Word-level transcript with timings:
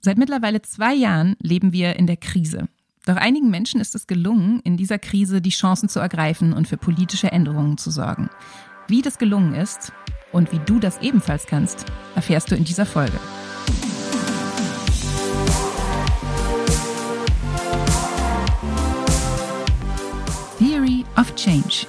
Seit 0.00 0.16
mittlerweile 0.16 0.62
zwei 0.62 0.94
Jahren 0.94 1.34
leben 1.40 1.72
wir 1.72 1.96
in 1.96 2.06
der 2.06 2.16
Krise. 2.16 2.68
Doch 3.04 3.16
einigen 3.16 3.50
Menschen 3.50 3.80
ist 3.80 3.94
es 3.94 4.06
gelungen, 4.06 4.60
in 4.60 4.76
dieser 4.76 4.98
Krise 4.98 5.40
die 5.40 5.50
Chancen 5.50 5.88
zu 5.88 5.98
ergreifen 5.98 6.52
und 6.52 6.68
für 6.68 6.76
politische 6.76 7.32
Änderungen 7.32 7.78
zu 7.78 7.90
sorgen. 7.90 8.30
Wie 8.86 9.02
das 9.02 9.18
gelungen 9.18 9.54
ist 9.54 9.92
und 10.30 10.52
wie 10.52 10.60
du 10.60 10.78
das 10.78 11.00
ebenfalls 11.00 11.46
kannst, 11.46 11.84
erfährst 12.14 12.50
du 12.50 12.54
in 12.54 12.64
dieser 12.64 12.86
Folge. 12.86 13.18
Theory 20.58 21.04
of 21.16 21.34
Change, 21.34 21.86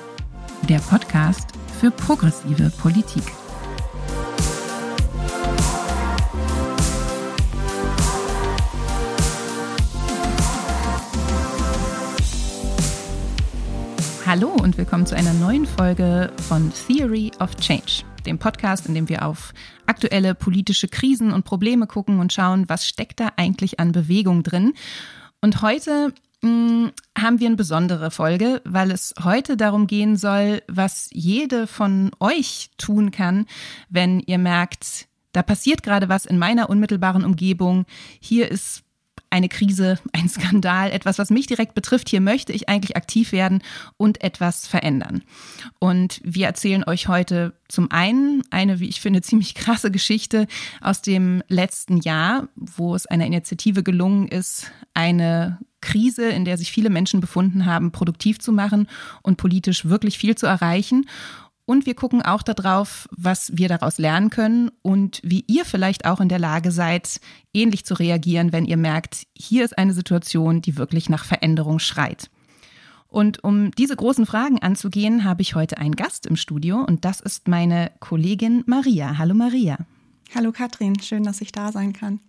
der 0.67 0.79
Podcast 0.79 1.49
für 1.79 1.91
progressive 1.91 2.71
Politik. 2.71 3.23
Hallo 14.29 14.49
und 14.49 14.77
willkommen 14.77 15.07
zu 15.07 15.15
einer 15.15 15.33
neuen 15.33 15.65
Folge 15.65 16.31
von 16.47 16.71
Theory 16.71 17.31
of 17.39 17.55
Change, 17.55 18.03
dem 18.27 18.37
Podcast, 18.37 18.85
in 18.85 18.93
dem 18.93 19.09
wir 19.09 19.25
auf 19.25 19.55
aktuelle 19.87 20.35
politische 20.35 20.87
Krisen 20.87 21.33
und 21.33 21.45
Probleme 21.45 21.87
gucken 21.87 22.19
und 22.19 22.31
schauen, 22.31 22.69
was 22.69 22.85
steckt 22.85 23.19
da 23.21 23.31
eigentlich 23.37 23.79
an 23.79 23.91
Bewegung 23.91 24.43
drin. 24.43 24.73
Und 25.41 25.63
heute 25.63 26.13
mm, 26.43 26.89
haben 27.17 27.39
wir 27.39 27.47
eine 27.47 27.55
besondere 27.55 28.11
Folge, 28.11 28.61
weil 28.65 28.91
es 28.91 29.15
heute 29.23 29.57
darum 29.57 29.87
gehen 29.87 30.15
soll, 30.15 30.61
was 30.67 31.09
jede 31.11 31.65
von 31.65 32.11
euch 32.19 32.69
tun 32.77 33.09
kann, 33.09 33.47
wenn 33.89 34.19
ihr 34.19 34.37
merkt, 34.37 35.07
da 35.31 35.41
passiert 35.41 35.81
gerade 35.81 36.07
was 36.07 36.27
in 36.27 36.37
meiner 36.37 36.69
unmittelbaren 36.69 37.25
Umgebung. 37.25 37.87
Hier 38.19 38.51
ist 38.51 38.83
eine 39.29 39.49
Krise, 39.49 39.99
ein 40.13 40.29
Skandal, 40.29 40.91
etwas, 40.91 41.19
was 41.19 41.29
mich 41.29 41.47
direkt 41.47 41.73
betrifft. 41.73 42.09
Hier 42.09 42.21
möchte 42.21 42.53
ich 42.53 42.69
eigentlich 42.69 42.97
aktiv 42.97 43.31
werden 43.31 43.61
und 43.97 44.23
etwas 44.23 44.67
verändern. 44.67 45.23
Und 45.79 46.21
wir 46.23 46.47
erzählen 46.47 46.83
euch 46.83 47.07
heute 47.07 47.53
zum 47.67 47.91
einen 47.91 48.43
eine, 48.49 48.79
wie 48.79 48.89
ich 48.89 49.01
finde, 49.01 49.21
ziemlich 49.29 49.55
krasse 49.55 49.91
Geschichte 49.91 50.47
aus 50.81 51.01
dem 51.01 51.43
letzten 51.47 51.97
Jahr, 51.97 52.47
wo 52.55 52.95
es 52.95 53.05
einer 53.05 53.25
Initiative 53.25 53.83
gelungen 53.83 54.27
ist, 54.27 54.71
eine 54.93 55.59
Krise, 55.81 56.27
in 56.27 56.45
der 56.45 56.57
sich 56.57 56.71
viele 56.71 56.89
Menschen 56.89 57.21
befunden 57.21 57.65
haben, 57.65 57.91
produktiv 57.91 58.39
zu 58.39 58.51
machen 58.51 58.87
und 59.21 59.37
politisch 59.37 59.85
wirklich 59.85 60.17
viel 60.17 60.35
zu 60.35 60.45
erreichen. 60.45 61.05
Und 61.69 61.85
wir 61.85 61.93
gucken 61.93 62.23
auch 62.23 62.41
darauf, 62.41 63.07
was 63.11 63.55
wir 63.55 63.67
daraus 63.67 63.99
lernen 63.99 64.31
können 64.31 64.71
und 64.81 65.21
wie 65.23 65.45
ihr 65.45 65.65
vielleicht 65.65 66.05
auch 66.05 66.19
in 66.19 66.27
der 66.27 66.39
Lage 66.39 66.71
seid, 66.71 67.21
ähnlich 67.53 67.85
zu 67.85 67.93
reagieren, 67.93 68.51
wenn 68.51 68.65
ihr 68.65 68.75
merkt, 68.75 69.27
hier 69.35 69.65
ist 69.65 69.77
eine 69.77 69.93
Situation, 69.93 70.63
die 70.63 70.77
wirklich 70.77 71.09
nach 71.09 71.25
Veränderung 71.25 71.77
schreit. 71.77 72.31
Und 73.07 73.43
um 73.43 73.69
diese 73.69 73.95
großen 73.95 74.25
Fragen 74.25 74.57
anzugehen, 74.57 75.25
habe 75.25 75.43
ich 75.43 75.53
heute 75.53 75.77
einen 75.77 75.95
Gast 75.95 76.25
im 76.25 76.37
Studio 76.37 76.77
und 76.77 77.05
das 77.05 77.19
ist 77.19 77.47
meine 77.47 77.91
Kollegin 77.99 78.63
Maria. 78.65 79.19
Hallo 79.19 79.35
Maria. 79.35 79.77
Hallo 80.33 80.51
Katrin, 80.51 80.99
schön, 80.99 81.23
dass 81.23 81.39
ich 81.39 81.51
da 81.51 81.71
sein 81.71 81.93
kann. 81.93 82.19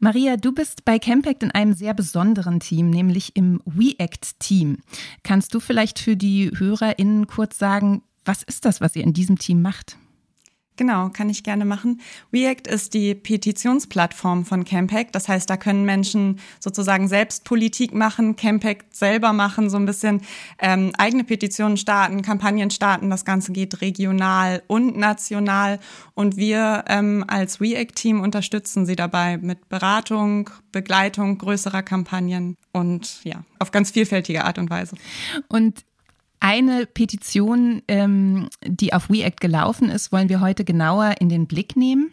Maria, 0.00 0.36
du 0.36 0.50
bist 0.50 0.84
bei 0.84 0.98
Campact 0.98 1.44
in 1.44 1.52
einem 1.52 1.74
sehr 1.74 1.94
besonderen 1.94 2.58
Team, 2.58 2.90
nämlich 2.90 3.36
im 3.36 3.62
WeAct-Team. 3.64 4.78
Kannst 5.22 5.54
du 5.54 5.60
vielleicht 5.60 6.00
für 6.00 6.16
die 6.16 6.50
HörerInnen 6.52 7.28
kurz 7.28 7.56
sagen, 7.56 8.02
was 8.24 8.42
ist 8.42 8.64
das, 8.64 8.80
was 8.80 8.96
ihr 8.96 9.04
in 9.04 9.12
diesem 9.12 9.38
Team 9.38 9.62
macht? 9.62 9.96
Genau, 10.80 11.10
kann 11.10 11.28
ich 11.28 11.42
gerne 11.44 11.66
machen. 11.66 12.00
React 12.32 12.66
ist 12.66 12.94
die 12.94 13.14
Petitionsplattform 13.14 14.46
von 14.46 14.64
Campact. 14.64 15.14
Das 15.14 15.28
heißt, 15.28 15.50
da 15.50 15.58
können 15.58 15.84
Menschen 15.84 16.40
sozusagen 16.58 17.06
selbst 17.06 17.44
Politik 17.44 17.92
machen, 17.92 18.34
Campact 18.34 18.96
selber 18.96 19.34
machen, 19.34 19.68
so 19.68 19.76
ein 19.76 19.84
bisschen 19.84 20.22
ähm, 20.58 20.92
eigene 20.96 21.24
Petitionen 21.24 21.76
starten, 21.76 22.22
Kampagnen 22.22 22.70
starten. 22.70 23.10
Das 23.10 23.26
Ganze 23.26 23.52
geht 23.52 23.82
regional 23.82 24.62
und 24.68 24.96
national. 24.96 25.80
Und 26.14 26.38
wir 26.38 26.84
ähm, 26.88 27.26
als 27.28 27.60
React-Team 27.60 28.22
unterstützen 28.22 28.86
sie 28.86 28.96
dabei 28.96 29.36
mit 29.36 29.68
Beratung, 29.68 30.48
Begleitung 30.72 31.36
größerer 31.36 31.82
Kampagnen 31.82 32.56
und 32.72 33.22
ja, 33.22 33.44
auf 33.58 33.70
ganz 33.70 33.90
vielfältige 33.90 34.46
Art 34.46 34.56
und 34.56 34.70
Weise. 34.70 34.96
Und 35.48 35.84
eine 36.40 36.86
Petition, 36.86 37.82
ähm, 37.86 38.48
die 38.64 38.92
auf 38.92 39.10
WeAct 39.10 39.40
gelaufen 39.40 39.90
ist, 39.90 40.10
wollen 40.10 40.28
wir 40.28 40.40
heute 40.40 40.64
genauer 40.64 41.16
in 41.20 41.28
den 41.28 41.46
Blick 41.46 41.76
nehmen. 41.76 42.10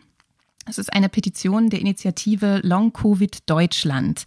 Es 0.69 0.77
ist 0.77 0.91
eine 0.91 1.07
Petition 1.07 1.69
der 1.69 1.79
Initiative 1.79 2.59
Long 2.63 2.91
Covid 2.91 3.49
Deutschland. 3.49 4.25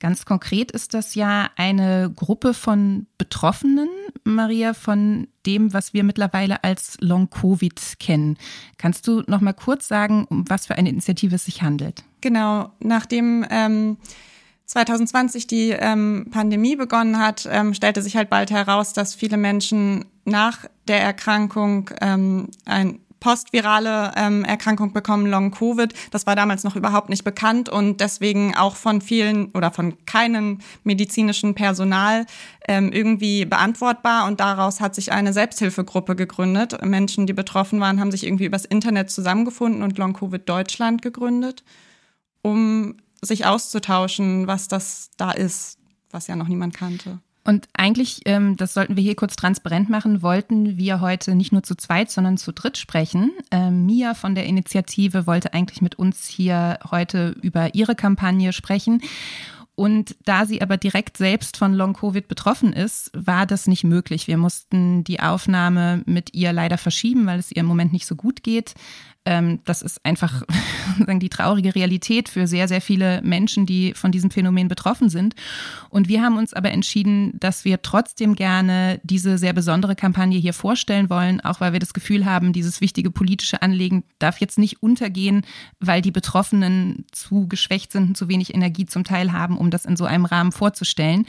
Ganz 0.00 0.24
konkret 0.24 0.72
ist 0.72 0.94
das 0.94 1.14
ja 1.14 1.48
eine 1.56 2.12
Gruppe 2.14 2.54
von 2.54 3.06
Betroffenen, 3.18 3.88
Maria, 4.24 4.74
von 4.74 5.28
dem, 5.46 5.72
was 5.72 5.94
wir 5.94 6.02
mittlerweile 6.02 6.64
als 6.64 6.98
Long 7.00 7.30
Covid 7.30 7.98
kennen. 8.00 8.36
Kannst 8.78 9.06
du 9.06 9.22
noch 9.28 9.40
mal 9.40 9.52
kurz 9.52 9.86
sagen, 9.86 10.26
um 10.28 10.44
was 10.50 10.66
für 10.66 10.74
eine 10.74 10.90
Initiative 10.90 11.36
es 11.36 11.44
sich 11.44 11.62
handelt? 11.62 12.02
Genau, 12.20 12.72
nachdem 12.80 13.46
ähm 13.48 13.96
2020 14.66 15.46
die 15.46 15.70
ähm, 15.70 16.26
Pandemie 16.30 16.76
begonnen 16.76 17.18
hat, 17.18 17.48
ähm, 17.50 17.72
stellte 17.72 18.02
sich 18.02 18.16
halt 18.16 18.28
bald 18.28 18.50
heraus, 18.50 18.92
dass 18.92 19.14
viele 19.14 19.36
Menschen 19.36 20.04
nach 20.24 20.66
der 20.88 21.00
Erkrankung 21.00 21.90
ähm, 22.00 22.48
ein 22.64 22.98
postvirale 23.20 24.12
ähm, 24.16 24.44
Erkrankung 24.44 24.92
bekommen, 24.92 25.26
Long 25.26 25.50
Covid. 25.50 25.92
Das 26.10 26.26
war 26.26 26.36
damals 26.36 26.64
noch 26.64 26.76
überhaupt 26.76 27.08
nicht 27.08 27.24
bekannt 27.24 27.68
und 27.68 28.00
deswegen 28.00 28.54
auch 28.54 28.76
von 28.76 29.00
vielen 29.00 29.46
oder 29.52 29.70
von 29.70 29.94
keinem 30.04 30.58
medizinischen 30.84 31.54
Personal 31.54 32.26
ähm, 32.68 32.92
irgendwie 32.92 33.44
beantwortbar. 33.44 34.26
Und 34.26 34.40
daraus 34.40 34.80
hat 34.80 34.94
sich 34.94 35.12
eine 35.12 35.32
Selbsthilfegruppe 35.32 36.14
gegründet. 36.14 36.84
Menschen, 36.84 37.26
die 37.26 37.32
betroffen 37.32 37.80
waren, 37.80 38.00
haben 38.00 38.10
sich 38.10 38.24
irgendwie 38.24 38.46
übers 38.46 38.64
Internet 38.64 39.10
zusammengefunden 39.10 39.82
und 39.82 39.98
Long 39.98 40.12
Covid 40.12 40.48
Deutschland 40.48 41.02
gegründet, 41.02 41.64
um 42.42 42.96
sich 43.22 43.46
auszutauschen, 43.46 44.46
was 44.46 44.68
das 44.68 45.10
da 45.16 45.30
ist, 45.30 45.78
was 46.10 46.26
ja 46.26 46.36
noch 46.36 46.48
niemand 46.48 46.74
kannte. 46.74 47.20
Und 47.46 47.68
eigentlich, 47.74 48.22
ähm, 48.24 48.56
das 48.56 48.74
sollten 48.74 48.96
wir 48.96 49.04
hier 49.04 49.14
kurz 49.14 49.36
transparent 49.36 49.88
machen, 49.88 50.20
wollten 50.20 50.78
wir 50.78 51.00
heute 51.00 51.36
nicht 51.36 51.52
nur 51.52 51.62
zu 51.62 51.76
zweit, 51.76 52.10
sondern 52.10 52.38
zu 52.38 52.52
dritt 52.52 52.76
sprechen. 52.76 53.30
Ähm, 53.52 53.86
Mia 53.86 54.14
von 54.14 54.34
der 54.34 54.46
Initiative 54.46 55.28
wollte 55.28 55.54
eigentlich 55.54 55.80
mit 55.80 55.94
uns 55.94 56.26
hier 56.26 56.80
heute 56.90 57.36
über 57.42 57.74
ihre 57.76 57.94
Kampagne 57.94 58.52
sprechen. 58.52 59.00
Und 59.76 60.16
da 60.24 60.46
sie 60.46 60.60
aber 60.60 60.76
direkt 60.76 61.18
selbst 61.18 61.56
von 61.56 61.74
Long-Covid 61.74 62.26
betroffen 62.26 62.72
ist, 62.72 63.10
war 63.14 63.46
das 63.46 63.68
nicht 63.68 63.84
möglich. 63.84 64.26
Wir 64.26 64.38
mussten 64.38 65.04
die 65.04 65.20
Aufnahme 65.20 66.02
mit 66.06 66.34
ihr 66.34 66.52
leider 66.52 66.78
verschieben, 66.78 67.26
weil 67.26 67.38
es 67.38 67.52
ihr 67.52 67.58
im 67.58 67.66
Moment 67.66 67.92
nicht 67.92 68.06
so 68.06 68.16
gut 68.16 68.42
geht. 68.42 68.74
Ähm, 69.26 69.60
das 69.64 69.82
ist 69.82 70.02
einfach 70.04 70.42
die 70.98 71.28
traurige 71.28 71.74
Realität 71.74 72.28
für 72.28 72.46
sehr, 72.46 72.68
sehr 72.68 72.80
viele 72.80 73.20
Menschen, 73.22 73.66
die 73.66 73.92
von 73.92 74.12
diesem 74.12 74.30
Phänomen 74.30 74.68
betroffen 74.68 75.10
sind. 75.10 75.34
Und 75.90 76.08
wir 76.08 76.22
haben 76.22 76.38
uns 76.38 76.54
aber 76.54 76.70
entschieden, 76.70 77.38
dass 77.38 77.64
wir 77.64 77.82
trotzdem 77.82 78.36
gerne 78.36 79.00
diese 79.02 79.36
sehr 79.36 79.52
besondere 79.52 79.96
Kampagne 79.96 80.38
hier 80.38 80.54
vorstellen 80.54 81.10
wollen, 81.10 81.40
auch 81.40 81.60
weil 81.60 81.72
wir 81.72 81.80
das 81.80 81.92
Gefühl 81.92 82.24
haben, 82.24 82.52
dieses 82.52 82.80
wichtige 82.80 83.10
politische 83.10 83.62
Anliegen 83.62 84.04
darf 84.20 84.40
jetzt 84.40 84.58
nicht 84.58 84.82
untergehen, 84.82 85.42
weil 85.80 86.00
die 86.02 86.12
Betroffenen 86.12 87.04
zu 87.10 87.48
geschwächt 87.48 87.92
sind 87.92 88.08
und 88.08 88.16
zu 88.16 88.28
wenig 88.28 88.54
Energie 88.54 88.86
zum 88.86 89.02
Teil 89.02 89.32
haben, 89.32 89.58
um 89.58 89.70
das 89.70 89.84
in 89.84 89.96
so 89.96 90.04
einem 90.04 90.24
Rahmen 90.24 90.52
vorzustellen. 90.52 91.26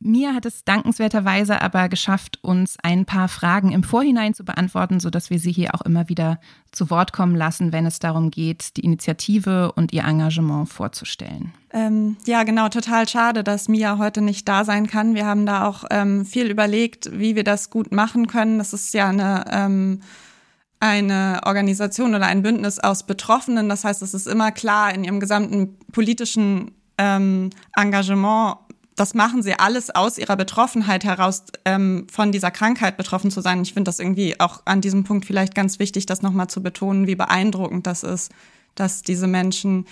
Mir 0.00 0.34
hat 0.34 0.46
es 0.46 0.64
dankenswerterweise 0.64 1.60
aber 1.60 1.88
geschafft, 1.88 2.38
uns 2.42 2.76
ein 2.82 3.04
paar 3.04 3.28
Fragen 3.28 3.72
im 3.72 3.82
Vorhinein 3.82 4.34
zu 4.34 4.44
beantworten, 4.44 5.00
sodass 5.00 5.30
wir 5.30 5.38
sie 5.38 5.52
hier 5.52 5.74
auch 5.74 5.82
immer 5.82 6.08
wieder 6.08 6.40
zu 6.70 6.90
Wort 6.90 7.12
kommen 7.12 7.27
lassen, 7.34 7.72
wenn 7.72 7.86
es 7.86 7.98
darum 7.98 8.30
geht, 8.30 8.76
die 8.76 8.82
Initiative 8.82 9.72
und 9.72 9.92
ihr 9.92 10.04
Engagement 10.04 10.68
vorzustellen. 10.68 11.52
Ähm, 11.72 12.16
ja, 12.26 12.42
genau, 12.44 12.68
total 12.68 13.08
schade, 13.08 13.44
dass 13.44 13.68
Mia 13.68 13.98
heute 13.98 14.20
nicht 14.20 14.48
da 14.48 14.64
sein 14.64 14.86
kann. 14.86 15.14
Wir 15.14 15.26
haben 15.26 15.46
da 15.46 15.66
auch 15.66 15.84
ähm, 15.90 16.24
viel 16.24 16.50
überlegt, 16.50 17.10
wie 17.12 17.36
wir 17.36 17.44
das 17.44 17.70
gut 17.70 17.92
machen 17.92 18.26
können. 18.26 18.58
Das 18.58 18.72
ist 18.72 18.94
ja 18.94 19.08
eine 19.08 19.44
ähm, 19.50 20.00
eine 20.80 21.40
Organisation 21.44 22.14
oder 22.14 22.26
ein 22.26 22.42
Bündnis 22.42 22.78
aus 22.78 23.04
Betroffenen. 23.04 23.68
Das 23.68 23.84
heißt, 23.84 24.02
es 24.02 24.14
ist 24.14 24.28
immer 24.28 24.52
klar 24.52 24.94
in 24.94 25.04
ihrem 25.04 25.20
gesamten 25.20 25.76
politischen 25.92 26.72
ähm, 26.98 27.50
Engagement 27.74 28.58
das 28.98 29.14
machen 29.14 29.42
sie 29.42 29.54
alles 29.54 29.90
aus 29.90 30.18
ihrer 30.18 30.36
Betroffenheit 30.36 31.04
heraus, 31.04 31.44
ähm, 31.64 32.06
von 32.10 32.32
dieser 32.32 32.50
Krankheit 32.50 32.96
betroffen 32.96 33.30
zu 33.30 33.40
sein. 33.40 33.62
Ich 33.62 33.72
finde 33.72 33.88
das 33.88 33.98
irgendwie 33.98 34.38
auch 34.40 34.62
an 34.64 34.80
diesem 34.80 35.04
Punkt 35.04 35.24
vielleicht 35.24 35.54
ganz 35.54 35.78
wichtig, 35.78 36.06
das 36.06 36.22
nochmal 36.22 36.48
zu 36.48 36.62
betonen, 36.62 37.06
wie 37.06 37.14
beeindruckend 37.14 37.86
das 37.86 38.02
ist, 38.02 38.32
dass 38.74 39.02
diese 39.02 39.26
Menschen 39.26 39.86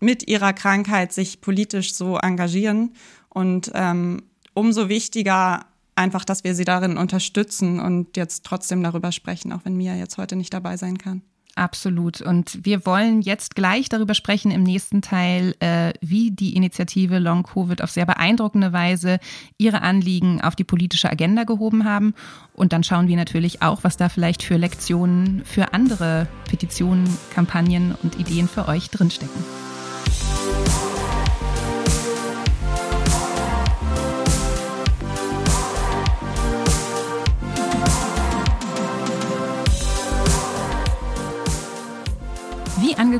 mit 0.00 0.28
ihrer 0.28 0.52
Krankheit 0.52 1.12
sich 1.12 1.40
politisch 1.40 1.94
so 1.94 2.16
engagieren. 2.18 2.94
Und 3.28 3.70
ähm, 3.74 4.22
umso 4.54 4.88
wichtiger 4.88 5.66
einfach, 5.94 6.24
dass 6.24 6.44
wir 6.44 6.54
sie 6.54 6.64
darin 6.64 6.96
unterstützen 6.96 7.80
und 7.80 8.16
jetzt 8.16 8.44
trotzdem 8.44 8.82
darüber 8.82 9.12
sprechen, 9.12 9.52
auch 9.52 9.64
wenn 9.64 9.76
Mia 9.76 9.94
jetzt 9.94 10.18
heute 10.18 10.36
nicht 10.36 10.54
dabei 10.54 10.76
sein 10.76 10.98
kann. 10.98 11.22
Absolut. 11.58 12.20
Und 12.20 12.64
wir 12.64 12.86
wollen 12.86 13.20
jetzt 13.20 13.56
gleich 13.56 13.88
darüber 13.88 14.14
sprechen 14.14 14.52
im 14.52 14.62
nächsten 14.62 15.02
Teil, 15.02 15.56
äh, 15.58 15.92
wie 16.00 16.30
die 16.30 16.54
Initiative 16.54 17.18
Long 17.18 17.42
Covid 17.42 17.82
auf 17.82 17.90
sehr 17.90 18.06
beeindruckende 18.06 18.72
Weise 18.72 19.18
ihre 19.56 19.82
Anliegen 19.82 20.40
auf 20.40 20.54
die 20.54 20.62
politische 20.62 21.10
Agenda 21.10 21.42
gehoben 21.42 21.84
haben. 21.84 22.14
Und 22.52 22.72
dann 22.72 22.84
schauen 22.84 23.08
wir 23.08 23.16
natürlich 23.16 23.60
auch, 23.60 23.82
was 23.82 23.96
da 23.96 24.08
vielleicht 24.08 24.44
für 24.44 24.56
Lektionen 24.56 25.44
für 25.44 25.74
andere 25.74 26.28
Petitionen, 26.48 27.08
Kampagnen 27.34 27.96
und 28.04 28.20
Ideen 28.20 28.46
für 28.46 28.68
euch 28.68 28.88
drinstecken. 28.90 29.42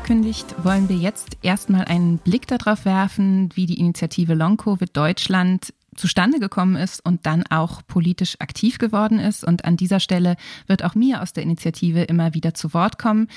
Angekündigt, 0.09 0.55
wollen 0.63 0.89
wir 0.89 0.95
jetzt 0.95 1.37
erstmal 1.43 1.85
einen 1.85 2.17
Blick 2.17 2.47
darauf 2.47 2.83
werfen, 2.83 3.51
wie 3.53 3.67
die 3.67 3.79
Initiative 3.79 4.33
Long 4.33 4.57
Covid 4.57 4.89
Deutschland 4.97 5.71
zustande 5.95 6.39
gekommen 6.39 6.75
ist 6.77 7.05
und 7.05 7.27
dann 7.27 7.43
auch 7.51 7.83
politisch 7.85 8.35
aktiv 8.39 8.79
geworden 8.79 9.19
ist. 9.19 9.43
Und 9.43 9.65
an 9.65 9.77
dieser 9.77 9.99
Stelle 9.99 10.35
wird 10.65 10.83
auch 10.83 10.95
mir 10.95 11.21
aus 11.21 11.33
der 11.33 11.43
Initiative 11.43 12.01
immer 12.01 12.33
wieder 12.33 12.55
zu 12.55 12.73
Wort 12.73 12.97
kommen. 12.97 13.27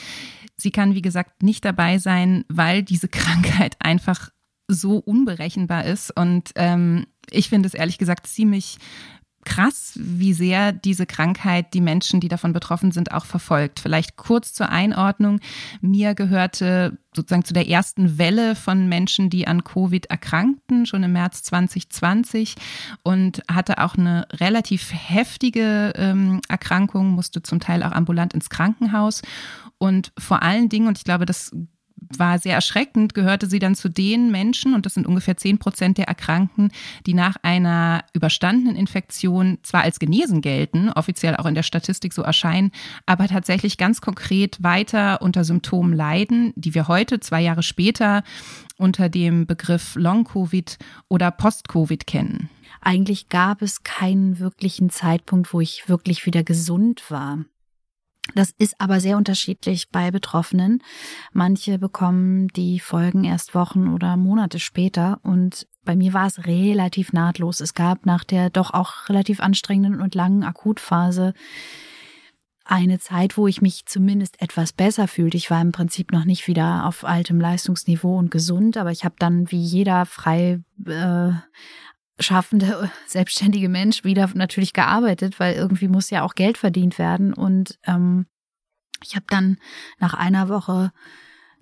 Sie 0.56 0.70
kann, 0.70 0.94
wie 0.94 1.02
gesagt, 1.02 1.42
nicht 1.42 1.62
dabei 1.62 1.98
sein, 1.98 2.46
weil 2.48 2.82
diese 2.82 3.08
Krankheit 3.10 3.76
einfach 3.78 4.30
so 4.66 4.96
unberechenbar 4.96 5.84
ist. 5.84 6.10
Und 6.16 6.52
ähm, 6.54 7.04
ich 7.30 7.50
finde 7.50 7.66
es 7.66 7.74
ehrlich 7.74 7.98
gesagt 7.98 8.26
ziemlich 8.26 8.78
krass, 9.44 9.92
wie 9.96 10.32
sehr 10.32 10.72
diese 10.72 11.06
Krankheit 11.06 11.74
die 11.74 11.80
Menschen, 11.80 12.20
die 12.20 12.28
davon 12.28 12.52
betroffen 12.52 12.92
sind, 12.92 13.12
auch 13.12 13.24
verfolgt. 13.24 13.80
Vielleicht 13.80 14.16
kurz 14.16 14.52
zur 14.52 14.68
Einordnung. 14.68 15.40
Mir 15.80 16.14
gehörte 16.14 16.98
sozusagen 17.14 17.44
zu 17.44 17.52
der 17.52 17.68
ersten 17.68 18.18
Welle 18.18 18.54
von 18.54 18.88
Menschen, 18.88 19.30
die 19.30 19.46
an 19.46 19.64
Covid 19.64 20.06
erkrankten, 20.06 20.86
schon 20.86 21.02
im 21.02 21.12
März 21.12 21.42
2020 21.42 22.54
und 23.02 23.42
hatte 23.50 23.78
auch 23.78 23.96
eine 23.96 24.26
relativ 24.32 24.92
heftige 24.92 25.92
ähm, 25.96 26.40
Erkrankung, 26.48 27.10
musste 27.10 27.42
zum 27.42 27.60
Teil 27.60 27.82
auch 27.82 27.92
ambulant 27.92 28.34
ins 28.34 28.48
Krankenhaus. 28.48 29.22
Und 29.78 30.12
vor 30.16 30.42
allen 30.42 30.68
Dingen, 30.68 30.86
und 30.86 30.98
ich 30.98 31.04
glaube, 31.04 31.26
das 31.26 31.50
war 32.16 32.38
sehr 32.38 32.54
erschreckend, 32.54 33.14
gehörte 33.14 33.46
sie 33.46 33.58
dann 33.58 33.74
zu 33.74 33.88
den 33.88 34.30
Menschen, 34.30 34.74
und 34.74 34.86
das 34.86 34.94
sind 34.94 35.06
ungefähr 35.06 35.36
zehn 35.36 35.58
Prozent 35.58 35.98
der 35.98 36.08
Erkrankten, 36.08 36.70
die 37.06 37.14
nach 37.14 37.36
einer 37.42 38.04
überstandenen 38.12 38.76
Infektion 38.76 39.58
zwar 39.62 39.82
als 39.82 39.98
genesen 39.98 40.40
gelten, 40.40 40.90
offiziell 40.90 41.36
auch 41.36 41.46
in 41.46 41.54
der 41.54 41.62
Statistik 41.62 42.12
so 42.12 42.22
erscheinen, 42.22 42.72
aber 43.06 43.28
tatsächlich 43.28 43.78
ganz 43.78 44.00
konkret 44.00 44.62
weiter 44.62 45.22
unter 45.22 45.44
Symptomen 45.44 45.92
leiden, 45.92 46.52
die 46.56 46.74
wir 46.74 46.88
heute, 46.88 47.20
zwei 47.20 47.40
Jahre 47.40 47.62
später, 47.62 48.22
unter 48.76 49.08
dem 49.08 49.46
Begriff 49.46 49.94
Long-Covid 49.94 50.78
oder 51.08 51.30
Post-Covid 51.30 52.06
kennen. 52.06 52.50
Eigentlich 52.80 53.28
gab 53.28 53.62
es 53.62 53.84
keinen 53.84 54.40
wirklichen 54.40 54.90
Zeitpunkt, 54.90 55.52
wo 55.52 55.60
ich 55.60 55.88
wirklich 55.88 56.26
wieder 56.26 56.42
gesund 56.42 57.10
war. 57.10 57.44
Das 58.34 58.50
ist 58.56 58.80
aber 58.80 59.00
sehr 59.00 59.16
unterschiedlich 59.16 59.90
bei 59.90 60.10
Betroffenen. 60.10 60.82
Manche 61.32 61.78
bekommen 61.78 62.48
die 62.48 62.78
Folgen 62.78 63.24
erst 63.24 63.54
Wochen 63.54 63.88
oder 63.88 64.16
Monate 64.16 64.58
später 64.58 65.18
und 65.22 65.66
bei 65.84 65.96
mir 65.96 66.12
war 66.12 66.26
es 66.26 66.46
relativ 66.46 67.12
nahtlos. 67.12 67.60
Es 67.60 67.74
gab 67.74 68.06
nach 68.06 68.22
der 68.22 68.50
doch 68.50 68.72
auch 68.72 69.08
relativ 69.08 69.40
anstrengenden 69.40 70.00
und 70.00 70.14
langen 70.14 70.44
Akutphase 70.44 71.34
eine 72.64 73.00
Zeit, 73.00 73.36
wo 73.36 73.48
ich 73.48 73.60
mich 73.60 73.86
zumindest 73.86 74.40
etwas 74.40 74.72
besser 74.72 75.08
fühlte. 75.08 75.36
Ich 75.36 75.50
war 75.50 75.60
im 75.60 75.72
Prinzip 75.72 76.12
noch 76.12 76.24
nicht 76.24 76.46
wieder 76.46 76.86
auf 76.86 77.04
altem 77.04 77.40
Leistungsniveau 77.40 78.16
und 78.16 78.30
gesund, 78.30 78.76
aber 78.76 78.92
ich 78.92 79.04
habe 79.04 79.16
dann 79.18 79.50
wie 79.50 79.60
jeder 79.60 80.06
frei 80.06 80.60
äh, 80.86 81.32
schaffende, 82.18 82.90
selbstständige 83.06 83.68
Mensch 83.68 84.04
wieder 84.04 84.30
natürlich 84.34 84.72
gearbeitet, 84.72 85.40
weil 85.40 85.54
irgendwie 85.54 85.88
muss 85.88 86.10
ja 86.10 86.22
auch 86.22 86.34
Geld 86.34 86.58
verdient 86.58 86.98
werden. 86.98 87.32
Und 87.32 87.78
ähm, 87.84 88.26
ich 89.02 89.16
habe 89.16 89.26
dann 89.28 89.58
nach 89.98 90.14
einer 90.14 90.48
Woche 90.48 90.92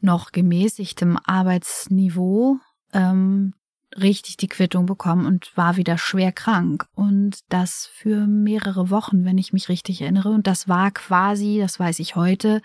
noch 0.01 0.33
gemäßigtem 0.33 1.19
Arbeitsniveau 1.25 2.59
ähm, 2.93 3.55
richtig 3.97 4.37
die 4.37 4.49
Quittung 4.49 4.87
bekommen 4.87 5.27
und 5.27 5.57
war 5.57 5.77
wieder 5.77 5.99
schwer 5.99 6.33
krank. 6.33 6.87
Und 6.95 7.41
das 7.49 7.87
für 7.93 8.27
mehrere 8.27 8.91
Wochen, 8.91 9.25
wenn 9.25 9.39
ich 9.39 9.53
mich 9.53 9.69
richtig 9.69 10.03
erinnere. 10.03 10.31
Und 10.31 10.47
das 10.47 10.69
war 10.69 10.91
quasi, 10.91 11.59
das 11.61 11.79
weiß 11.79 11.99
ich 11.99 12.17
heute, 12.17 12.63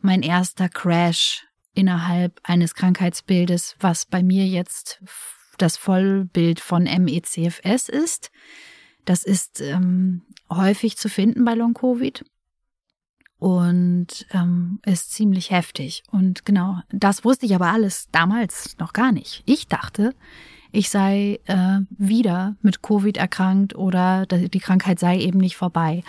mein 0.00 0.22
erster 0.22 0.68
Crash 0.68 1.46
innerhalb 1.74 2.40
eines 2.42 2.74
Krankheitsbildes, 2.74 3.76
was 3.80 4.06
bei 4.06 4.22
mir 4.22 4.46
jetzt 4.46 5.00
das 5.62 5.76
Vollbild 5.76 6.60
von 6.60 6.84
MECFS 6.84 7.88
ist. 7.88 8.30
Das 9.04 9.24
ist 9.24 9.60
ähm, 9.60 10.22
häufig 10.50 10.96
zu 10.96 11.08
finden 11.08 11.44
bei 11.44 11.54
Long-Covid 11.54 12.24
und 13.38 14.26
ähm, 14.32 14.80
ist 14.84 15.12
ziemlich 15.12 15.50
heftig. 15.50 16.02
Und 16.10 16.44
genau, 16.44 16.80
das 16.90 17.24
wusste 17.24 17.46
ich 17.46 17.54
aber 17.54 17.68
alles 17.68 18.08
damals 18.12 18.76
noch 18.78 18.92
gar 18.92 19.12
nicht. 19.12 19.42
Ich 19.46 19.66
dachte, 19.66 20.14
ich 20.72 20.90
sei 20.90 21.40
äh, 21.46 21.80
wieder 21.90 22.56
mit 22.62 22.82
Covid 22.82 23.16
erkrankt 23.16 23.74
oder 23.74 24.26
die 24.26 24.60
Krankheit 24.60 25.00
sei 25.00 25.18
eben 25.18 25.38
nicht 25.38 25.56
vorbei. 25.56 26.04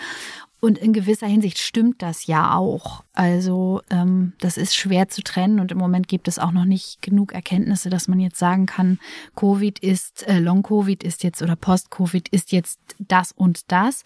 Und 0.64 0.78
in 0.78 0.92
gewisser 0.92 1.26
Hinsicht 1.26 1.58
stimmt 1.58 2.02
das 2.02 2.28
ja 2.28 2.56
auch. 2.56 3.02
Also 3.14 3.82
ähm, 3.90 4.34
das 4.38 4.56
ist 4.56 4.76
schwer 4.76 5.08
zu 5.08 5.20
trennen 5.20 5.58
und 5.58 5.72
im 5.72 5.78
Moment 5.78 6.06
gibt 6.06 6.28
es 6.28 6.38
auch 6.38 6.52
noch 6.52 6.64
nicht 6.64 7.02
genug 7.02 7.32
Erkenntnisse, 7.32 7.90
dass 7.90 8.06
man 8.06 8.20
jetzt 8.20 8.38
sagen 8.38 8.66
kann, 8.66 9.00
Covid 9.34 9.80
ist, 9.80 10.24
äh, 10.28 10.38
Long-Covid 10.38 11.02
ist 11.02 11.24
jetzt 11.24 11.42
oder 11.42 11.56
Post-Covid 11.56 12.28
ist 12.28 12.52
jetzt 12.52 12.78
das 13.00 13.32
und 13.32 13.72
das. 13.72 14.04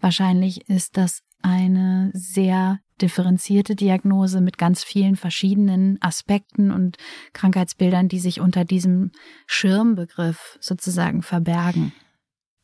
Wahrscheinlich 0.00 0.66
ist 0.70 0.96
das 0.96 1.20
eine 1.42 2.10
sehr 2.14 2.80
differenzierte 3.02 3.76
Diagnose 3.76 4.40
mit 4.40 4.56
ganz 4.56 4.82
vielen 4.82 5.14
verschiedenen 5.14 6.00
Aspekten 6.00 6.70
und 6.70 6.96
Krankheitsbildern, 7.34 8.08
die 8.08 8.18
sich 8.18 8.40
unter 8.40 8.64
diesem 8.64 9.10
Schirmbegriff 9.46 10.56
sozusagen 10.58 11.20
verbergen. 11.20 11.92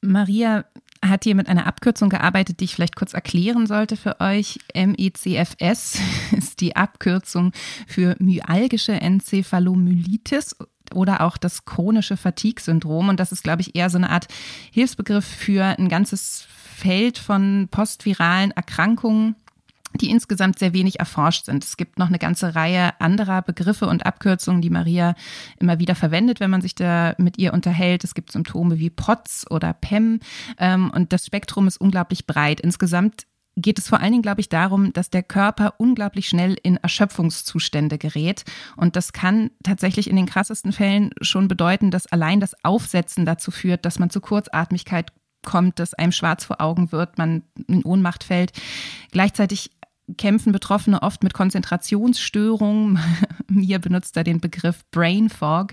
Maria, 0.01 0.65
hat 1.09 1.25
hier 1.25 1.35
mit 1.35 1.49
einer 1.49 1.67
Abkürzung 1.67 2.09
gearbeitet, 2.09 2.61
die 2.61 2.65
ich 2.65 2.75
vielleicht 2.75 2.97
kurz 2.97 3.15
erklären 3.15 3.67
sollte 3.67 3.97
für 3.97 4.21
euch. 4.21 4.59
MECFS 4.75 5.99
ist 6.37 6.61
die 6.61 6.77
Abkürzung 6.77 7.53
für 7.87 8.17
myalgische 8.19 8.93
Enzephalomyelitis 8.93 10.57
oder 10.93 11.23
auch 11.23 11.37
das 11.37 11.65
chronische 11.65 12.17
Fatigue-Syndrom. 12.17 13.09
Und 13.09 13.21
das 13.21 13.33
ist, 13.33 13.43
glaube 13.43 13.63
ich, 13.63 13.75
eher 13.75 13.91
so 13.91 13.99
eine 13.99 14.11
Art 14.11 14.29
Hilfsbegriff 14.73 15.25
für 15.25 15.65
ein 15.65 15.89
ganzes 15.89 16.47
Feld 16.77 17.19
von 17.19 17.69
postviralen 17.71 18.51
Erkrankungen 18.51 19.37
die 20.01 20.11
insgesamt 20.11 20.59
sehr 20.59 20.73
wenig 20.73 20.99
erforscht 20.99 21.47
sind. 21.47 21.65
Es 21.65 21.77
gibt 21.77 21.99
noch 21.99 22.09
eine 22.09 22.19
ganze 22.19 22.55
Reihe 22.55 22.99
anderer 23.01 23.43
Begriffe 23.43 23.87
und 23.87 24.07
Abkürzungen, 24.07 24.63
die 24.63 24.71
Maria 24.71 25.15
immer 25.59 25.79
wieder 25.79 25.95
verwendet, 25.95 26.41
wenn 26.41 26.51
man 26.51 26.63
sich 26.63 26.75
da 26.75 27.15
mit 27.19 27.39
ihr 27.39 27.53
unterhält. 27.53 28.05
Es 28.05 28.15
gibt 28.15 28.33
Symptome 28.33 28.79
wie 28.79 28.91
POTS 28.91 29.51
oder 29.51 29.73
PEM 29.73 30.21
ähm, 30.59 30.91
und 30.91 31.13
das 31.13 31.27
Spektrum 31.27 31.67
ist 31.67 31.79
unglaublich 31.79 32.27
breit. 32.27 32.61
Insgesamt 32.61 33.27
geht 33.57 33.79
es 33.79 33.89
vor 33.89 34.01
allen 34.01 34.13
Dingen, 34.13 34.23
glaube 34.23 34.41
ich, 34.41 34.49
darum, 34.49 34.93
dass 34.93 35.11
der 35.11 35.23
Körper 35.23 35.75
unglaublich 35.79 36.29
schnell 36.29 36.57
in 36.63 36.77
Erschöpfungszustände 36.77 37.99
gerät. 37.99 38.45
Und 38.77 38.97
das 38.97 39.13
kann 39.13 39.51
tatsächlich 39.63 40.11
in 40.11 40.17
den 40.17 40.27
krassesten 40.27 40.73
Fällen 40.73 41.11
schon 41.21 41.47
bedeuten, 41.47 41.91
dass 41.91 42.07
allein 42.07 42.41
das 42.41 42.57
Aufsetzen 42.65 43.25
dazu 43.25 43.51
führt, 43.51 43.85
dass 43.85 43.99
man 43.99 44.11
zu 44.11 44.21
Kurzatmigkeit 44.21 45.13
kommt, 45.45 45.79
dass 45.79 45.95
einem 45.95 46.13
schwarz 46.13 46.45
vor 46.45 46.61
Augen 46.61 46.91
wird, 46.91 47.19
man 47.19 47.43
in 47.69 47.85
Ohnmacht 47.85 48.25
fällt. 48.25 48.53
Gleichzeitig 49.13 49.71
kämpfen 50.17 50.53
Betroffene 50.53 51.03
oft 51.03 51.23
mit 51.23 51.35
Konzentrationsstörungen. 51.35 52.99
Mir 53.49 53.79
benutzt 53.79 54.17
er 54.17 54.25
den 54.25 54.41
Begriff 54.41 54.85
Brain 54.91 55.29
Fog. 55.29 55.73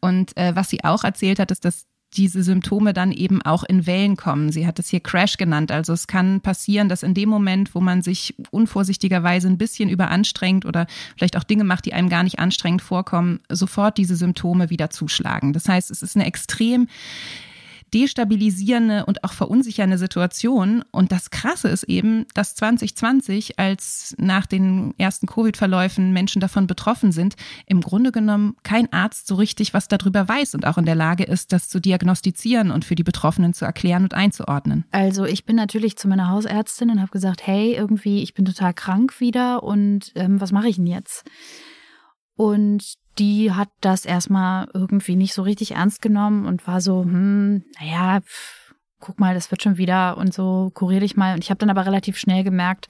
Und 0.00 0.36
äh, 0.36 0.54
was 0.56 0.70
sie 0.70 0.84
auch 0.84 1.04
erzählt 1.04 1.38
hat, 1.38 1.50
ist, 1.50 1.64
dass 1.64 1.86
diese 2.16 2.42
Symptome 2.42 2.94
dann 2.94 3.12
eben 3.12 3.42
auch 3.42 3.64
in 3.64 3.86
Wellen 3.86 4.16
kommen. 4.16 4.50
Sie 4.50 4.66
hat 4.66 4.78
es 4.78 4.88
hier 4.88 5.00
Crash 5.00 5.36
genannt. 5.36 5.70
Also 5.70 5.92
es 5.92 6.06
kann 6.06 6.40
passieren, 6.40 6.88
dass 6.88 7.02
in 7.02 7.12
dem 7.12 7.28
Moment, 7.28 7.74
wo 7.74 7.80
man 7.80 8.02
sich 8.02 8.34
unvorsichtigerweise 8.50 9.46
ein 9.46 9.58
bisschen 9.58 9.90
überanstrengt 9.90 10.64
oder 10.64 10.86
vielleicht 11.16 11.36
auch 11.36 11.44
Dinge 11.44 11.64
macht, 11.64 11.84
die 11.84 11.92
einem 11.92 12.08
gar 12.08 12.22
nicht 12.22 12.38
anstrengend 12.38 12.80
vorkommen, 12.80 13.40
sofort 13.50 13.98
diese 13.98 14.16
Symptome 14.16 14.70
wieder 14.70 14.88
zuschlagen. 14.90 15.52
Das 15.52 15.68
heißt, 15.68 15.90
es 15.90 16.02
ist 16.02 16.16
eine 16.16 16.26
extrem 16.26 16.88
destabilisierende 17.94 19.06
und 19.06 19.24
auch 19.24 19.32
verunsichernde 19.32 19.98
Situation. 19.98 20.84
Und 20.90 21.12
das 21.12 21.30
Krasse 21.30 21.68
ist 21.68 21.84
eben, 21.84 22.26
dass 22.34 22.54
2020, 22.54 23.58
als 23.58 24.14
nach 24.18 24.46
den 24.46 24.94
ersten 24.98 25.26
Covid-Verläufen 25.26 26.12
Menschen 26.12 26.40
davon 26.40 26.66
betroffen 26.66 27.12
sind, 27.12 27.34
im 27.66 27.80
Grunde 27.80 28.12
genommen 28.12 28.56
kein 28.62 28.92
Arzt 28.92 29.26
so 29.26 29.34
richtig 29.34 29.74
was 29.74 29.88
darüber 29.88 30.28
weiß 30.28 30.54
und 30.54 30.66
auch 30.66 30.78
in 30.78 30.84
der 30.84 30.94
Lage 30.94 31.24
ist, 31.24 31.52
das 31.52 31.68
zu 31.68 31.80
diagnostizieren 31.80 32.70
und 32.70 32.84
für 32.84 32.94
die 32.94 33.04
Betroffenen 33.04 33.54
zu 33.54 33.64
erklären 33.64 34.02
und 34.02 34.14
einzuordnen. 34.14 34.84
Also 34.90 35.24
ich 35.24 35.44
bin 35.44 35.56
natürlich 35.56 35.96
zu 35.96 36.08
meiner 36.08 36.28
Hausärztin 36.28 36.90
und 36.90 37.00
habe 37.00 37.10
gesagt, 37.10 37.46
hey, 37.46 37.74
irgendwie, 37.74 38.22
ich 38.22 38.34
bin 38.34 38.44
total 38.44 38.74
krank 38.74 39.20
wieder 39.20 39.62
und 39.62 40.12
ähm, 40.14 40.40
was 40.40 40.52
mache 40.52 40.68
ich 40.68 40.76
denn 40.76 40.86
jetzt? 40.86 41.24
Und 42.36 42.94
die 43.18 43.52
hat 43.52 43.68
das 43.80 44.04
erstmal 44.04 44.68
irgendwie 44.74 45.16
nicht 45.16 45.34
so 45.34 45.42
richtig 45.42 45.72
ernst 45.72 46.02
genommen 46.02 46.46
und 46.46 46.66
war 46.66 46.80
so, 46.80 47.02
hm, 47.02 47.64
naja, 47.80 48.20
pff, 48.20 48.74
guck 49.00 49.20
mal, 49.20 49.34
das 49.34 49.50
wird 49.50 49.62
schon 49.62 49.78
wieder 49.78 50.16
und 50.16 50.32
so, 50.34 50.70
kurier 50.74 51.00
dich 51.00 51.16
mal. 51.16 51.34
Und 51.34 51.44
ich 51.44 51.50
habe 51.50 51.58
dann 51.58 51.70
aber 51.70 51.86
relativ 51.86 52.18
schnell 52.18 52.44
gemerkt, 52.44 52.88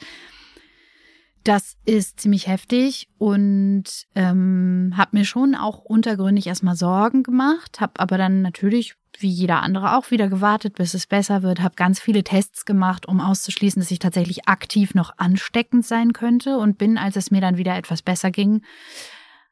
das 1.45 1.77
ist 1.87 2.21
ziemlich 2.21 2.47
heftig 2.47 3.09
und 3.17 3.85
ähm, 4.15 4.93
habe 4.97 5.17
mir 5.17 5.25
schon 5.25 5.55
auch 5.55 5.79
untergründig 5.79 6.47
erstmal 6.47 6.77
Sorgen 6.77 7.23
gemacht, 7.23 7.81
habe 7.81 8.01
aber 8.01 8.19
dann 8.19 8.43
natürlich 8.43 8.97
wie 9.19 9.31
jeder 9.31 9.63
andere 9.63 9.97
auch 9.97 10.11
wieder 10.11 10.29
gewartet, 10.29 10.75
bis 10.75 10.95
es 10.95 11.07
besser 11.07 11.43
wird, 11.43 11.61
habe 11.61 11.75
ganz 11.75 12.01
viele 12.01 12.23
Tests 12.23 12.67
gemacht, 12.67 13.09
um 13.09 13.21
auszuschließen, 13.21 13.81
dass 13.81 13.91
ich 13.91 13.99
tatsächlich 13.99 14.47
aktiv 14.47 14.95
noch 14.95 15.13
ansteckend 15.17 15.87
sein 15.87 16.13
könnte 16.13 16.59
und 16.59 16.77
bin, 16.77 16.99
als 16.99 17.17
es 17.17 17.31
mir 17.31 17.41
dann 17.41 17.57
wieder 17.57 17.77
etwas 17.77 18.03
besser 18.03 18.31
ging, 18.31 18.63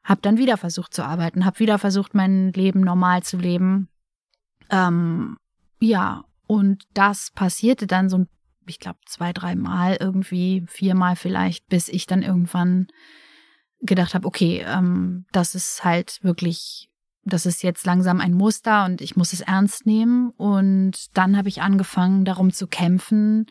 habe 0.07 0.21
dann 0.21 0.37
wieder 0.37 0.55
versucht 0.55 0.93
zu 0.93 1.03
arbeiten, 1.03 1.43
habe 1.43 1.59
wieder 1.59 1.77
versucht, 1.77 2.15
mein 2.15 2.53
Leben 2.53 2.79
normal 2.79 3.23
zu 3.23 3.35
leben. 3.35 3.89
Ähm, 4.69 5.37
ja, 5.81 6.23
und 6.47 6.85
das 6.93 7.29
passierte 7.31 7.87
dann 7.87 8.07
so, 8.07 8.25
ich 8.65 8.79
glaube, 8.79 8.99
zwei, 9.05 9.33
dreimal 9.33 9.97
irgendwie, 9.99 10.63
viermal 10.67 11.17
vielleicht, 11.17 11.67
bis 11.67 11.89
ich 11.89 12.05
dann 12.05 12.21
irgendwann 12.21 12.87
gedacht 13.81 14.13
habe, 14.13 14.25
okay, 14.25 14.65
ähm, 14.65 15.25
das 15.33 15.55
ist 15.55 15.83
halt 15.83 16.23
wirklich, 16.23 16.89
das 17.25 17.45
ist 17.45 17.61
jetzt 17.61 17.85
langsam 17.85 18.21
ein 18.21 18.33
Muster 18.33 18.85
und 18.85 19.01
ich 19.01 19.17
muss 19.17 19.33
es 19.33 19.41
ernst 19.41 19.85
nehmen. 19.85 20.29
Und 20.37 21.17
dann 21.17 21.35
habe 21.35 21.49
ich 21.49 21.61
angefangen, 21.61 22.23
darum 22.23 22.53
zu 22.53 22.67
kämpfen, 22.67 23.47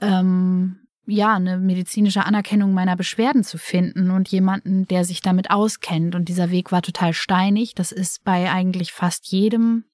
ähm, 0.00 0.86
ja, 1.06 1.34
eine 1.34 1.58
medizinische 1.58 2.24
Anerkennung 2.24 2.72
meiner 2.72 2.96
Beschwerden 2.96 3.42
zu 3.42 3.58
finden 3.58 4.10
und 4.10 4.28
jemanden, 4.28 4.86
der 4.86 5.04
sich 5.04 5.20
damit 5.20 5.50
auskennt. 5.50 6.14
Und 6.14 6.28
dieser 6.28 6.50
Weg 6.50 6.72
war 6.72 6.82
total 6.82 7.12
steinig. 7.12 7.74
Das 7.74 7.92
ist 7.92 8.22
bei 8.24 8.50
eigentlich 8.50 8.92
fast 8.92 9.26
jedem 9.26 9.84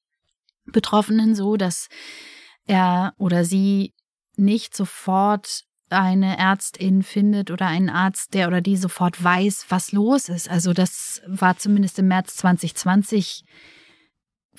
Betroffenen 0.66 1.34
so, 1.34 1.56
dass 1.56 1.88
er 2.66 3.14
oder 3.18 3.44
sie 3.44 3.94
nicht 4.36 4.76
sofort 4.76 5.64
eine 5.88 6.36
Ärztin 6.36 7.02
findet 7.02 7.50
oder 7.50 7.66
einen 7.66 7.88
Arzt, 7.88 8.34
der 8.34 8.48
oder 8.48 8.60
die 8.60 8.76
sofort 8.76 9.22
weiß, 9.22 9.66
was 9.68 9.92
los 9.92 10.28
ist. 10.28 10.50
Also 10.50 10.72
das 10.72 11.22
war 11.26 11.56
zumindest 11.56 11.98
im 12.00 12.08
März 12.08 12.36
2020 12.36 13.44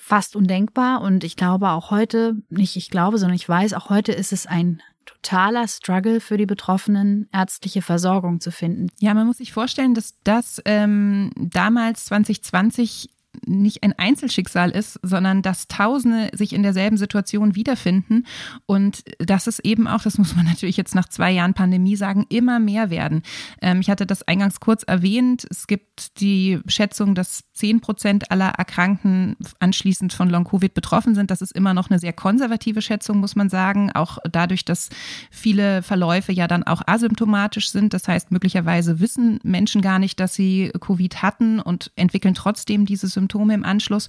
fast 0.08 0.38
undenkbar 0.38 1.02
und 1.02 1.26
ich 1.26 1.36
glaube 1.36 1.70
auch 1.70 1.92
heute, 1.92 2.38
nicht 2.50 2.78
ich 2.78 2.90
glaube, 2.90 3.18
sondern 3.18 3.36
ich 3.36 3.48
weiß, 3.48 3.74
auch 3.74 3.90
heute 3.90 4.14
ist 4.14 4.32
es 4.32 4.48
ein 4.48 4.82
totaler 5.06 5.68
Struggle 5.68 6.22
für 6.22 6.38
die 6.38 6.46
Betroffenen, 6.46 7.28
ärztliche 7.34 7.82
Versorgung 7.82 8.40
zu 8.40 8.52
finden. 8.52 8.88
Ja, 9.00 9.14
man 9.14 9.28
muss 9.28 9.40
sich 9.40 9.52
vorstellen, 9.52 9.96
dass 9.96 10.16
das 10.24 10.62
ähm, 10.64 11.32
damals 11.36 12.06
2020 12.06 13.10
nicht 13.46 13.84
ein 13.84 13.94
Einzelschicksal 13.98 14.72
ist, 14.72 15.00
sondern 15.04 15.42
dass 15.42 15.68
Tausende 15.68 16.30
sich 16.34 16.54
in 16.54 16.64
derselben 16.64 16.98
Situation 16.98 17.56
wiederfinden 17.56 18.26
und 18.66 19.04
dass 19.20 19.48
es 19.48 19.60
eben 19.60 19.88
auch, 19.88 20.02
das 20.02 20.18
muss 20.18 20.36
man 20.36 20.46
natürlich 20.58 20.78
jetzt 20.78 20.96
nach 20.96 21.08
zwei 21.08 21.32
Jahren 21.32 21.54
Pandemie 21.54 21.96
sagen, 21.96 22.26
immer 22.30 22.60
mehr 22.60 22.90
werden. 22.90 23.24
Ähm, 23.62 23.80
ich 23.80 23.90
hatte 23.90 24.06
das 24.06 24.24
eingangs 24.24 24.60
kurz 24.60 24.84
erwähnt. 24.84 25.46
Es 25.50 25.68
gibt 25.68 26.20
die 26.20 26.60
Schätzung, 26.68 27.16
dass 27.16 27.44
zehn 27.54 27.82
Prozent 27.82 28.32
aller 28.32 28.50
Erkrankten 28.50 29.36
anschließend 29.60 30.14
von 30.14 30.30
Long-Covid 30.30 30.74
betroffen 30.74 31.16
sind. 31.16 31.32
Das 31.32 31.42
ist 31.42 31.52
immer 31.52 31.74
noch 31.74 31.90
eine 31.90 32.00
sehr 32.00 32.14
konservative 32.14 32.82
Schätzung, 32.82 33.20
muss 33.20 33.36
man 33.36 33.50
sagen. 33.50 33.92
Auch 33.92 34.18
dadurch, 34.30 34.66
dass 34.66 34.90
viele 35.32 35.84
Verläufe 35.84 36.32
ja 36.32 36.48
dann 36.48 36.64
auch 36.64 36.82
asymptomatisch 36.86 37.70
sind. 37.72 37.94
Das 37.94 38.08
heißt, 38.08 38.32
möglicherweise 38.32 39.00
wissen 39.00 39.40
Menschen 39.44 39.82
gar 39.82 40.00
nicht, 40.00 40.20
dass 40.20 40.34
sie 40.34 40.72
Covid 40.80 41.22
hatten 41.22 41.60
und 41.60 41.92
entwickeln 41.96 42.34
trotzdem 42.34 42.86
diese 42.86 43.08
Symptome 43.08 43.27
Symptome 43.28 43.54
im 43.54 43.66
Anschluss. 43.66 44.08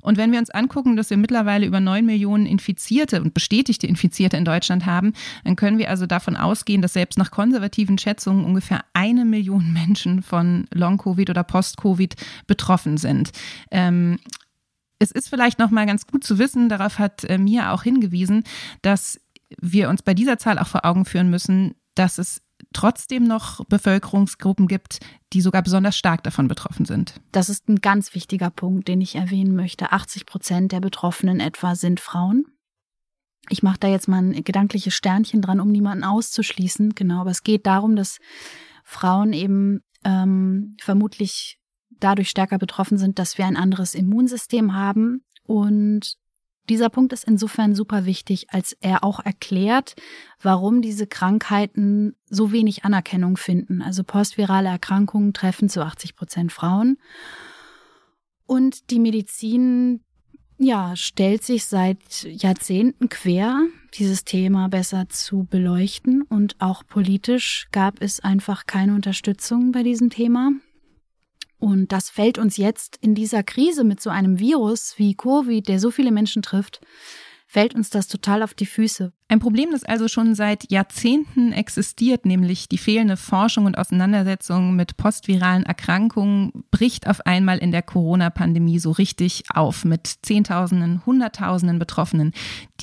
Und 0.00 0.16
wenn 0.16 0.32
wir 0.32 0.38
uns 0.38 0.50
angucken, 0.50 0.96
dass 0.96 1.10
wir 1.10 1.16
mittlerweile 1.16 1.66
über 1.66 1.80
neun 1.80 2.06
Millionen 2.06 2.46
Infizierte 2.46 3.20
und 3.20 3.34
bestätigte 3.34 3.86
Infizierte 3.86 4.36
in 4.36 4.44
Deutschland 4.44 4.86
haben, 4.86 5.12
dann 5.44 5.56
können 5.56 5.78
wir 5.78 5.90
also 5.90 6.06
davon 6.06 6.36
ausgehen, 6.36 6.82
dass 6.82 6.92
selbst 6.92 7.18
nach 7.18 7.30
konservativen 7.30 7.98
Schätzungen 7.98 8.44
ungefähr 8.44 8.84
eine 8.94 9.24
Million 9.24 9.72
Menschen 9.72 10.22
von 10.22 10.66
Long-Covid 10.72 11.30
oder 11.30 11.42
Post-Covid 11.42 12.14
betroffen 12.46 12.96
sind. 12.96 13.30
Ähm, 13.70 14.18
es 15.00 15.10
ist 15.10 15.28
vielleicht 15.28 15.58
noch 15.58 15.70
mal 15.70 15.86
ganz 15.86 16.06
gut 16.06 16.24
zu 16.24 16.38
wissen, 16.38 16.68
darauf 16.68 16.98
hat 16.98 17.24
äh, 17.24 17.38
Mia 17.38 17.72
auch 17.72 17.82
hingewiesen, 17.82 18.44
dass 18.82 19.20
wir 19.60 19.88
uns 19.88 20.02
bei 20.02 20.14
dieser 20.14 20.38
Zahl 20.38 20.58
auch 20.58 20.68
vor 20.68 20.84
Augen 20.84 21.04
führen 21.04 21.30
müssen, 21.30 21.74
dass 21.94 22.18
es 22.18 22.42
trotzdem 22.72 23.24
noch 23.24 23.64
Bevölkerungsgruppen 23.66 24.68
gibt, 24.68 25.00
die 25.32 25.40
sogar 25.40 25.62
besonders 25.62 25.96
stark 25.96 26.22
davon 26.22 26.48
betroffen 26.48 26.84
sind. 26.84 27.14
Das 27.32 27.48
ist 27.48 27.68
ein 27.68 27.80
ganz 27.80 28.14
wichtiger 28.14 28.50
Punkt, 28.50 28.88
den 28.88 29.00
ich 29.00 29.14
erwähnen 29.14 29.54
möchte. 29.56 29.92
80 29.92 30.26
Prozent 30.26 30.72
der 30.72 30.80
Betroffenen 30.80 31.40
etwa 31.40 31.74
sind 31.74 32.00
Frauen. 32.00 32.46
Ich 33.50 33.62
mache 33.62 33.78
da 33.78 33.88
jetzt 33.88 34.08
mal 34.08 34.22
ein 34.22 34.44
gedankliches 34.44 34.94
Sternchen 34.94 35.40
dran, 35.40 35.60
um 35.60 35.70
niemanden 35.70 36.04
auszuschließen. 36.04 36.94
Genau, 36.94 37.22
aber 37.22 37.30
es 37.30 37.42
geht 37.42 37.66
darum, 37.66 37.96
dass 37.96 38.18
Frauen 38.84 39.32
eben 39.32 39.80
ähm, 40.04 40.76
vermutlich 40.80 41.58
dadurch 41.90 42.28
stärker 42.28 42.58
betroffen 42.58 42.98
sind, 42.98 43.18
dass 43.18 43.38
wir 43.38 43.46
ein 43.46 43.56
anderes 43.56 43.94
Immunsystem 43.94 44.74
haben 44.74 45.24
und 45.44 46.16
dieser 46.68 46.88
Punkt 46.88 47.12
ist 47.12 47.24
insofern 47.24 47.74
super 47.74 48.04
wichtig, 48.04 48.46
als 48.50 48.76
er 48.80 49.04
auch 49.04 49.20
erklärt, 49.24 49.94
warum 50.40 50.82
diese 50.82 51.06
Krankheiten 51.06 52.14
so 52.28 52.52
wenig 52.52 52.84
Anerkennung 52.84 53.36
finden. 53.36 53.82
Also 53.82 54.04
postvirale 54.04 54.68
Erkrankungen 54.68 55.32
treffen 55.32 55.68
zu 55.68 55.82
80 55.82 56.16
Prozent 56.16 56.52
Frauen. 56.52 56.98
Und 58.46 58.90
die 58.90 58.98
Medizin, 58.98 60.00
ja, 60.58 60.96
stellt 60.96 61.44
sich 61.44 61.66
seit 61.66 62.24
Jahrzehnten 62.24 63.08
quer, 63.08 63.60
dieses 63.94 64.24
Thema 64.24 64.68
besser 64.68 65.08
zu 65.08 65.46
beleuchten. 65.50 66.22
Und 66.22 66.56
auch 66.58 66.82
politisch 66.86 67.68
gab 67.72 68.00
es 68.00 68.20
einfach 68.20 68.66
keine 68.66 68.94
Unterstützung 68.94 69.72
bei 69.72 69.82
diesem 69.82 70.10
Thema. 70.10 70.52
Und 71.58 71.92
das 71.92 72.08
fällt 72.08 72.38
uns 72.38 72.56
jetzt 72.56 72.98
in 73.00 73.14
dieser 73.14 73.42
Krise 73.42 73.84
mit 73.84 74.00
so 74.00 74.10
einem 74.10 74.38
Virus 74.38 74.94
wie 74.96 75.14
Covid, 75.14 75.66
der 75.66 75.80
so 75.80 75.90
viele 75.90 76.12
Menschen 76.12 76.42
trifft, 76.42 76.80
fällt 77.50 77.74
uns 77.74 77.88
das 77.88 78.08
total 78.08 78.42
auf 78.42 78.52
die 78.52 78.66
Füße. 78.66 79.10
Ein 79.26 79.40
Problem, 79.40 79.70
das 79.72 79.82
also 79.82 80.06
schon 80.06 80.34
seit 80.34 80.70
Jahrzehnten 80.70 81.52
existiert, 81.52 82.26
nämlich 82.26 82.68
die 82.68 82.76
fehlende 82.76 83.16
Forschung 83.16 83.64
und 83.64 83.78
Auseinandersetzung 83.78 84.76
mit 84.76 84.98
postviralen 84.98 85.64
Erkrankungen, 85.64 86.64
bricht 86.70 87.08
auf 87.08 87.26
einmal 87.26 87.56
in 87.58 87.72
der 87.72 87.82
Corona-Pandemie 87.82 88.78
so 88.78 88.90
richtig 88.90 89.44
auf 89.54 89.86
mit 89.86 90.06
Zehntausenden, 90.22 91.04
Hunderttausenden 91.06 91.78
Betroffenen, 91.78 92.32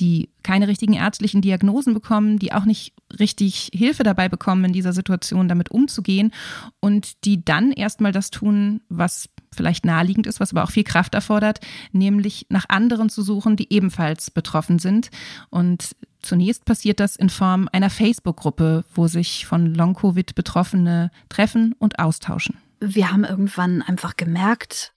die 0.00 0.30
keine 0.42 0.66
richtigen 0.66 0.94
ärztlichen 0.94 1.42
Diagnosen 1.42 1.94
bekommen, 1.94 2.40
die 2.40 2.52
auch 2.52 2.64
nicht 2.64 2.92
richtig 3.20 3.70
Hilfe 3.72 4.02
dabei 4.02 4.28
bekommen, 4.28 4.64
in 4.64 4.72
dieser 4.72 4.92
Situation 4.92 5.48
damit 5.48 5.70
umzugehen 5.70 6.32
und 6.80 7.24
die 7.24 7.44
dann 7.44 7.70
erstmal 7.70 8.12
das 8.12 8.30
tun, 8.30 8.80
was 8.88 9.28
vielleicht 9.54 9.84
naheliegend 9.84 10.26
ist, 10.26 10.40
was 10.40 10.52
aber 10.52 10.64
auch 10.64 10.70
viel 10.70 10.84
Kraft 10.84 11.14
erfordert, 11.14 11.60
nämlich 11.92 12.46
nach 12.48 12.66
anderen 12.68 13.08
zu 13.08 13.22
suchen, 13.22 13.56
die 13.56 13.72
ebenfalls 13.72 14.30
betroffen 14.30 14.78
sind. 14.78 15.10
Und 15.50 15.96
zunächst 16.22 16.64
passiert 16.64 17.00
das 17.00 17.16
in 17.16 17.30
Form 17.30 17.68
einer 17.72 17.90
Facebook-Gruppe, 17.90 18.84
wo 18.94 19.06
sich 19.08 19.46
von 19.46 19.74
Long-Covid 19.74 20.34
Betroffene 20.34 21.10
treffen 21.28 21.74
und 21.78 21.98
austauschen. 21.98 22.56
Wir 22.80 23.10
haben 23.10 23.24
irgendwann 23.24 23.82
einfach 23.82 24.16
gemerkt, 24.16 24.92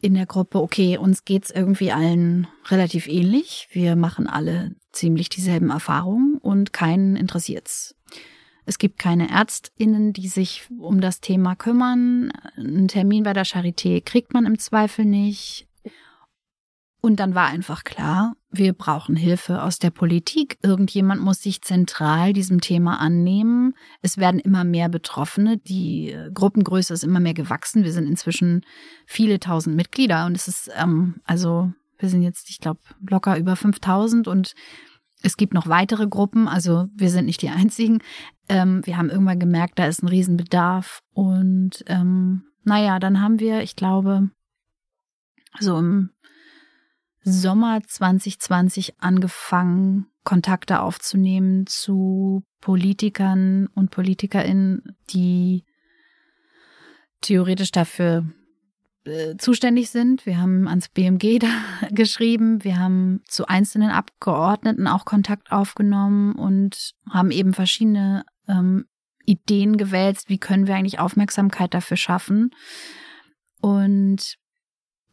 in 0.00 0.14
der 0.14 0.26
Gruppe, 0.26 0.60
okay, 0.60 0.98
uns 0.98 1.24
geht's 1.24 1.50
irgendwie 1.50 1.90
allen 1.90 2.46
relativ 2.66 3.08
ähnlich. 3.08 3.68
Wir 3.72 3.96
machen 3.96 4.26
alle 4.26 4.76
ziemlich 4.92 5.28
dieselben 5.28 5.70
Erfahrungen 5.70 6.38
und 6.38 6.72
keinen 6.72 7.16
interessiert's. 7.16 7.95
Es 8.66 8.78
gibt 8.78 8.98
keine 8.98 9.30
Ärztinnen, 9.30 10.12
die 10.12 10.26
sich 10.26 10.68
um 10.76 11.00
das 11.00 11.20
Thema 11.20 11.54
kümmern. 11.54 12.32
Einen 12.56 12.88
Termin 12.88 13.22
bei 13.22 13.32
der 13.32 13.46
Charité 13.46 14.02
kriegt 14.04 14.34
man 14.34 14.44
im 14.44 14.58
Zweifel 14.58 15.04
nicht. 15.04 15.68
Und 17.00 17.20
dann 17.20 17.36
war 17.36 17.46
einfach 17.46 17.84
klar, 17.84 18.34
wir 18.50 18.72
brauchen 18.72 19.14
Hilfe 19.14 19.62
aus 19.62 19.78
der 19.78 19.90
Politik. 19.90 20.58
Irgendjemand 20.62 21.22
muss 21.22 21.40
sich 21.40 21.62
zentral 21.62 22.32
diesem 22.32 22.60
Thema 22.60 22.98
annehmen. 22.98 23.74
Es 24.02 24.18
werden 24.18 24.40
immer 24.40 24.64
mehr 24.64 24.88
Betroffene. 24.88 25.58
Die 25.58 26.16
Gruppengröße 26.34 26.92
ist 26.92 27.04
immer 27.04 27.20
mehr 27.20 27.34
gewachsen. 27.34 27.84
Wir 27.84 27.92
sind 27.92 28.08
inzwischen 28.08 28.66
viele 29.06 29.38
tausend 29.38 29.76
Mitglieder 29.76 30.26
und 30.26 30.36
es 30.36 30.48
ist 30.48 30.70
ähm, 30.76 31.20
also 31.24 31.70
Wir 31.98 32.08
sind 32.08 32.22
jetzt, 32.22 32.50
ich 32.50 32.58
glaube, 32.58 32.80
locker 33.08 33.38
über 33.38 33.54
5000 33.54 34.26
und 34.26 34.54
es 35.22 35.36
gibt 35.36 35.54
noch 35.54 35.66
weitere 35.66 36.06
Gruppen, 36.06 36.48
also 36.48 36.86
wir 36.94 37.10
sind 37.10 37.26
nicht 37.26 37.42
die 37.42 37.48
einzigen. 37.48 38.02
Ähm, 38.48 38.82
wir 38.84 38.96
haben 38.96 39.10
irgendwann 39.10 39.40
gemerkt, 39.40 39.78
da 39.78 39.86
ist 39.86 40.02
ein 40.02 40.08
Riesenbedarf. 40.08 41.00
Und 41.14 41.84
ähm, 41.86 42.44
naja, 42.64 42.98
dann 42.98 43.20
haben 43.20 43.40
wir, 43.40 43.62
ich 43.62 43.76
glaube, 43.76 44.30
so 45.58 45.78
im 45.78 46.10
Sommer 47.22 47.80
2020 47.82 49.00
angefangen, 49.00 50.06
Kontakte 50.22 50.80
aufzunehmen 50.80 51.66
zu 51.66 52.44
Politikern 52.60 53.68
und 53.74 53.90
PolitikerInnen, 53.90 54.96
die 55.10 55.64
theoretisch 57.20 57.72
dafür 57.72 58.26
äh, 59.06 59.36
zuständig 59.36 59.90
sind. 59.90 60.26
Wir 60.26 60.38
haben 60.38 60.68
ans 60.68 60.88
BMG 60.88 61.38
da 61.40 61.48
geschrieben. 61.90 62.64
Wir 62.64 62.78
haben 62.78 63.22
zu 63.26 63.46
einzelnen 63.46 63.90
Abgeordneten 63.90 64.86
auch 64.86 65.04
Kontakt 65.04 65.52
aufgenommen 65.52 66.34
und 66.34 66.92
haben 67.10 67.30
eben 67.30 67.54
verschiedene 67.54 68.24
ähm, 68.48 68.86
Ideen 69.24 69.76
gewälzt. 69.76 70.28
Wie 70.28 70.38
können 70.38 70.66
wir 70.66 70.74
eigentlich 70.74 70.98
Aufmerksamkeit 70.98 71.74
dafür 71.74 71.96
schaffen? 71.96 72.50
Und 73.60 74.36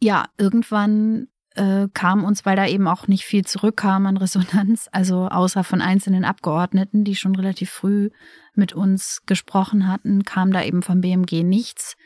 ja, 0.00 0.26
irgendwann 0.38 1.28
äh, 1.54 1.88
kam 1.94 2.24
uns, 2.24 2.44
weil 2.44 2.56
da 2.56 2.66
eben 2.66 2.88
auch 2.88 3.08
nicht 3.08 3.24
viel 3.24 3.44
zurückkam 3.44 4.06
an 4.06 4.16
Resonanz, 4.16 4.88
also 4.92 5.28
außer 5.28 5.64
von 5.64 5.80
einzelnen 5.80 6.24
Abgeordneten, 6.24 7.04
die 7.04 7.14
schon 7.14 7.34
relativ 7.34 7.70
früh 7.70 8.10
mit 8.54 8.72
uns 8.72 9.22
gesprochen 9.26 9.88
hatten, 9.88 10.24
kam 10.24 10.52
da 10.52 10.62
eben 10.62 10.82
vom 10.82 11.00
BMG 11.00 11.42
nichts 11.42 11.96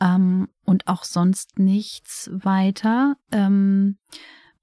ähm, 0.00 0.48
und 0.64 0.88
auch 0.88 1.04
sonst 1.04 1.58
nichts 1.58 2.30
weiter. 2.32 3.16
Ähm, 3.32 3.98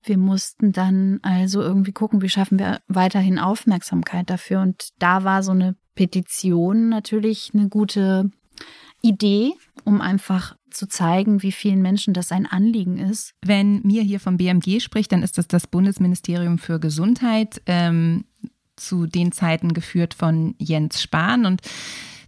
wir 0.04 0.18
mussten 0.18 0.72
dann 0.72 1.20
also 1.22 1.62
irgendwie 1.62 1.92
gucken, 1.92 2.22
wie 2.22 2.30
schaffen 2.30 2.60
wir 2.60 2.82
weiterhin 2.88 3.40
Aufmerksamkeit 3.40 4.30
dafür. 4.30 4.62
Und 4.62 4.90
da 5.00 5.24
war 5.24 5.44
so 5.44 5.52
eine 5.52 5.76
Petition 5.96 6.90
natürlich 6.90 7.52
eine 7.54 7.68
gute 7.68 8.32
Idee, 9.02 9.54
um 9.84 10.02
einfach 10.02 10.56
zu 10.70 10.88
zeigen, 10.88 11.44
wie 11.44 11.52
vielen 11.52 11.82
Menschen 11.82 12.14
das 12.14 12.32
ein 12.32 12.46
Anliegen 12.46 12.98
ist. 12.98 13.34
Wenn 13.44 13.82
mir 13.82 14.04
hier 14.04 14.20
vom 14.20 14.38
BMG 14.38 14.80
spricht, 14.80 15.12
dann 15.12 15.24
ist 15.24 15.38
das 15.38 15.48
das 15.48 15.68
Bundesministerium 15.68 16.58
für 16.58 16.80
Gesundheit, 16.80 17.62
ähm, 17.66 18.26
zu 18.76 19.08
den 19.08 19.32
Zeiten 19.32 19.74
geführt 19.74 20.14
von 20.14 20.56
Jens 20.60 21.02
Spahn. 21.02 21.46
Und 21.46 21.62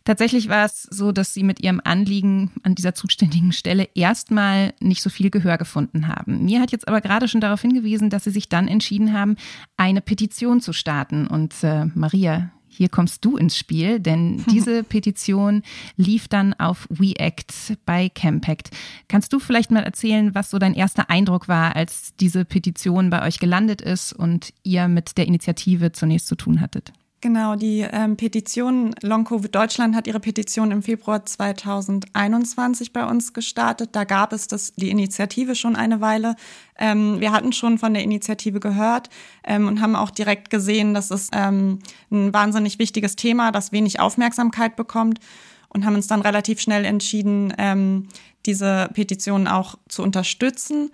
Tatsächlich 0.10 0.50
war 0.50 0.66
es 0.66 0.82
so, 0.90 1.12
dass 1.12 1.36
sie 1.36 1.44
mit 1.44 1.60
ihrem 1.60 1.80
Anliegen 1.84 2.50
an 2.64 2.74
dieser 2.74 2.96
zuständigen 2.96 3.52
Stelle 3.52 3.88
erstmal 3.94 4.74
nicht 4.80 5.04
so 5.04 5.12
viel 5.12 5.30
Gehör 5.30 5.60
gefunden 5.60 6.08
haben. 6.08 6.46
Mir 6.46 6.62
hat 6.62 6.72
jetzt 6.72 6.88
aber 6.88 7.00
gerade 7.00 7.28
schon 7.28 7.42
darauf 7.42 7.62
hingewiesen, 7.62 8.10
dass 8.10 8.24
sie 8.24 8.32
sich 8.32 8.50
dann 8.50 8.68
entschieden 8.68 9.14
haben, 9.14 9.36
eine 9.78 10.02
Petition 10.02 10.62
zu 10.62 10.74
starten. 10.74 11.28
Und 11.28 11.64
äh, 11.64 11.86
Maria, 11.94 12.50
hier 12.68 12.90
kommst 12.90 13.24
du 13.24 13.38
ins 13.38 13.56
Spiel, 13.56 14.00
denn 14.00 14.44
diese 14.52 14.82
Petition 14.84 15.62
lief 15.96 16.28
dann 16.28 16.56
auf 16.56 16.88
WeAct 16.90 17.78
bei 17.86 18.10
Campact. 18.10 18.72
Kannst 19.10 19.32
du 19.32 19.38
vielleicht 19.38 19.70
mal 19.70 19.84
erzählen, 19.84 20.34
was 20.34 20.50
so 20.50 20.58
dein 20.58 20.74
erster 20.74 21.12
Eindruck 21.12 21.48
war, 21.48 21.76
als 21.76 22.16
diese 22.20 22.46
Petition 22.46 23.12
bei 23.12 23.22
euch 23.28 23.38
gelandet 23.38 23.80
ist 23.80 24.14
und 24.14 24.56
ihr 24.64 24.88
mit 24.88 25.20
der 25.20 25.28
Initiative 25.28 25.92
zunächst 25.92 26.26
zu 26.26 26.34
tun 26.34 26.62
hattet? 26.62 26.94
Genau, 27.22 27.58
die 27.58 27.82
ähm, 27.82 28.16
Petition 28.16 28.96
Long 29.02 29.26
Covid 29.26 29.54
Deutschland 29.54 29.94
hat 29.94 30.08
ihre 30.08 30.22
Petition 30.22 30.72
im 30.72 30.82
Februar 30.82 31.26
2021 31.26 32.94
bei 32.94 33.06
uns 33.06 33.34
gestartet. 33.34 33.90
Da 33.92 34.06
gab 34.06 34.32
es 34.32 34.48
das, 34.48 34.74
die 34.76 34.90
Initiative 34.90 35.56
schon 35.56 35.76
eine 35.76 36.00
Weile. 36.00 36.38
Ähm, 36.78 37.20
wir 37.20 37.34
hatten 37.34 37.52
schon 37.52 37.78
von 37.78 37.94
der 37.94 38.04
Initiative 38.04 38.62
gehört 38.62 39.10
ähm, 39.44 39.68
und 39.68 39.82
haben 39.82 39.98
auch 39.98 40.12
direkt 40.12 40.50
gesehen, 40.50 40.94
dass 40.94 41.12
es 41.12 41.28
ähm, 41.34 41.80
ein 42.10 42.34
wahnsinnig 42.34 42.80
wichtiges 42.80 43.18
Thema, 43.18 43.52
das 43.52 43.74
wenig 43.74 44.00
Aufmerksamkeit 44.00 44.78
bekommt 44.78 45.20
und 45.68 45.86
haben 45.86 45.96
uns 45.96 46.08
dann 46.08 46.22
relativ 46.22 46.62
schnell 46.62 46.86
entschieden, 46.86 47.54
ähm, 47.58 48.08
diese 48.46 48.90
Petition 48.94 49.46
auch 49.46 49.76
zu 49.90 50.04
unterstützen 50.04 50.90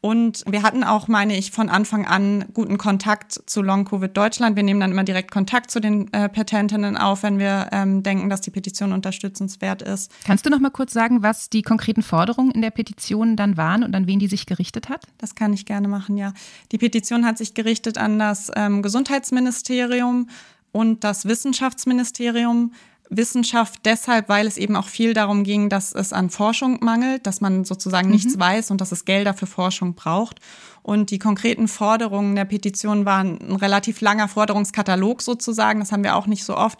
und 0.00 0.44
wir 0.46 0.62
hatten 0.62 0.84
auch, 0.84 1.08
meine 1.08 1.36
ich, 1.36 1.50
von 1.50 1.68
Anfang 1.68 2.06
an 2.06 2.44
guten 2.54 2.78
Kontakt 2.78 3.42
zu 3.46 3.62
Long 3.62 3.84
Covid 3.84 4.16
Deutschland. 4.16 4.54
Wir 4.54 4.62
nehmen 4.62 4.78
dann 4.78 4.92
immer 4.92 5.02
direkt 5.02 5.32
Kontakt 5.32 5.72
zu 5.72 5.80
den 5.80 6.12
äh, 6.12 6.28
Petentinnen 6.28 6.96
auf, 6.96 7.24
wenn 7.24 7.40
wir 7.40 7.68
ähm, 7.72 8.04
denken, 8.04 8.30
dass 8.30 8.40
die 8.40 8.52
Petition 8.52 8.92
unterstützenswert 8.92 9.82
ist. 9.82 10.12
Kannst 10.24 10.46
du 10.46 10.50
noch 10.50 10.60
mal 10.60 10.70
kurz 10.70 10.92
sagen, 10.92 11.24
was 11.24 11.50
die 11.50 11.62
konkreten 11.62 12.02
Forderungen 12.02 12.52
in 12.52 12.62
der 12.62 12.70
Petition 12.70 13.34
dann 13.34 13.56
waren 13.56 13.82
und 13.82 13.94
an 13.96 14.06
wen 14.06 14.20
die 14.20 14.28
sich 14.28 14.46
gerichtet 14.46 14.88
hat? 14.88 15.04
Das 15.18 15.34
kann 15.34 15.52
ich 15.52 15.66
gerne 15.66 15.88
machen, 15.88 16.16
ja. 16.16 16.32
Die 16.70 16.78
Petition 16.78 17.26
hat 17.26 17.36
sich 17.36 17.54
gerichtet 17.54 17.98
an 17.98 18.20
das 18.20 18.52
ähm, 18.54 18.82
Gesundheitsministerium 18.82 20.28
und 20.70 21.02
das 21.02 21.24
Wissenschaftsministerium. 21.24 22.72
Wissenschaft 23.10 23.80
deshalb, 23.84 24.28
weil 24.28 24.46
es 24.46 24.56
eben 24.56 24.76
auch 24.76 24.88
viel 24.88 25.14
darum 25.14 25.44
ging, 25.44 25.68
dass 25.68 25.94
es 25.94 26.12
an 26.12 26.30
Forschung 26.30 26.78
mangelt, 26.82 27.26
dass 27.26 27.40
man 27.40 27.64
sozusagen 27.64 28.08
mhm. 28.08 28.14
nichts 28.14 28.38
weiß 28.38 28.70
und 28.70 28.80
dass 28.80 28.92
es 28.92 29.04
Gelder 29.04 29.34
für 29.34 29.46
Forschung 29.46 29.94
braucht. 29.94 30.40
Und 30.82 31.10
die 31.10 31.18
konkreten 31.18 31.68
Forderungen 31.68 32.34
der 32.34 32.44
Petition 32.44 33.04
waren 33.04 33.38
ein 33.40 33.56
relativ 33.56 34.00
langer 34.00 34.28
Forderungskatalog 34.28 35.22
sozusagen. 35.22 35.80
Das 35.80 35.92
haben 35.92 36.04
wir 36.04 36.16
auch 36.16 36.26
nicht 36.26 36.44
so 36.44 36.56
oft. 36.56 36.78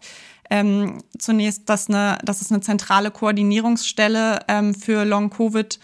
Ähm, 0.50 1.02
zunächst, 1.18 1.68
dass, 1.68 1.88
eine, 1.88 2.18
dass 2.24 2.40
es 2.40 2.50
eine 2.50 2.62
zentrale 2.62 3.10
Koordinierungsstelle 3.10 4.40
ähm, 4.48 4.74
für 4.74 5.04
Long-Covid 5.04 5.78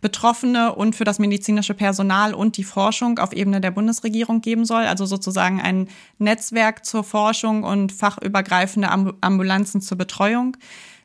Betroffene 0.00 0.74
und 0.74 0.94
für 0.94 1.04
das 1.04 1.18
medizinische 1.18 1.74
Personal 1.74 2.32
und 2.34 2.56
die 2.56 2.64
Forschung 2.64 3.18
auf 3.18 3.32
Ebene 3.32 3.60
der 3.60 3.72
Bundesregierung 3.72 4.40
geben 4.40 4.64
soll. 4.64 4.84
Also 4.84 5.06
sozusagen 5.06 5.60
ein 5.60 5.88
Netzwerk 6.18 6.84
zur 6.84 7.02
Forschung 7.02 7.64
und 7.64 7.92
fachübergreifende 7.92 8.90
Ambulanzen 8.90 9.80
zur 9.80 9.98
Betreuung. 9.98 10.56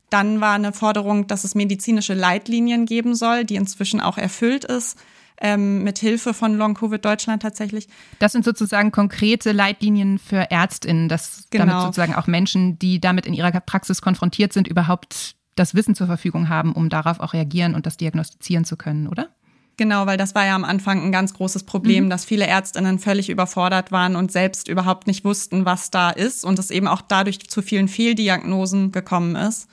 Dann 0.09 0.41
war 0.41 0.53
eine 0.53 0.73
Forderung, 0.73 1.25
dass 1.25 1.43
es 1.43 1.55
medizinische 1.55 2.13
Leitlinien 2.13 2.85
geben 2.85 3.15
soll, 3.15 3.45
die 3.45 3.55
inzwischen 3.55 3.99
auch 3.99 4.17
erfüllt 4.17 4.63
ist. 4.63 4.97
Ähm, 5.41 5.83
mit 5.83 5.97
Hilfe 5.97 6.35
von 6.35 6.55
Long 6.55 6.75
Covid 6.75 7.03
Deutschland 7.03 7.41
tatsächlich. 7.41 7.87
Das 8.19 8.31
sind 8.31 8.45
sozusagen 8.45 8.91
konkrete 8.91 9.51
Leitlinien 9.51 10.19
für 10.19 10.51
Ärztinnen, 10.51 11.09
dass 11.09 11.47
genau. 11.49 11.65
damit 11.65 11.81
sozusagen 11.81 12.13
auch 12.13 12.27
Menschen, 12.27 12.77
die 12.77 13.01
damit 13.01 13.25
in 13.25 13.33
ihrer 13.33 13.51
Praxis 13.59 14.03
konfrontiert 14.03 14.53
sind, 14.53 14.67
überhaupt 14.67 15.35
das 15.55 15.75
Wissen 15.75 15.95
zur 15.95 16.07
Verfügung 16.07 16.49
haben, 16.49 16.73
um 16.73 16.89
darauf 16.89 17.19
auch 17.19 17.33
reagieren 17.33 17.75
und 17.75 17.85
das 17.85 17.97
diagnostizieren 17.97 18.65
zu 18.65 18.77
können, 18.77 19.07
oder? 19.07 19.29
Genau, 19.75 20.05
weil 20.05 20.17
das 20.17 20.35
war 20.35 20.45
ja 20.45 20.55
am 20.55 20.65
Anfang 20.65 21.03
ein 21.03 21.11
ganz 21.11 21.33
großes 21.33 21.63
Problem, 21.63 22.05
mhm. 22.05 22.09
dass 22.09 22.25
viele 22.25 22.45
Ärztinnen 22.45 22.99
völlig 22.99 23.29
überfordert 23.29 23.91
waren 23.91 24.15
und 24.15 24.31
selbst 24.31 24.67
überhaupt 24.67 25.07
nicht 25.07 25.25
wussten, 25.25 25.65
was 25.65 25.89
da 25.89 26.11
ist 26.11 26.45
und 26.45 26.59
es 26.59 26.69
eben 26.69 26.87
auch 26.87 27.01
dadurch 27.01 27.49
zu 27.49 27.61
vielen 27.61 27.87
Fehldiagnosen 27.87 28.91
gekommen 28.91 29.35
ist. 29.35 29.67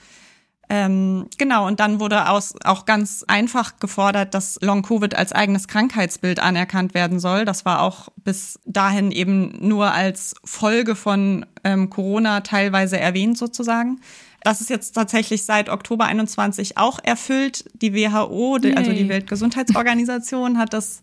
Ähm, 0.72 1.26
genau, 1.36 1.66
und 1.66 1.80
dann 1.80 1.98
wurde 1.98 2.28
aus, 2.28 2.54
auch 2.64 2.86
ganz 2.86 3.24
einfach 3.26 3.80
gefordert, 3.80 4.34
dass 4.34 4.56
Long-Covid 4.62 5.16
als 5.16 5.32
eigenes 5.32 5.66
Krankheitsbild 5.66 6.38
anerkannt 6.38 6.94
werden 6.94 7.18
soll. 7.18 7.44
Das 7.44 7.64
war 7.64 7.82
auch 7.82 8.08
bis 8.24 8.60
dahin 8.66 9.10
eben 9.10 9.52
nur 9.66 9.92
als 9.92 10.36
Folge 10.44 10.94
von 10.94 11.44
ähm, 11.64 11.90
Corona 11.90 12.42
teilweise 12.42 13.00
erwähnt 13.00 13.36
sozusagen. 13.36 14.00
Das 14.42 14.60
ist 14.60 14.70
jetzt 14.70 14.92
tatsächlich 14.92 15.44
seit 15.44 15.68
Oktober 15.68 16.06
21 16.06 16.78
auch 16.78 16.98
erfüllt. 17.02 17.64
Die 17.74 17.94
WHO, 17.94 18.58
die, 18.58 18.76
also 18.76 18.92
die 18.92 19.08
Weltgesundheitsorganisation, 19.08 20.58
hat 20.58 20.72
das 20.72 21.02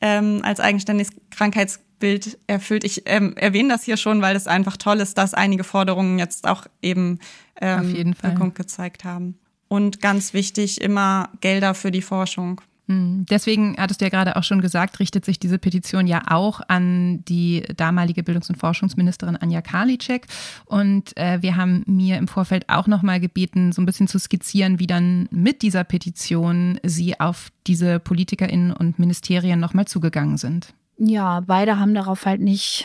ähm, 0.00 0.40
als 0.42 0.58
eigenständiges 0.58 1.12
Krankheitsbild 1.30 2.38
erfüllt. 2.46 2.84
Ich 2.84 3.02
ähm, 3.06 3.36
erwähne 3.36 3.70
das 3.70 3.84
hier 3.84 3.96
schon, 3.96 4.22
weil 4.22 4.36
es 4.36 4.46
einfach 4.46 4.76
toll 4.76 5.00
ist, 5.00 5.18
dass 5.18 5.34
einige 5.34 5.64
Forderungen 5.64 6.18
jetzt 6.18 6.48
auch 6.48 6.66
eben 6.80 7.18
ähm, 7.60 8.14
Wirkung 8.22 8.54
gezeigt 8.54 9.04
haben. 9.04 9.38
Und 9.68 10.00
ganz 10.00 10.34
wichtig, 10.34 10.80
immer 10.80 11.30
Gelder 11.40 11.74
für 11.74 11.90
die 11.90 12.02
Forschung. 12.02 12.60
Hm, 12.92 13.26
deswegen 13.28 13.76
hattest 13.78 14.00
du 14.00 14.04
ja 14.04 14.10
gerade 14.10 14.36
auch 14.36 14.44
schon 14.44 14.60
gesagt, 14.60 15.00
richtet 15.00 15.24
sich 15.24 15.38
diese 15.38 15.58
Petition 15.58 16.06
ja 16.06 16.22
auch 16.28 16.60
an 16.68 17.24
die 17.24 17.62
damalige 17.76 18.22
Bildungs- 18.22 18.50
und 18.50 18.56
Forschungsministerin 18.56 19.36
Anja 19.36 19.62
Karliczek. 19.62 20.26
Und 20.66 21.16
äh, 21.16 21.40
wir 21.40 21.56
haben 21.56 21.82
mir 21.86 22.18
im 22.18 22.28
Vorfeld 22.28 22.68
auch 22.68 22.86
nochmal 22.86 23.20
gebeten, 23.20 23.72
so 23.72 23.80
ein 23.80 23.86
bisschen 23.86 24.08
zu 24.08 24.18
skizzieren, 24.18 24.78
wie 24.78 24.86
dann 24.86 25.28
mit 25.30 25.62
dieser 25.62 25.84
Petition 25.84 26.78
sie 26.82 27.18
auf 27.18 27.50
diese 27.66 27.98
PolitikerInnen 27.98 28.72
und 28.72 28.98
Ministerien 28.98 29.58
nochmal 29.58 29.86
zugegangen 29.86 30.36
sind. 30.36 30.74
Ja, 30.98 31.40
beide 31.40 31.78
haben 31.78 31.94
darauf 31.94 32.26
halt 32.26 32.40
nicht 32.40 32.84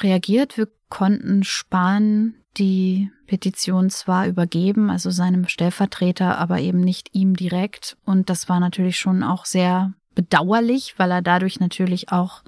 reagiert. 0.00 0.56
Wir 0.56 0.68
konnten 0.88 1.44
Spahn 1.44 2.34
die 2.56 3.10
Petition 3.30 3.90
zwar 3.90 4.26
übergeben, 4.26 4.90
also 4.90 5.10
seinem 5.10 5.46
Stellvertreter, 5.46 6.36
aber 6.36 6.58
eben 6.58 6.80
nicht 6.80 7.10
ihm 7.14 7.36
direkt. 7.36 7.96
Und 8.04 8.28
das 8.28 8.48
war 8.48 8.58
natürlich 8.58 8.96
schon 8.96 9.22
auch 9.22 9.44
sehr 9.44 9.94
bedauerlich, 10.16 10.94
weil 10.96 11.12
er 11.12 11.22
dadurch 11.22 11.60
natürlich 11.60 12.10
auch 12.10 12.42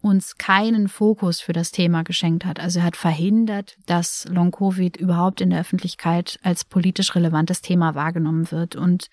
uns 0.00 0.38
keinen 0.38 0.88
Fokus 0.88 1.42
für 1.42 1.52
das 1.52 1.70
Thema 1.70 2.02
geschenkt 2.02 2.46
hat. 2.46 2.58
Also 2.58 2.78
er 2.78 2.86
hat 2.86 2.96
verhindert, 2.96 3.76
dass 3.84 4.26
Long-Covid 4.30 4.96
überhaupt 4.96 5.42
in 5.42 5.50
der 5.50 5.60
Öffentlichkeit 5.60 6.38
als 6.42 6.64
politisch 6.64 7.14
relevantes 7.14 7.60
Thema 7.60 7.94
wahrgenommen 7.94 8.50
wird. 8.50 8.76
Und 8.76 9.10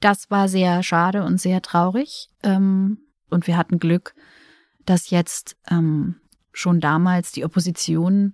das 0.00 0.30
war 0.30 0.48
sehr 0.48 0.82
schade 0.82 1.24
und 1.24 1.38
sehr 1.38 1.60
traurig. 1.60 2.30
Ähm, 2.42 3.00
Und 3.28 3.46
wir 3.46 3.58
hatten 3.58 3.78
Glück, 3.78 4.14
dass 4.86 5.10
jetzt 5.10 5.56
ähm, 5.70 6.16
schon 6.52 6.80
damals 6.80 7.32
die 7.32 7.44
Opposition 7.44 8.32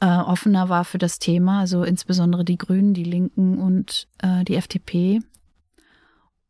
äh, 0.00 0.06
offener 0.06 0.68
war 0.68 0.84
für 0.84 0.98
das 0.98 1.18
Thema, 1.18 1.60
also 1.60 1.82
insbesondere 1.82 2.44
die 2.44 2.58
Grünen, 2.58 2.94
die 2.94 3.04
Linken 3.04 3.58
und 3.58 4.08
äh, 4.18 4.44
die 4.44 4.54
FDP. 4.54 5.20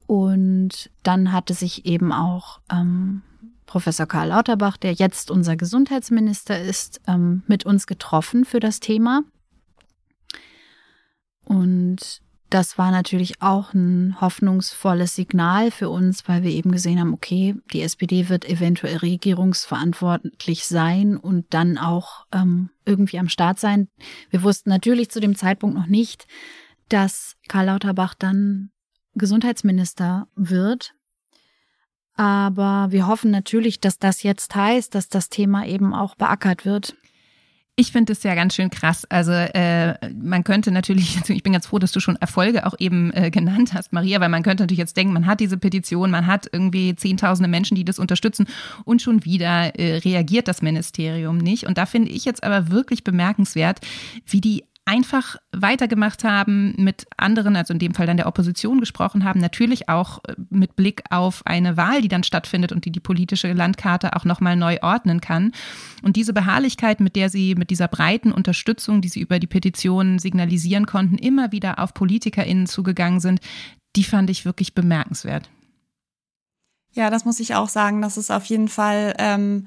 Und 0.06 0.90
dann 1.02 1.32
hatte 1.32 1.54
sich 1.54 1.86
eben 1.86 2.12
auch 2.12 2.60
ähm, 2.70 3.22
Professor 3.66 4.06
Karl 4.06 4.28
Lauterbach, 4.28 4.76
der 4.78 4.92
jetzt 4.92 5.30
unser 5.30 5.56
Gesundheitsminister 5.56 6.58
ist, 6.60 7.00
ähm, 7.06 7.42
mit 7.46 7.66
uns 7.66 7.86
getroffen 7.86 8.44
für 8.44 8.60
das 8.60 8.80
Thema. 8.80 9.22
Und 11.44 12.22
das 12.50 12.78
war 12.78 12.90
natürlich 12.90 13.42
auch 13.42 13.74
ein 13.74 14.20
hoffnungsvolles 14.20 15.14
Signal 15.14 15.70
für 15.70 15.90
uns, 15.90 16.26
weil 16.28 16.42
wir 16.42 16.50
eben 16.50 16.72
gesehen 16.72 16.98
haben, 16.98 17.12
okay, 17.12 17.54
die 17.72 17.82
SPD 17.82 18.28
wird 18.28 18.48
eventuell 18.48 18.96
regierungsverantwortlich 18.96 20.66
sein 20.66 21.16
und 21.16 21.46
dann 21.52 21.76
auch 21.76 22.26
ähm, 22.32 22.70
irgendwie 22.84 23.18
am 23.18 23.28
Start 23.28 23.58
sein. 23.58 23.88
Wir 24.30 24.42
wussten 24.42 24.70
natürlich 24.70 25.10
zu 25.10 25.20
dem 25.20 25.36
Zeitpunkt 25.36 25.76
noch 25.76 25.86
nicht, 25.86 26.26
dass 26.88 27.36
Karl 27.48 27.66
Lauterbach 27.66 28.14
dann 28.14 28.70
Gesundheitsminister 29.14 30.26
wird. 30.34 30.94
Aber 32.14 32.88
wir 32.90 33.06
hoffen 33.06 33.30
natürlich, 33.30 33.78
dass 33.78 33.98
das 33.98 34.22
jetzt 34.22 34.54
heißt, 34.54 34.94
dass 34.94 35.08
das 35.08 35.28
Thema 35.28 35.66
eben 35.66 35.94
auch 35.94 36.14
beackert 36.14 36.64
wird. 36.64 36.96
Ich 37.80 37.92
finde 37.92 38.12
es 38.12 38.24
ja 38.24 38.34
ganz 38.34 38.56
schön 38.56 38.70
krass. 38.70 39.04
Also 39.08 39.30
äh, 39.30 39.94
man 40.12 40.42
könnte 40.42 40.72
natürlich, 40.72 41.16
ich 41.28 41.44
bin 41.44 41.52
ganz 41.52 41.68
froh, 41.68 41.78
dass 41.78 41.92
du 41.92 42.00
schon 42.00 42.16
Erfolge 42.16 42.66
auch 42.66 42.74
eben 42.80 43.12
äh, 43.12 43.30
genannt 43.30 43.72
hast, 43.72 43.92
Maria, 43.92 44.20
weil 44.20 44.30
man 44.30 44.42
könnte 44.42 44.64
natürlich 44.64 44.80
jetzt 44.80 44.96
denken, 44.96 45.12
man 45.12 45.26
hat 45.26 45.38
diese 45.38 45.58
Petition, 45.58 46.10
man 46.10 46.26
hat 46.26 46.48
irgendwie 46.52 46.96
zehntausende 46.96 47.48
Menschen, 47.48 47.76
die 47.76 47.84
das 47.84 48.00
unterstützen 48.00 48.48
und 48.84 49.00
schon 49.00 49.24
wieder 49.24 49.78
äh, 49.78 49.98
reagiert 49.98 50.48
das 50.48 50.60
Ministerium 50.60 51.38
nicht. 51.38 51.68
Und 51.68 51.78
da 51.78 51.86
finde 51.86 52.10
ich 52.10 52.24
jetzt 52.24 52.42
aber 52.42 52.72
wirklich 52.72 53.04
bemerkenswert, 53.04 53.78
wie 54.26 54.40
die 54.40 54.64
einfach 54.88 55.36
weitergemacht 55.52 56.24
haben, 56.24 56.74
mit 56.78 57.06
anderen, 57.18 57.56
also 57.56 57.74
in 57.74 57.78
dem 57.78 57.92
Fall 57.92 58.06
dann 58.06 58.16
der 58.16 58.26
Opposition 58.26 58.80
gesprochen 58.80 59.22
haben, 59.22 59.38
natürlich 59.38 59.90
auch 59.90 60.24
äh, 60.24 60.34
mit 60.48 60.76
Blick 60.76 61.02
auf 61.10 61.42
eine 61.44 61.76
Wahl, 61.76 62.00
die 62.00 62.08
dann 62.08 62.24
stattfindet 62.24 62.72
und 62.72 62.86
die 62.86 62.90
die 62.90 62.98
politische 62.98 63.52
Landkarte 63.52 64.16
auch 64.16 64.24
nochmal 64.24 64.56
neu 64.56 64.78
ordnen 64.80 65.20
kann. 65.20 65.52
Und 66.02 66.16
diese 66.16 66.32
Beharrlichkeit, 66.32 67.00
mit 67.00 67.16
der 67.16 67.28
sie 67.28 67.54
mit 67.54 67.68
dieser 67.68 67.86
breiten 67.86 68.32
Unterstützung, 68.32 69.02
die 69.02 69.08
sie 69.08 69.20
über 69.20 69.38
die 69.38 69.46
Petition 69.46 70.18
signalisieren 70.18 70.86
konnten, 70.86 71.18
immer 71.18 71.52
wieder 71.52 71.78
auf 71.80 71.92
PolitikerInnen 71.92 72.66
zugegangen 72.66 73.20
sind, 73.20 73.40
die 73.94 74.04
fand 74.04 74.30
ich 74.30 74.46
wirklich 74.46 74.74
bemerkenswert. 74.74 75.50
Ja, 76.92 77.10
das 77.10 77.26
muss 77.26 77.40
ich 77.40 77.54
auch 77.54 77.68
sagen. 77.68 78.00
Das 78.00 78.16
ist 78.16 78.30
auf 78.30 78.46
jeden 78.46 78.68
Fall 78.68 79.14
ähm, 79.18 79.66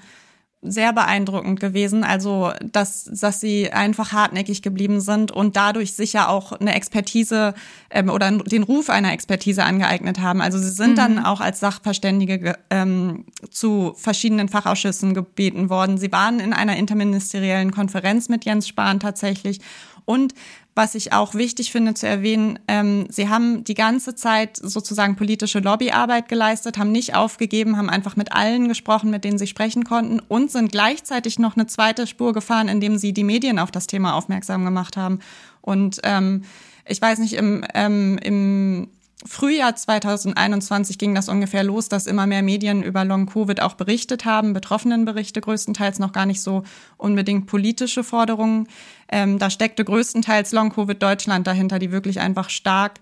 sehr 0.61 0.93
beeindruckend 0.93 1.59
gewesen. 1.59 2.03
Also, 2.03 2.51
dass, 2.63 3.05
dass 3.05 3.39
sie 3.39 3.71
einfach 3.71 4.11
hartnäckig 4.11 4.61
geblieben 4.61 5.01
sind 5.01 5.31
und 5.31 5.55
dadurch 5.55 5.93
sicher 5.93 6.29
auch 6.29 6.51
eine 6.51 6.75
Expertise 6.75 7.55
ähm, 7.89 8.09
oder 8.09 8.31
den 8.31 8.63
Ruf 8.63 8.89
einer 8.89 9.11
Expertise 9.11 9.63
angeeignet 9.63 10.19
haben. 10.19 10.39
Also 10.41 10.59
sie 10.59 10.69
sind 10.69 10.91
mhm. 10.91 10.95
dann 10.95 11.25
auch 11.25 11.41
als 11.41 11.59
Sachverständige 11.59 12.57
ähm, 12.69 13.25
zu 13.49 13.93
verschiedenen 13.95 14.49
Fachausschüssen 14.49 15.13
gebeten 15.13 15.69
worden. 15.69 15.97
Sie 15.97 16.11
waren 16.11 16.39
in 16.39 16.53
einer 16.53 16.77
interministeriellen 16.77 17.71
Konferenz 17.71 18.29
mit 18.29 18.45
Jens 18.45 18.67
Spahn 18.67 18.99
tatsächlich. 18.99 19.59
Und 20.05 20.33
was 20.73 20.95
ich 20.95 21.11
auch 21.11 21.35
wichtig 21.35 21.71
finde 21.71 21.93
zu 21.93 22.07
erwähnen, 22.07 22.57
ähm, 22.67 23.07
sie 23.09 23.27
haben 23.27 23.63
die 23.65 23.73
ganze 23.73 24.15
Zeit 24.15 24.57
sozusagen 24.57 25.15
politische 25.15 25.59
Lobbyarbeit 25.59 26.29
geleistet, 26.29 26.77
haben 26.77 26.91
nicht 26.91 27.13
aufgegeben, 27.13 27.77
haben 27.77 27.89
einfach 27.89 28.15
mit 28.15 28.31
allen 28.31 28.67
gesprochen, 28.67 29.09
mit 29.09 29.25
denen 29.25 29.37
sie 29.37 29.47
sprechen 29.47 29.83
konnten 29.83 30.19
und 30.19 30.49
sind 30.49 30.71
gleichzeitig 30.71 31.39
noch 31.39 31.57
eine 31.57 31.67
zweite 31.67 32.07
Spur 32.07 32.33
gefahren, 32.33 32.69
indem 32.69 32.97
sie 32.97 33.13
die 33.13 33.25
Medien 33.25 33.59
auf 33.59 33.71
das 33.71 33.87
Thema 33.87 34.15
aufmerksam 34.15 34.63
gemacht 34.63 34.95
haben. 34.95 35.19
Und 35.61 35.99
ähm, 36.03 36.43
ich 36.87 37.01
weiß 37.01 37.19
nicht, 37.19 37.33
im, 37.33 37.65
ähm, 37.73 38.17
im 38.23 38.87
Frühjahr 39.25 39.75
2021 39.75 40.97
ging 40.97 41.13
das 41.13 41.29
ungefähr 41.29 41.63
los, 41.63 41.89
dass 41.89 42.07
immer 42.07 42.25
mehr 42.25 42.41
Medien 42.41 42.81
über 42.81 43.05
Long-Covid 43.05 43.61
auch 43.61 43.75
berichtet 43.75 44.25
haben, 44.25 44.53
Betroffenenberichte 44.53 45.41
größtenteils 45.41 45.99
noch 45.99 46.11
gar 46.11 46.25
nicht 46.25 46.41
so 46.41 46.63
unbedingt 46.97 47.45
politische 47.45 48.03
Forderungen. 48.03 48.67
Ähm, 49.11 49.37
da 49.37 49.49
steckte 49.49 49.85
größtenteils 49.85 50.51
Long-Covid 50.51 51.01
Deutschland 51.01 51.45
dahinter, 51.45 51.77
die 51.77 51.91
wirklich 51.91 52.19
einfach 52.19 52.49
stark 52.49 52.99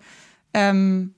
ähm, 0.53 1.13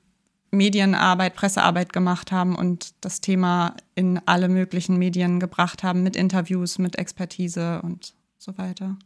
Medienarbeit, 0.51 1.33
Pressearbeit 1.33 1.93
gemacht 1.93 2.31
haben 2.31 2.55
und 2.55 2.93
das 3.01 3.21
Thema 3.21 3.75
in 3.95 4.19
alle 4.25 4.49
möglichen 4.49 4.97
Medien 4.97 5.39
gebracht 5.39 5.81
haben 5.81 6.03
mit 6.03 6.15
Interviews, 6.15 6.77
mit 6.77 6.97
Expertise 6.97 7.81
und 7.81 8.13
so 8.37 8.57
weiter. 8.57 8.97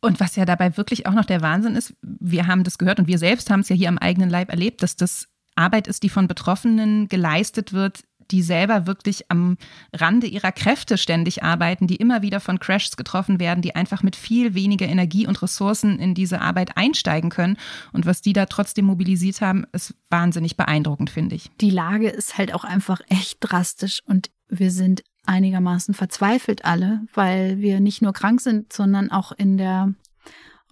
Und 0.00 0.20
was 0.20 0.36
ja 0.36 0.44
dabei 0.44 0.76
wirklich 0.76 1.06
auch 1.06 1.12
noch 1.12 1.26
der 1.26 1.42
Wahnsinn 1.42 1.76
ist, 1.76 1.94
wir 2.02 2.46
haben 2.46 2.64
das 2.64 2.78
gehört 2.78 2.98
und 2.98 3.06
wir 3.06 3.18
selbst 3.18 3.50
haben 3.50 3.60
es 3.60 3.68
ja 3.68 3.76
hier 3.76 3.88
am 3.88 3.98
eigenen 3.98 4.30
Leib 4.30 4.50
erlebt, 4.50 4.82
dass 4.82 4.96
das 4.96 5.28
Arbeit 5.56 5.86
ist, 5.88 6.02
die 6.02 6.08
von 6.08 6.26
Betroffenen 6.26 7.08
geleistet 7.08 7.72
wird, 7.72 8.02
die 8.30 8.42
selber 8.42 8.86
wirklich 8.86 9.30
am 9.30 9.56
Rande 9.92 10.26
ihrer 10.26 10.52
Kräfte 10.52 10.98
ständig 10.98 11.42
arbeiten, 11.42 11.86
die 11.86 11.96
immer 11.96 12.22
wieder 12.22 12.40
von 12.40 12.60
Crashs 12.60 12.96
getroffen 12.96 13.40
werden, 13.40 13.62
die 13.62 13.74
einfach 13.74 14.02
mit 14.02 14.16
viel 14.16 14.54
weniger 14.54 14.86
Energie 14.86 15.26
und 15.26 15.42
Ressourcen 15.42 15.98
in 15.98 16.14
diese 16.14 16.40
Arbeit 16.40 16.76
einsteigen 16.76 17.30
können. 17.30 17.56
Und 17.92 18.06
was 18.06 18.22
die 18.22 18.32
da 18.32 18.46
trotzdem 18.46 18.84
mobilisiert 18.84 19.40
haben, 19.40 19.64
ist 19.72 19.94
wahnsinnig 20.08 20.56
beeindruckend, 20.56 21.10
finde 21.10 21.36
ich. 21.36 21.50
Die 21.60 21.70
Lage 21.70 22.08
ist 22.08 22.38
halt 22.38 22.54
auch 22.54 22.64
einfach 22.64 23.00
echt 23.08 23.38
drastisch 23.40 24.00
und 24.06 24.30
wir 24.48 24.70
sind 24.70 25.02
einigermaßen 25.30 25.94
verzweifelt 25.94 26.64
alle, 26.64 27.02
weil 27.14 27.60
wir 27.60 27.80
nicht 27.80 28.02
nur 28.02 28.12
krank 28.12 28.40
sind, 28.40 28.72
sondern 28.72 29.10
auch 29.10 29.30
in 29.30 29.56
der 29.56 29.94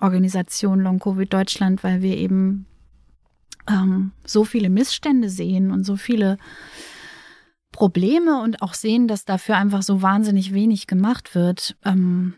Organisation 0.01 0.81
Long 0.81 0.99
Covid 0.99 1.33
Deutschland, 1.33 1.85
weil 1.85 2.03
wir 2.03 2.17
eben 2.17 2.67
ähm, 3.69 4.13
so 4.27 4.45
viele 4.45 4.69
Missstände 4.69 5.31
sehen 5.31 5.71
und 5.71 5.85
so 5.85 5.97
viele 5.97 6.39
Probleme 7.71 8.43
und 8.43 8.61
auch 8.61 8.75
sehen, 8.75 9.07
dass 9.07 9.25
dafür 9.25 9.57
einfach 9.57 9.83
so 9.83 10.03
wahnsinnig 10.03 10.53
wenig 10.53 10.89
gemacht 10.89 11.37
wird, 11.37 11.77
ähm, 11.85 12.35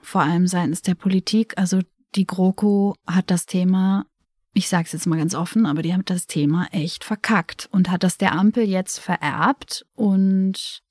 vor 0.00 0.22
allem 0.22 0.46
seitens 0.46 0.80
der 0.80 0.94
Politik. 0.94 1.52
Also 1.58 1.80
die 2.14 2.26
GroKo 2.26 2.94
hat 3.06 3.30
das 3.30 3.44
Thema, 3.44 4.06
ich 4.54 4.68
sage 4.68 4.84
es 4.86 4.92
jetzt 4.92 5.06
mal 5.06 5.18
ganz 5.18 5.34
offen, 5.34 5.66
aber 5.66 5.82
die 5.82 5.92
hat 5.92 6.08
das 6.08 6.26
Thema 6.26 6.68
echt 6.72 7.04
verkackt 7.04 7.68
und 7.72 7.90
hat 7.90 8.02
das 8.02 8.16
der 8.16 8.32
Ampel 8.32 8.64
jetzt 8.64 8.98
vererbt 9.00 9.84
und 9.94 10.82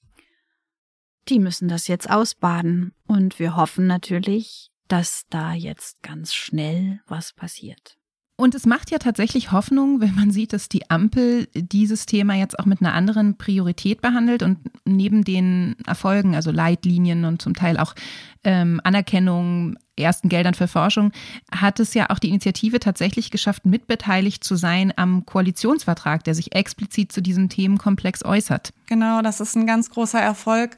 die 1.30 1.40
müssen 1.40 1.68
das 1.68 1.88
jetzt 1.88 2.10
ausbaden. 2.10 2.94
Und 3.08 3.40
wir 3.40 3.56
hoffen 3.56 3.88
natürlich, 3.88 4.72
dass 4.88 5.26
da 5.30 5.54
jetzt 5.54 6.02
ganz 6.02 6.34
schnell 6.34 7.02
was 7.08 7.34
passiert. 7.34 7.98
Und 8.40 8.54
es 8.54 8.68
macht 8.68 8.92
ja 8.92 9.00
tatsächlich 9.00 9.52
Hoffnung, 9.52 10.00
wenn 10.00 10.14
man 10.14 10.30
sieht, 10.30 10.54
dass 10.54 10.70
die 10.70 10.92
Ampel 10.92 11.48
dieses 11.56 12.06
Thema 12.06 12.36
jetzt 12.36 12.60
auch 12.60 12.68
mit 12.68 12.82
einer 12.82 12.94
anderen 12.94 13.36
Priorität 13.36 14.00
behandelt 14.00 14.44
und 14.44 14.60
neben 14.86 15.24
den 15.24 15.76
Erfolgen, 15.88 16.36
also 16.36 16.52
Leitlinien 16.52 17.26
und 17.26 17.42
zum 17.42 17.56
Teil 17.56 17.78
auch 17.78 17.96
ähm, 18.44 18.80
Anerkennung, 18.84 19.76
ersten 19.96 20.30
Geldern 20.30 20.54
für 20.54 20.68
Forschung, 20.68 21.14
hat 21.52 21.80
es 21.80 21.96
ja 21.96 22.12
auch 22.12 22.20
die 22.20 22.30
Initiative 22.30 22.80
tatsächlich 22.80 23.32
geschafft, 23.32 23.66
mitbeteiligt 23.66 24.44
zu 24.44 24.56
sein 24.56 24.94
am 24.96 25.26
Koalitionsvertrag, 25.26 26.24
der 26.24 26.36
sich 26.36 26.54
explizit 26.54 27.12
zu 27.12 27.24
diesem 27.24 27.50
Themenkomplex 27.50 28.24
äußert. 28.24 28.72
Genau, 28.86 29.24
das 29.24 29.40
ist 29.40 29.56
ein 29.56 29.66
ganz 29.66 29.90
großer 29.90 30.20
Erfolg. 30.22 30.78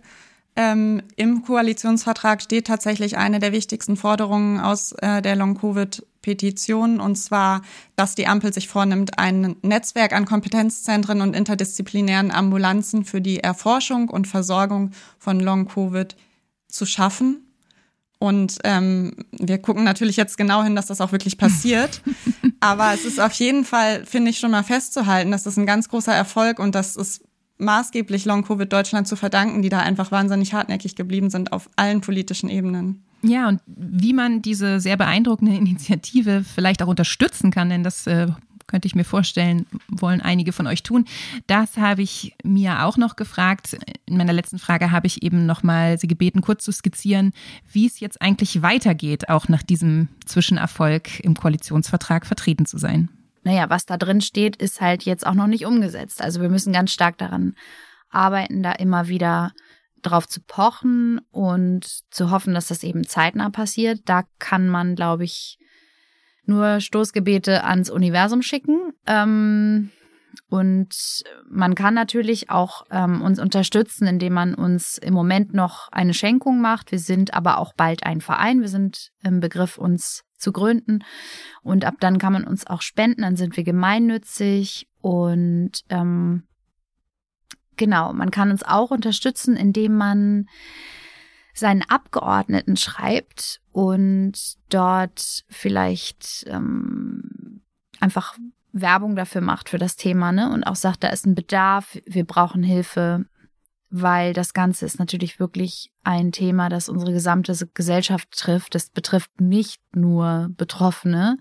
Ähm, 0.60 1.04
Im 1.16 1.44
Koalitionsvertrag 1.44 2.42
steht 2.42 2.68
tatsächlich 2.68 3.16
eine 3.16 3.40
der 3.40 3.54
wichtigsten 3.54 3.96
Forderungen 3.96 4.60
aus 4.60 4.92
äh, 4.92 5.22
der 5.22 5.38
Long-Covid-Petition, 5.38 7.00
und 7.00 7.16
zwar, 7.16 7.62
dass 7.96 8.14
die 8.14 8.28
Ampel 8.28 8.52
sich 8.52 8.68
vornimmt, 8.68 9.18
ein 9.18 9.56
Netzwerk 9.62 10.12
an 10.12 10.26
Kompetenzzentren 10.26 11.22
und 11.22 11.34
interdisziplinären 11.34 12.32
Ambulanzen 12.32 13.06
für 13.06 13.22
die 13.22 13.40
Erforschung 13.40 14.10
und 14.10 14.28
Versorgung 14.28 14.92
von 15.18 15.40
Long-Covid 15.40 16.18
zu 16.68 16.86
schaffen. 16.86 17.46
Und 18.20 18.58
ähm, 18.66 19.14
wir 19.32 19.60
gucken 19.60 19.86
natürlich 19.86 20.18
jetzt 20.18 20.38
genau 20.38 20.62
hin, 20.62 20.76
dass 20.76 20.88
das 20.88 21.00
auch 21.00 21.14
wirklich 21.14 21.38
passiert. 21.38 22.02
Aber 22.60 22.94
es 22.94 23.06
ist 23.06 23.22
auf 23.22 23.32
jeden 23.32 23.64
Fall, 23.64 24.06
finde 24.06 24.32
ich, 24.32 24.40
schon 24.40 24.52
mal 24.52 24.64
festzuhalten, 24.64 25.32
dass 25.32 25.44
das 25.44 25.56
ein 25.56 25.66
ganz 25.66 25.88
großer 25.88 26.14
Erfolg 26.14 26.60
und 26.60 26.76
dass 26.76 26.98
es 26.98 27.22
maßgeblich 27.60 28.26
Long-Covid 28.26 28.72
Deutschland 28.72 29.08
zu 29.08 29.16
verdanken, 29.16 29.62
die 29.62 29.70
da 29.70 29.80
einfach 29.80 30.12
wahnsinnig 30.12 30.54
hartnäckig 30.54 30.96
geblieben 30.96 31.30
sind 31.30 31.54
auf 31.54 31.70
allen 31.76 32.02
politischen 32.02 32.50
Ebenen. 32.50 33.04
Ja, 33.22 33.50
und 33.50 33.62
wie 33.68 34.14
man 34.14 34.42
diese 34.42 34.80
sehr 34.80 34.98
beeindruckende 34.98 35.54
Initiative 35.56 36.44
vielleicht 36.44 36.82
auch 36.82 36.88
unterstützen 36.88 37.52
kann, 37.52 37.70
denn 37.70 37.84
das 37.84 38.08
äh, 38.08 38.28
könnte 38.66 38.88
ich 38.88 38.96
mir 38.96 39.04
vorstellen, 39.04 39.66
wollen 39.88 40.22
einige 40.22 40.54
von 40.54 40.68
euch 40.68 40.84
tun. 40.84 41.06
Das 41.48 41.76
habe 41.78 42.04
ich 42.04 42.36
mir 42.44 42.86
auch 42.86 42.98
noch 42.98 43.16
gefragt. 43.16 43.78
In 44.06 44.16
meiner 44.16 44.32
letzten 44.32 44.60
Frage 44.60 44.92
habe 44.92 45.08
ich 45.08 45.24
eben 45.24 45.46
nochmal 45.46 46.00
Sie 46.00 46.08
gebeten, 46.08 46.42
kurz 46.42 46.64
zu 46.64 46.72
skizzieren, 46.72 47.34
wie 47.72 47.88
es 47.88 48.00
jetzt 48.00 48.22
eigentlich 48.22 48.62
weitergeht, 48.62 49.28
auch 49.30 49.50
nach 49.50 49.64
diesem 49.64 50.08
Zwischenerfolg 50.26 51.20
im 51.22 51.34
Koalitionsvertrag 51.34 52.26
vertreten 52.26 52.66
zu 52.66 52.78
sein 52.78 53.10
naja, 53.50 53.72
was 53.72 53.88
da 53.88 53.98
drin 53.98 54.22
steht, 54.22 54.56
ist 54.58 54.80
halt 54.80 55.04
jetzt 55.04 55.26
auch 55.26 55.34
noch 55.34 55.48
nicht 55.48 55.66
umgesetzt. 55.66 56.22
Also 56.22 56.40
wir 56.40 56.50
müssen 56.50 56.72
ganz 56.72 56.92
stark 56.92 57.18
daran 57.18 57.56
arbeiten 58.12 58.62
da 58.62 58.74
immer 58.74 59.08
wieder 59.08 59.54
drauf 60.04 60.28
zu 60.28 60.40
pochen 60.42 61.20
und 61.32 61.86
zu 62.12 62.30
hoffen, 62.30 62.54
dass 62.54 62.68
das 62.68 62.84
eben 62.84 63.08
zeitnah 63.08 63.50
passiert. 63.50 64.02
Da 64.06 64.24
kann 64.38 64.70
man, 64.70 64.96
glaube 64.96 65.24
ich, 65.24 65.58
nur 66.46 66.80
Stoßgebete 66.80 67.64
ans 67.64 67.90
Universum 67.90 68.44
schicken. 68.44 68.94
Ähm, 69.08 69.90
und 70.50 71.24
man 71.50 71.74
kann 71.74 71.96
natürlich 71.96 72.52
auch 72.52 72.86
ähm, 72.92 73.24
uns 73.24 73.40
unterstützen, 73.40 74.06
indem 74.06 74.34
man 74.34 74.54
uns 74.54 75.00
im 75.00 75.16
Moment 75.16 75.56
noch 75.56 75.90
eine 75.92 76.14
Schenkung 76.14 76.62
macht. 76.62 76.92
Wir 76.92 77.00
sind 77.00 77.34
aber 77.34 77.58
auch 77.58 77.74
bald 77.74 78.04
ein 78.04 78.22
Verein. 78.22 78.62
Wir 78.62 78.70
sind 78.70 79.10
im 79.24 79.40
Begriff, 79.40 79.80
uns 79.80 80.24
zu 80.40 80.52
gründen. 80.52 81.04
Und 81.62 81.86
ab 81.86 81.96
dann 82.00 82.18
kann 82.18 82.34
man 82.34 82.46
uns 82.46 82.66
auch 82.66 82.82
spenden. 82.82 83.22
Dann 83.22 83.36
sind 83.36 83.58
wir 83.58 83.64
gemeinnützig. 83.64 84.88
Und 85.02 85.84
ähm, 85.90 86.44
genau, 87.76 88.14
man 88.14 88.32
kann 88.32 88.52
uns 88.52 88.64
auch 88.64 88.92
unterstützen, 88.92 89.56
indem 89.56 89.96
man 89.96 90.48
seinen 91.54 91.84
Abgeordneten 91.84 92.78
schreibt 92.78 93.62
und 93.72 94.34
dort 94.70 95.44
vielleicht 95.50 96.46
ähm, 96.48 97.62
einfach 98.00 98.38
Werbung 98.72 99.16
dafür 99.16 99.42
macht 99.42 99.70
für 99.70 99.78
das 99.78 99.96
Thema, 99.96 100.32
ne? 100.32 100.52
Und 100.52 100.64
auch 100.64 100.76
sagt, 100.76 101.04
da 101.04 101.10
ist 101.10 101.26
ein 101.26 101.36
Bedarf, 101.36 101.98
wir 102.06 102.24
brauchen 102.24 102.64
Hilfe, 102.64 103.26
weil 103.90 104.34
das 104.34 104.54
Ganze 104.54 104.86
ist 104.86 105.00
natürlich 105.00 105.40
wirklich 105.40 105.92
ein 106.04 106.32
Thema, 106.32 106.70
das 106.70 106.90
unsere 106.90 107.12
gesamte 107.12 107.54
Gesellschaft 107.74 108.32
trifft. 108.32 108.76
Das 108.76 108.90
betrifft 108.90 109.42
nicht 109.42 109.82
nur 109.96 110.50
Betroffene, 110.58 111.38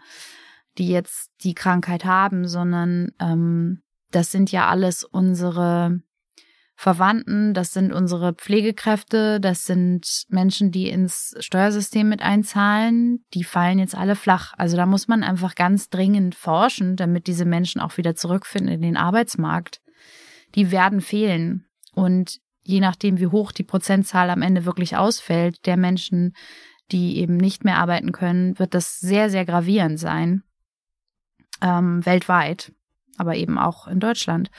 die 0.78 0.88
jetzt 0.88 1.30
die 1.42 1.54
Krankheit 1.54 2.04
haben, 2.04 2.48
sondern 2.48 3.12
ähm, 3.20 3.82
das 4.10 4.32
sind 4.32 4.50
ja 4.50 4.68
alles 4.68 5.04
unsere 5.04 6.00
Verwandten, 6.80 7.54
das 7.54 7.72
sind 7.72 7.92
unsere 7.92 8.34
Pflegekräfte, 8.34 9.40
das 9.40 9.66
sind 9.66 10.26
Menschen, 10.28 10.70
die 10.70 10.88
ins 10.88 11.34
Steuersystem 11.40 12.08
mit 12.08 12.22
einzahlen, 12.22 13.24
die 13.34 13.42
fallen 13.42 13.80
jetzt 13.80 13.96
alle 13.96 14.14
flach. 14.14 14.54
Also 14.56 14.76
da 14.76 14.86
muss 14.86 15.08
man 15.08 15.24
einfach 15.24 15.56
ganz 15.56 15.90
dringend 15.90 16.36
forschen, 16.36 16.94
damit 16.94 17.26
diese 17.26 17.44
Menschen 17.44 17.80
auch 17.80 17.96
wieder 17.96 18.14
zurückfinden 18.14 18.72
in 18.72 18.80
den 18.80 18.96
Arbeitsmarkt. 18.96 19.80
Die 20.54 20.70
werden 20.70 21.00
fehlen. 21.00 21.67
Und 21.98 22.38
je 22.62 22.80
nachdem, 22.80 23.18
wie 23.18 23.28
hoch 23.28 23.52
die 23.52 23.64
Prozentzahl 23.64 24.30
am 24.30 24.42
Ende 24.42 24.64
wirklich 24.64 24.96
ausfällt, 24.96 25.66
der 25.66 25.76
Menschen, 25.76 26.34
die 26.92 27.18
eben 27.18 27.36
nicht 27.36 27.64
mehr 27.64 27.78
arbeiten 27.78 28.12
können, 28.12 28.58
wird 28.58 28.74
das 28.74 28.98
sehr, 29.00 29.30
sehr 29.30 29.44
gravierend 29.44 29.98
sein. 29.98 30.42
Ähm, 31.60 32.04
weltweit, 32.06 32.72
aber 33.16 33.36
eben 33.36 33.58
auch 33.58 33.88
in 33.88 34.00
Deutschland. 34.00 34.50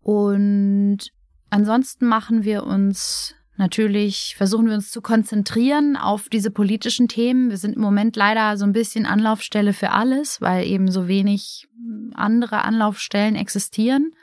Und 0.00 1.10
Ansonsten 1.54 2.06
machen 2.06 2.42
wir 2.42 2.64
uns 2.64 3.36
natürlich, 3.56 4.34
versuchen 4.36 4.66
wir 4.66 4.74
uns 4.74 4.90
zu 4.90 5.00
konzentrieren 5.00 5.96
auf 5.96 6.28
diese 6.28 6.50
politischen 6.50 7.06
Themen. 7.06 7.48
Wir 7.48 7.58
sind 7.58 7.76
im 7.76 7.80
Moment 7.80 8.16
leider 8.16 8.56
so 8.56 8.64
ein 8.64 8.72
bisschen 8.72 9.06
Anlaufstelle 9.06 9.72
für 9.72 9.92
alles, 9.92 10.40
weil 10.40 10.66
eben 10.66 10.90
so 10.90 11.06
wenig 11.06 11.68
andere 12.12 12.62
Anlaufstellen 12.64 13.36
existieren. 13.36 14.16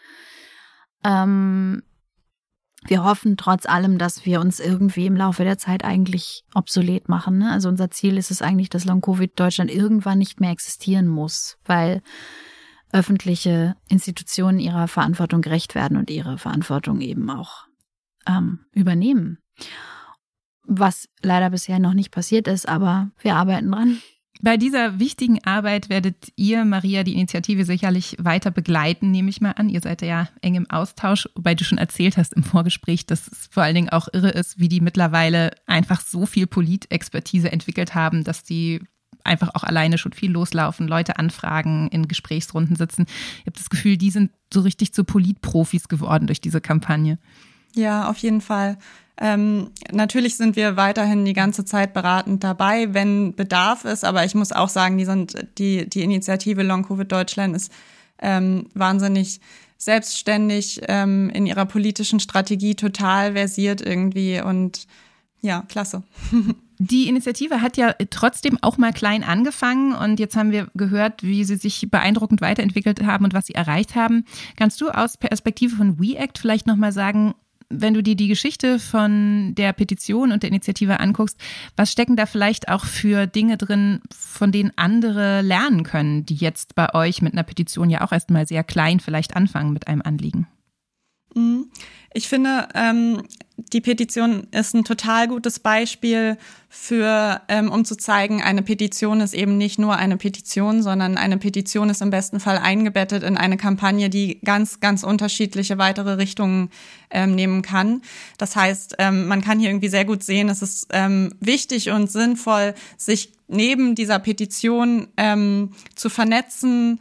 Ähm, 1.05 1.83
wir 2.87 3.03
hoffen 3.03 3.37
trotz 3.37 3.65
allem, 3.65 3.97
dass 3.97 4.25
wir 4.25 4.41
uns 4.41 4.59
irgendwie 4.59 5.05
im 5.05 5.15
Laufe 5.15 5.43
der 5.43 5.57
Zeit 5.57 5.83
eigentlich 5.83 6.43
obsolet 6.55 7.09
machen. 7.09 7.37
Ne? 7.37 7.51
Also 7.51 7.69
unser 7.69 7.91
Ziel 7.91 8.17
ist 8.17 8.31
es 8.31 8.41
eigentlich, 8.41 8.69
dass 8.69 8.85
Long-Covid 8.85 9.39
Deutschland 9.39 9.69
irgendwann 9.69 10.17
nicht 10.17 10.39
mehr 10.41 10.51
existieren 10.51 11.07
muss, 11.07 11.57
weil 11.65 12.01
öffentliche 12.91 13.75
Institutionen 13.87 14.59
ihrer 14.59 14.87
Verantwortung 14.87 15.41
gerecht 15.41 15.75
werden 15.75 15.97
und 15.97 16.09
ihre 16.09 16.37
Verantwortung 16.37 17.01
eben 17.01 17.29
auch 17.29 17.67
ähm, 18.27 18.65
übernehmen. 18.71 19.37
Was 20.63 21.07
leider 21.21 21.49
bisher 21.51 21.79
noch 21.79 21.93
nicht 21.93 22.11
passiert 22.11 22.47
ist, 22.47 22.67
aber 22.67 23.11
wir 23.19 23.35
arbeiten 23.35 23.71
dran. 23.71 24.01
Bei 24.43 24.57
dieser 24.57 24.99
wichtigen 24.99 25.43
Arbeit 25.43 25.89
werdet 25.89 26.33
ihr, 26.35 26.65
Maria, 26.65 27.03
die 27.03 27.13
Initiative 27.13 27.63
sicherlich 27.63 28.17
weiter 28.19 28.49
begleiten, 28.49 29.11
nehme 29.11 29.29
ich 29.29 29.39
mal 29.39 29.51
an. 29.51 29.69
Ihr 29.69 29.81
seid 29.81 30.01
ja 30.01 30.29
eng 30.41 30.55
im 30.55 30.69
Austausch, 30.69 31.29
wobei 31.35 31.53
du 31.53 31.63
schon 31.63 31.77
erzählt 31.77 32.17
hast 32.17 32.33
im 32.33 32.43
Vorgespräch, 32.43 33.05
dass 33.05 33.27
es 33.27 33.47
vor 33.51 33.61
allen 33.61 33.75
Dingen 33.75 33.89
auch 33.89 34.07
irre 34.11 34.29
ist, 34.29 34.59
wie 34.59 34.67
die 34.67 34.81
mittlerweile 34.81 35.51
einfach 35.67 36.01
so 36.01 36.25
viel 36.25 36.47
Politexpertise 36.47 37.51
entwickelt 37.51 37.93
haben, 37.93 38.23
dass 38.23 38.43
die 38.43 38.81
einfach 39.23 39.49
auch 39.53 39.63
alleine 39.63 39.99
schon 39.99 40.13
viel 40.13 40.31
loslaufen, 40.31 40.87
Leute 40.87 41.19
anfragen, 41.19 41.87
in 41.89 42.07
Gesprächsrunden 42.07 42.75
sitzen. 42.75 43.05
Ich 43.41 43.45
habe 43.45 43.57
das 43.57 43.69
Gefühl, 43.69 43.97
die 43.97 44.09
sind 44.09 44.31
so 44.51 44.61
richtig 44.61 44.93
zu 44.93 45.03
Politprofis 45.03 45.87
geworden 45.87 46.25
durch 46.25 46.41
diese 46.41 46.61
Kampagne. 46.61 47.19
Ja, 47.75 48.09
auf 48.09 48.17
jeden 48.17 48.41
Fall. 48.41 48.77
Ähm, 49.23 49.69
natürlich 49.91 50.35
sind 50.35 50.55
wir 50.55 50.77
weiterhin 50.77 51.25
die 51.25 51.33
ganze 51.33 51.63
Zeit 51.63 51.93
beratend 51.93 52.43
dabei, 52.43 52.91
wenn 52.93 53.35
Bedarf 53.35 53.85
ist. 53.85 54.03
Aber 54.03 54.25
ich 54.25 54.33
muss 54.33 54.51
auch 54.51 54.69
sagen, 54.69 54.97
die 54.97 55.05
sind 55.05 55.47
die 55.59 55.87
die 55.87 56.01
Initiative 56.01 56.63
Long 56.63 56.83
Covid 56.83 57.09
Deutschland 57.09 57.55
ist 57.55 57.71
ähm, 58.19 58.67
wahnsinnig 58.73 59.39
selbstständig 59.77 60.81
ähm, 60.87 61.29
in 61.29 61.45
ihrer 61.45 61.65
politischen 61.65 62.19
Strategie 62.19 62.75
total 62.75 63.33
versiert 63.33 63.81
irgendwie 63.81 64.41
und 64.41 64.87
ja, 65.41 65.63
klasse. 65.67 66.03
Die 66.83 67.07
Initiative 67.07 67.61
hat 67.61 67.77
ja 67.77 67.93
trotzdem 68.09 68.57
auch 68.61 68.79
mal 68.79 68.91
klein 68.91 69.23
angefangen 69.23 69.93
und 69.93 70.19
jetzt 70.19 70.35
haben 70.35 70.51
wir 70.51 70.67
gehört, 70.73 71.21
wie 71.21 71.43
sie 71.43 71.57
sich 71.57 71.91
beeindruckend 71.91 72.41
weiterentwickelt 72.41 73.05
haben 73.05 73.23
und 73.23 73.35
was 73.35 73.45
sie 73.45 73.53
erreicht 73.53 73.93
haben. 73.93 74.25
Kannst 74.55 74.81
du 74.81 74.89
aus 74.89 75.17
Perspektive 75.17 75.75
von 75.75 75.99
WeAct 75.99 76.39
vielleicht 76.39 76.65
nochmal 76.65 76.91
sagen, 76.91 77.35
wenn 77.71 77.93
du 77.93 78.03
dir 78.03 78.15
die 78.15 78.27
Geschichte 78.27 78.79
von 78.79 79.55
der 79.55 79.73
Petition 79.73 80.31
und 80.31 80.43
der 80.43 80.49
Initiative 80.49 80.99
anguckst, 80.99 81.37
was 81.75 81.91
stecken 81.91 82.15
da 82.15 82.25
vielleicht 82.25 82.69
auch 82.69 82.85
für 82.85 83.27
Dinge 83.27 83.57
drin, 83.57 84.01
von 84.13 84.51
denen 84.51 84.71
andere 84.75 85.41
lernen 85.41 85.83
können, 85.83 86.25
die 86.25 86.35
jetzt 86.35 86.75
bei 86.75 86.93
euch 86.93 87.21
mit 87.21 87.33
einer 87.33 87.43
Petition 87.43 87.89
ja 87.89 88.01
auch 88.01 88.11
erstmal 88.11 88.47
sehr 88.47 88.63
klein 88.63 88.99
vielleicht 88.99 89.35
anfangen 89.35 89.73
mit 89.73 89.87
einem 89.87 90.01
Anliegen? 90.01 90.47
Mhm. 91.35 91.71
Ich 92.13 92.27
finde, 92.27 92.67
ähm, 92.75 93.23
die 93.57 93.81
Petition 93.81 94.47
ist 94.51 94.73
ein 94.73 94.83
total 94.83 95.27
gutes 95.27 95.59
Beispiel 95.59 96.37
für, 96.69 97.41
ähm, 97.47 97.71
um 97.71 97.85
zu 97.85 97.95
zeigen, 97.95 98.41
eine 98.41 98.61
Petition 98.61 99.21
ist 99.21 99.33
eben 99.33 99.57
nicht 99.57 99.77
nur 99.77 99.95
eine 99.97 100.17
Petition, 100.17 100.81
sondern 100.81 101.17
eine 101.17 101.37
Petition 101.37 101.89
ist 101.89 102.01
im 102.01 102.09
besten 102.09 102.39
Fall 102.39 102.57
eingebettet 102.57 103.23
in 103.23 103.37
eine 103.37 103.57
Kampagne, 103.57 104.09
die 104.09 104.39
ganz, 104.43 104.79
ganz 104.79 105.03
unterschiedliche 105.03 105.77
weitere 105.77 106.13
Richtungen 106.13 106.69
ähm, 107.09 107.35
nehmen 107.35 107.61
kann. 107.61 108.01
Das 108.37 108.55
heißt, 108.55 108.95
ähm, 108.99 109.27
man 109.27 109.41
kann 109.41 109.59
hier 109.59 109.69
irgendwie 109.69 109.89
sehr 109.89 110.05
gut 110.05 110.23
sehen, 110.23 110.49
es 110.49 110.61
ist 110.61 110.87
ähm, 110.91 111.33
wichtig 111.39 111.91
und 111.91 112.09
sinnvoll, 112.09 112.73
sich 112.97 113.33
neben 113.47 113.95
dieser 113.95 114.19
Petition 114.19 115.07
ähm, 115.17 115.73
zu 115.95 116.09
vernetzen, 116.09 116.99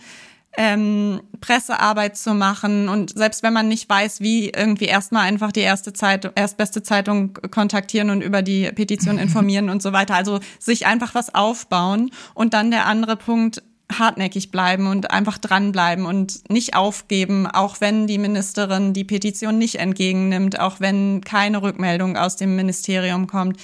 ähm, 0.56 1.22
Pressearbeit 1.40 2.16
zu 2.16 2.34
machen 2.34 2.88
und 2.88 3.16
selbst 3.16 3.42
wenn 3.42 3.52
man 3.52 3.68
nicht 3.68 3.88
weiß, 3.88 4.20
wie 4.20 4.50
irgendwie 4.50 4.86
erstmal 4.86 5.22
einfach 5.22 5.52
die 5.52 5.60
erste 5.60 5.92
Zeitung, 5.92 6.32
erstbeste 6.34 6.82
Zeitung 6.82 7.34
kontaktieren 7.50 8.10
und 8.10 8.22
über 8.22 8.42
die 8.42 8.70
Petition 8.72 9.18
informieren 9.18 9.70
und 9.70 9.82
so 9.82 9.92
weiter. 9.92 10.14
Also 10.16 10.40
sich 10.58 10.86
einfach 10.86 11.14
was 11.14 11.34
aufbauen 11.34 12.10
und 12.34 12.54
dann 12.54 12.70
der 12.70 12.86
andere 12.86 13.16
Punkt 13.16 13.62
hartnäckig 13.92 14.50
bleiben 14.50 14.86
und 14.86 15.10
einfach 15.10 15.38
dranbleiben 15.38 16.06
und 16.06 16.48
nicht 16.48 16.74
aufgeben, 16.76 17.46
auch 17.46 17.80
wenn 17.80 18.06
die 18.06 18.18
Ministerin 18.18 18.92
die 18.92 19.04
Petition 19.04 19.58
nicht 19.58 19.76
entgegennimmt, 19.76 20.60
auch 20.60 20.78
wenn 20.78 21.22
keine 21.22 21.62
Rückmeldung 21.62 22.16
aus 22.16 22.36
dem 22.36 22.54
Ministerium 22.54 23.26
kommt 23.26 23.60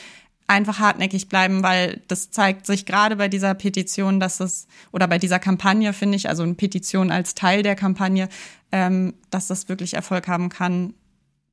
einfach 0.46 0.78
hartnäckig 0.78 1.28
bleiben, 1.28 1.62
weil 1.62 2.02
das 2.08 2.30
zeigt 2.30 2.66
sich 2.66 2.86
gerade 2.86 3.16
bei 3.16 3.28
dieser 3.28 3.54
Petition, 3.54 4.20
dass 4.20 4.40
es, 4.40 4.66
oder 4.92 5.08
bei 5.08 5.18
dieser 5.18 5.38
Kampagne, 5.38 5.92
finde 5.92 6.16
ich, 6.16 6.28
also 6.28 6.42
eine 6.42 6.54
Petition 6.54 7.10
als 7.10 7.34
Teil 7.34 7.62
der 7.62 7.74
Kampagne, 7.74 8.28
ähm, 8.72 9.14
dass 9.30 9.48
das 9.48 9.68
wirklich 9.68 9.94
Erfolg 9.94 10.28
haben 10.28 10.48
kann, 10.48 10.94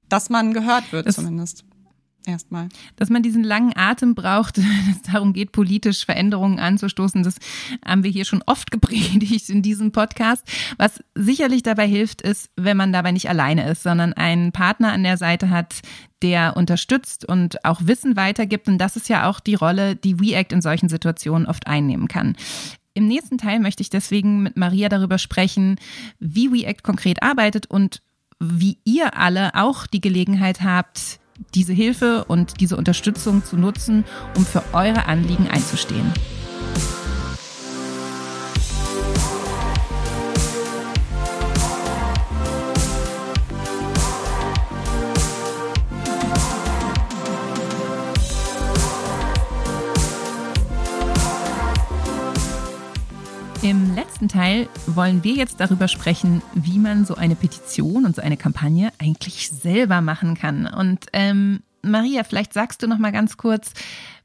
dass 0.09 0.29
man 0.29 0.53
gehört 0.53 0.91
wird 0.91 1.07
das 1.07 1.15
zumindest 1.15 1.65
erstmal. 2.25 2.69
Dass 2.95 3.09
man 3.09 3.23
diesen 3.23 3.43
langen 3.43 3.73
Atem 3.75 4.15
braucht, 4.15 4.57
dass 4.57 4.65
es 4.91 5.01
darum 5.03 5.33
geht, 5.33 5.51
politisch 5.51 6.05
Veränderungen 6.05 6.59
anzustoßen, 6.59 7.23
das 7.23 7.37
haben 7.85 8.03
wir 8.03 8.11
hier 8.11 8.25
schon 8.25 8.43
oft 8.45 8.71
gepredigt 8.71 9.49
in 9.49 9.61
diesem 9.61 9.91
Podcast. 9.91 10.43
Was 10.77 11.03
sicherlich 11.15 11.63
dabei 11.63 11.87
hilft, 11.87 12.21
ist, 12.21 12.49
wenn 12.55 12.77
man 12.77 12.93
dabei 12.93 13.11
nicht 13.11 13.29
alleine 13.29 13.69
ist, 13.69 13.83
sondern 13.83 14.13
einen 14.13 14.51
Partner 14.51 14.91
an 14.91 15.03
der 15.03 15.17
Seite 15.17 15.49
hat, 15.49 15.81
der 16.21 16.55
unterstützt 16.55 17.25
und 17.25 17.63
auch 17.65 17.81
Wissen 17.83 18.15
weitergibt. 18.15 18.67
Und 18.67 18.77
das 18.77 18.95
ist 18.95 19.09
ja 19.09 19.29
auch 19.29 19.39
die 19.39 19.55
Rolle, 19.55 19.95
die 19.95 20.19
WeAct 20.19 20.53
in 20.53 20.61
solchen 20.61 20.89
Situationen 20.89 21.47
oft 21.47 21.67
einnehmen 21.67 22.07
kann. 22.07 22.35
Im 22.93 23.07
nächsten 23.07 23.37
Teil 23.37 23.59
möchte 23.59 23.81
ich 23.81 23.89
deswegen 23.89 24.43
mit 24.43 24.55
Maria 24.55 24.87
darüber 24.87 25.17
sprechen, 25.17 25.77
wie 26.19 26.51
WeAct 26.51 26.83
konkret 26.83 27.23
arbeitet 27.23 27.65
und 27.65 28.01
wie 28.39 28.77
ihr 28.83 29.17
alle 29.17 29.55
auch 29.55 29.87
die 29.87 30.01
Gelegenheit 30.01 30.61
habt, 30.61 31.19
diese 31.53 31.73
Hilfe 31.73 32.25
und 32.25 32.59
diese 32.59 32.77
Unterstützung 32.77 33.43
zu 33.43 33.57
nutzen, 33.57 34.05
um 34.35 34.45
für 34.45 34.63
eure 34.73 35.05
Anliegen 35.05 35.47
einzustehen. 35.47 36.11
Teil 54.27 54.67
wollen 54.87 55.23
wir 55.23 55.33
jetzt 55.33 55.59
darüber 55.59 55.87
sprechen, 55.87 56.41
wie 56.53 56.79
man 56.79 57.05
so 57.05 57.15
eine 57.15 57.35
Petition 57.35 58.05
und 58.05 58.15
so 58.15 58.21
eine 58.21 58.37
Kampagne 58.37 58.91
eigentlich 58.99 59.49
selber 59.49 60.01
machen 60.01 60.35
kann. 60.35 60.65
Und 60.67 61.05
ähm, 61.13 61.63
Maria, 61.81 62.23
vielleicht 62.23 62.53
sagst 62.53 62.81
du 62.81 62.87
noch 62.87 62.97
mal 62.97 63.11
ganz 63.11 63.37
kurz, 63.37 63.73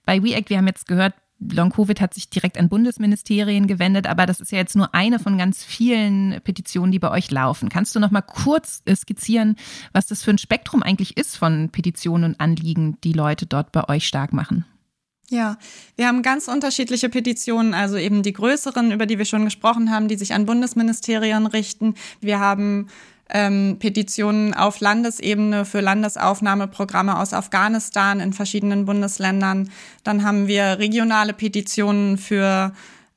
bei 0.05 0.23
WeAct, 0.23 0.51
wir 0.51 0.59
haben 0.59 0.67
jetzt 0.67 0.89
gehört, 0.89 1.15
Long-Covid 1.41 2.01
hat 2.01 2.15
sich 2.15 2.31
direkt 2.31 2.59
an 2.59 2.69
Bundesministerien 2.69 3.67
gewendet, 3.67 4.07
aber 4.07 4.27
das 4.27 4.41
ist 4.41 4.51
ja 4.51 4.59
jetzt 4.59 4.75
nur 4.75 4.95
eine 4.95 5.19
von 5.19 5.39
ganz 5.39 5.65
vielen 5.65 6.41
Petitionen, 6.43 6.91
die 6.91 6.99
bei 6.99 7.11
euch 7.11 7.31
laufen. 7.31 7.69
Kannst 7.69 7.95
du 7.95 8.01
noch 8.01 8.11
mal 8.11 8.23
kurz 8.23 8.83
äh, 8.87 8.97
skizzieren, 8.97 9.57
was 9.93 10.07
das 10.07 10.23
für 10.23 10.31
ein 10.31 10.39
Spektrum 10.39 10.83
eigentlich 10.83 11.17
ist 11.17 11.37
von 11.37 11.71
Petitionen 11.71 12.33
und 12.33 12.41
Anliegen, 12.41 12.99
die 13.05 13.13
Leute 13.13 13.47
dort 13.47 13.71
bei 13.71 13.89
euch 13.89 14.07
stark 14.07 14.33
machen? 14.33 14.65
Ja, 15.31 15.59
wir 15.97 16.07
haben 16.07 16.23
ganz 16.23 16.49
unterschiedliche 16.49 17.11
Petitionen, 17.11 17.75
also 17.75 17.99
eben 17.99 18.23
die 18.23 18.33
größeren, 18.33 18.93
über 18.93 19.05
die 19.05 19.19
wir 19.19 19.27
schon 19.27 19.45
gesprochen 19.45 19.91
haben, 19.91 20.09
die 20.09 20.17
sich 20.17 20.33
an 20.33 20.47
Bundesministerien 20.47 21.47
richten. 21.47 21.95
Wir 22.23 22.41
haben 22.41 22.89
ähm, 23.29 23.77
Petitionen 23.79 24.55
auf 24.55 24.81
Landesebene 24.81 25.67
für 25.67 25.81
Landesaufnahmeprogramme 25.81 27.19
aus 27.19 27.35
Afghanistan 27.35 28.21
in 28.21 28.33
verschiedenen 28.33 28.87
Bundesländern. 28.87 29.71
Dann 30.03 30.25
haben 30.25 30.49
wir 30.49 30.79
regionale 30.79 31.35
Petitionen 31.35 32.17
für 32.17 32.73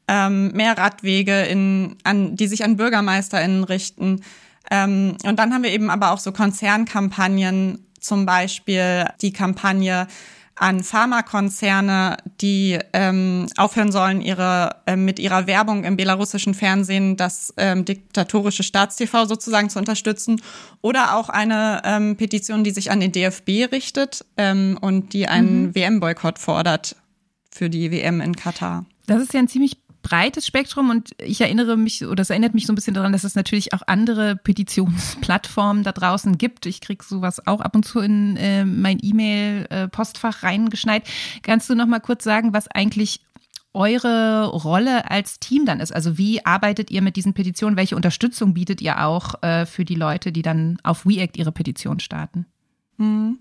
ähm, 0.10 0.52
mehr 0.52 0.78
Radwege, 0.78 1.44
in, 1.44 1.96
an, 2.04 2.36
die 2.36 2.48
sich 2.48 2.66
an 2.66 2.76
BürgermeisterInnen 2.76 3.64
richten. 3.64 4.22
Ähm, 4.70 5.16
und 5.24 5.40
dann 5.40 5.54
haben 5.54 5.64
wir 5.64 5.72
eben 5.72 5.90
aber 5.90 6.12
auch 6.12 6.20
so 6.20 6.34
Konzernkampagnen, 6.34 7.86
zum 8.02 8.26
Beispiel 8.26 9.06
die 9.22 9.32
Kampagne 9.32 10.08
an 10.62 10.84
Pharmakonzerne, 10.84 12.18
die 12.40 12.78
ähm, 12.94 13.48
aufhören 13.58 13.92
sollen, 13.92 14.22
ihre 14.22 14.76
äh, 14.86 14.96
mit 14.96 15.18
ihrer 15.18 15.48
Werbung 15.48 15.84
im 15.84 15.98
belarussischen 15.98 16.54
Fernsehen 16.54 17.18
das 17.18 17.52
ähm, 17.58 17.84
diktatorische 17.84 18.62
Staatstv 18.62 19.26
sozusagen 19.26 19.72
zu 19.72 19.80
unterstützen, 19.80 20.40
oder 20.82 21.16
auch 21.16 21.30
eine 21.30 21.82
ähm, 21.84 22.16
Petition, 22.16 22.64
die 22.64 22.70
sich 22.70 22.92
an 22.92 23.00
den 23.00 23.12
DFB 23.12 23.72
richtet 23.72 24.24
ähm, 24.38 24.78
und 24.80 25.14
die 25.14 25.28
einen 25.28 25.68
mhm. 25.68 25.76
WM-Boykott 25.76 26.38
fordert 26.38 26.96
für 27.52 27.70
die 27.70 27.92
WM 27.92 28.22
in 28.22 28.36
Katar. 28.36 28.86
Das 29.08 29.22
ist 29.22 29.34
ja 29.34 29.40
ein 29.40 29.48
ziemlich 29.48 29.81
breites 30.02 30.48
Spektrum 30.48 30.90
und 30.90 31.12
ich 31.22 31.42
erinnere 31.42 31.78
mich, 31.78 32.06
oder 32.06 32.22
es 32.22 32.30
erinnert 32.30 32.54
mich 32.54 32.66
so 32.66 32.74
ein 32.74 32.76
bisschen 32.76 32.94
daran, 32.94 33.12
dass 33.12 33.24
es 33.24 33.36
natürlich 33.36 33.74
auch 33.74 33.82
andere 33.88 34.36
Petitionsplattformen 34.36 35.84
da 35.84 35.92
draußen 35.92 36.38
gibt. 36.38 36.66
Ich 36.66 36.82
kriege 36.82 37.04
sowas 37.04 37.46
auch 37.48 37.62
ab 37.62 37.76
und 37.76 37.86
zu 37.86 38.00
in 38.00 38.38
äh, 38.38 38.66
mein 38.66 39.00
E-Mail-Postfach 39.02 40.44
reingeschneit. 40.44 41.04
Kannst 41.44 41.70
du 41.70 41.76
noch 41.76 41.88
mal 41.88 42.00
kurz 42.00 42.24
sagen, 42.24 42.54
was 42.54 42.68
eigentlich 42.68 43.22
eure 43.74 44.48
Rolle 44.48 45.10
als 45.10 45.40
Team 45.40 45.66
dann 45.66 45.80
ist? 45.80 45.94
Also 45.94 46.18
wie 46.18 46.46
arbeitet 46.46 46.92
ihr 46.92 47.02
mit 47.02 47.16
diesen 47.16 47.34
Petitionen? 47.34 47.78
Welche 47.78 47.96
Unterstützung 47.96 48.54
bietet 48.54 48.82
ihr 48.82 49.06
auch 49.06 49.42
äh, 49.44 49.66
für 49.66 49.86
die 49.86 49.96
Leute, 49.96 50.32
die 50.32 50.42
dann 50.42 50.78
auf 50.84 51.06
WeAct 51.06 51.38
ihre 51.38 51.52
Petition 51.52 52.00
starten? 52.00 52.46
Mhm. 52.98 53.40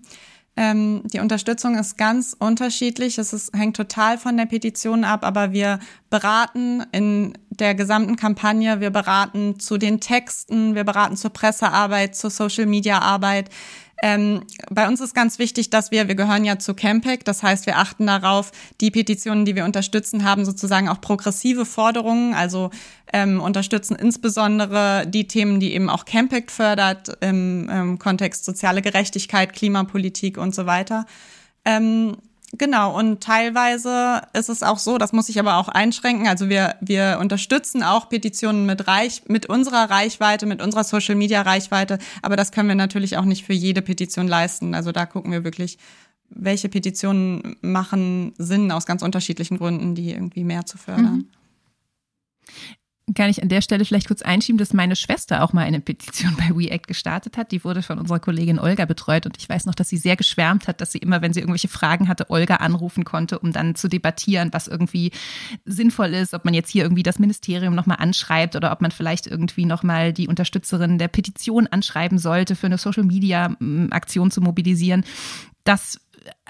Ähm, 0.61 1.01
die 1.05 1.19
Unterstützung 1.19 1.75
ist 1.75 1.97
ganz 1.97 2.35
unterschiedlich. 2.37 3.17
Es 3.17 3.33
ist, 3.33 3.57
hängt 3.57 3.75
total 3.75 4.19
von 4.19 4.37
der 4.37 4.45
Petition 4.45 5.03
ab, 5.03 5.25
aber 5.25 5.53
wir 5.53 5.79
beraten 6.11 6.83
in 6.91 7.33
der 7.49 7.73
gesamten 7.73 8.15
Kampagne. 8.15 8.79
Wir 8.79 8.91
beraten 8.91 9.59
zu 9.59 9.79
den 9.79 9.99
Texten, 9.99 10.75
wir 10.75 10.83
beraten 10.83 11.17
zur 11.17 11.31
Pressearbeit, 11.31 12.15
zur 12.15 12.29
Social-Media-Arbeit. 12.29 13.49
Ähm, 14.03 14.41
bei 14.71 14.87
uns 14.87 14.99
ist 14.99 15.13
ganz 15.13 15.37
wichtig, 15.37 15.69
dass 15.69 15.91
wir, 15.91 16.07
wir 16.07 16.15
gehören 16.15 16.43
ja 16.43 16.57
zu 16.57 16.73
Campact, 16.73 17.27
das 17.27 17.43
heißt, 17.43 17.67
wir 17.67 17.77
achten 17.77 18.07
darauf, 18.07 18.51
die 18.81 18.89
Petitionen, 18.89 19.45
die 19.45 19.55
wir 19.55 19.63
unterstützen, 19.63 20.23
haben 20.23 20.43
sozusagen 20.43 20.89
auch 20.89 20.99
progressive 21.01 21.65
Forderungen, 21.65 22.33
also 22.33 22.71
ähm, 23.13 23.39
unterstützen 23.39 23.95
insbesondere 23.95 25.05
die 25.05 25.27
Themen, 25.27 25.59
die 25.59 25.75
eben 25.75 25.89
auch 25.89 26.05
Campact 26.05 26.49
fördert, 26.49 27.15
im, 27.21 27.69
im 27.69 27.99
Kontext 27.99 28.43
soziale 28.43 28.81
Gerechtigkeit, 28.81 29.53
Klimapolitik 29.53 30.39
und 30.39 30.55
so 30.55 30.65
weiter. 30.65 31.05
Ähm, 31.63 32.17
Genau, 32.57 32.97
und 32.97 33.23
teilweise 33.23 34.21
ist 34.33 34.49
es 34.49 34.61
auch 34.61 34.77
so, 34.77 34.97
das 34.97 35.13
muss 35.13 35.29
ich 35.29 35.39
aber 35.39 35.55
auch 35.55 35.69
einschränken. 35.69 36.27
Also 36.27 36.49
wir, 36.49 36.75
wir 36.81 37.17
unterstützen 37.21 37.81
auch 37.81 38.09
Petitionen 38.09 38.65
mit 38.65 38.87
Reich, 38.87 39.23
mit 39.27 39.45
unserer 39.45 39.89
Reichweite, 39.89 40.45
mit 40.45 40.61
unserer 40.61 40.83
Social 40.83 41.15
Media 41.15 41.41
Reichweite, 41.41 41.97
aber 42.21 42.35
das 42.35 42.51
können 42.51 42.67
wir 42.67 42.75
natürlich 42.75 43.17
auch 43.17 43.25
nicht 43.25 43.45
für 43.45 43.53
jede 43.53 43.81
Petition 43.81 44.27
leisten. 44.27 44.75
Also 44.75 44.91
da 44.91 45.05
gucken 45.05 45.31
wir 45.31 45.45
wirklich, 45.45 45.77
welche 46.29 46.67
Petitionen 46.67 47.55
machen 47.61 48.33
Sinn 48.37 48.71
aus 48.71 48.85
ganz 48.85 49.01
unterschiedlichen 49.01 49.57
Gründen, 49.57 49.95
die 49.95 50.11
irgendwie 50.11 50.43
mehr 50.43 50.65
zu 50.65 50.77
fördern. 50.77 51.13
Mhm 51.13 51.29
kann 53.13 53.29
ich 53.29 53.41
an 53.41 53.49
der 53.49 53.61
Stelle 53.61 53.85
vielleicht 53.85 54.07
kurz 54.07 54.21
einschieben, 54.21 54.57
dass 54.57 54.73
meine 54.73 54.95
Schwester 54.95 55.43
auch 55.43 55.53
mal 55.53 55.65
eine 55.65 55.79
Petition 55.79 56.35
bei 56.37 56.55
WeAct 56.55 56.87
gestartet 56.87 57.37
hat. 57.37 57.51
Die 57.51 57.63
wurde 57.63 57.81
von 57.81 57.99
unserer 57.99 58.19
Kollegin 58.19 58.59
Olga 58.59 58.85
betreut 58.85 59.25
und 59.25 59.37
ich 59.37 59.47
weiß 59.49 59.65
noch, 59.65 59.75
dass 59.75 59.89
sie 59.89 59.97
sehr 59.97 60.15
geschwärmt 60.15 60.67
hat, 60.67 60.81
dass 60.81 60.91
sie 60.91 60.99
immer, 60.99 61.21
wenn 61.21 61.33
sie 61.33 61.39
irgendwelche 61.39 61.67
Fragen 61.67 62.07
hatte, 62.07 62.29
Olga 62.29 62.55
anrufen 62.57 63.03
konnte, 63.03 63.39
um 63.39 63.51
dann 63.51 63.75
zu 63.75 63.87
debattieren, 63.87 64.49
was 64.51 64.67
irgendwie 64.67 65.11
sinnvoll 65.65 66.13
ist, 66.13 66.33
ob 66.33 66.45
man 66.45 66.53
jetzt 66.53 66.69
hier 66.69 66.83
irgendwie 66.83 67.03
das 67.03 67.19
Ministerium 67.19 67.75
nochmal 67.75 67.97
anschreibt 67.99 68.55
oder 68.55 68.71
ob 68.71 68.81
man 68.81 68.91
vielleicht 68.91 69.27
irgendwie 69.27 69.65
nochmal 69.65 70.13
die 70.13 70.27
Unterstützerin 70.27 70.97
der 70.97 71.07
Petition 71.07 71.67
anschreiben 71.67 72.17
sollte, 72.17 72.55
für 72.55 72.67
eine 72.67 72.77
Social-Media-Aktion 72.77 74.31
zu 74.31 74.41
mobilisieren. 74.41 75.03
Das 75.63 75.99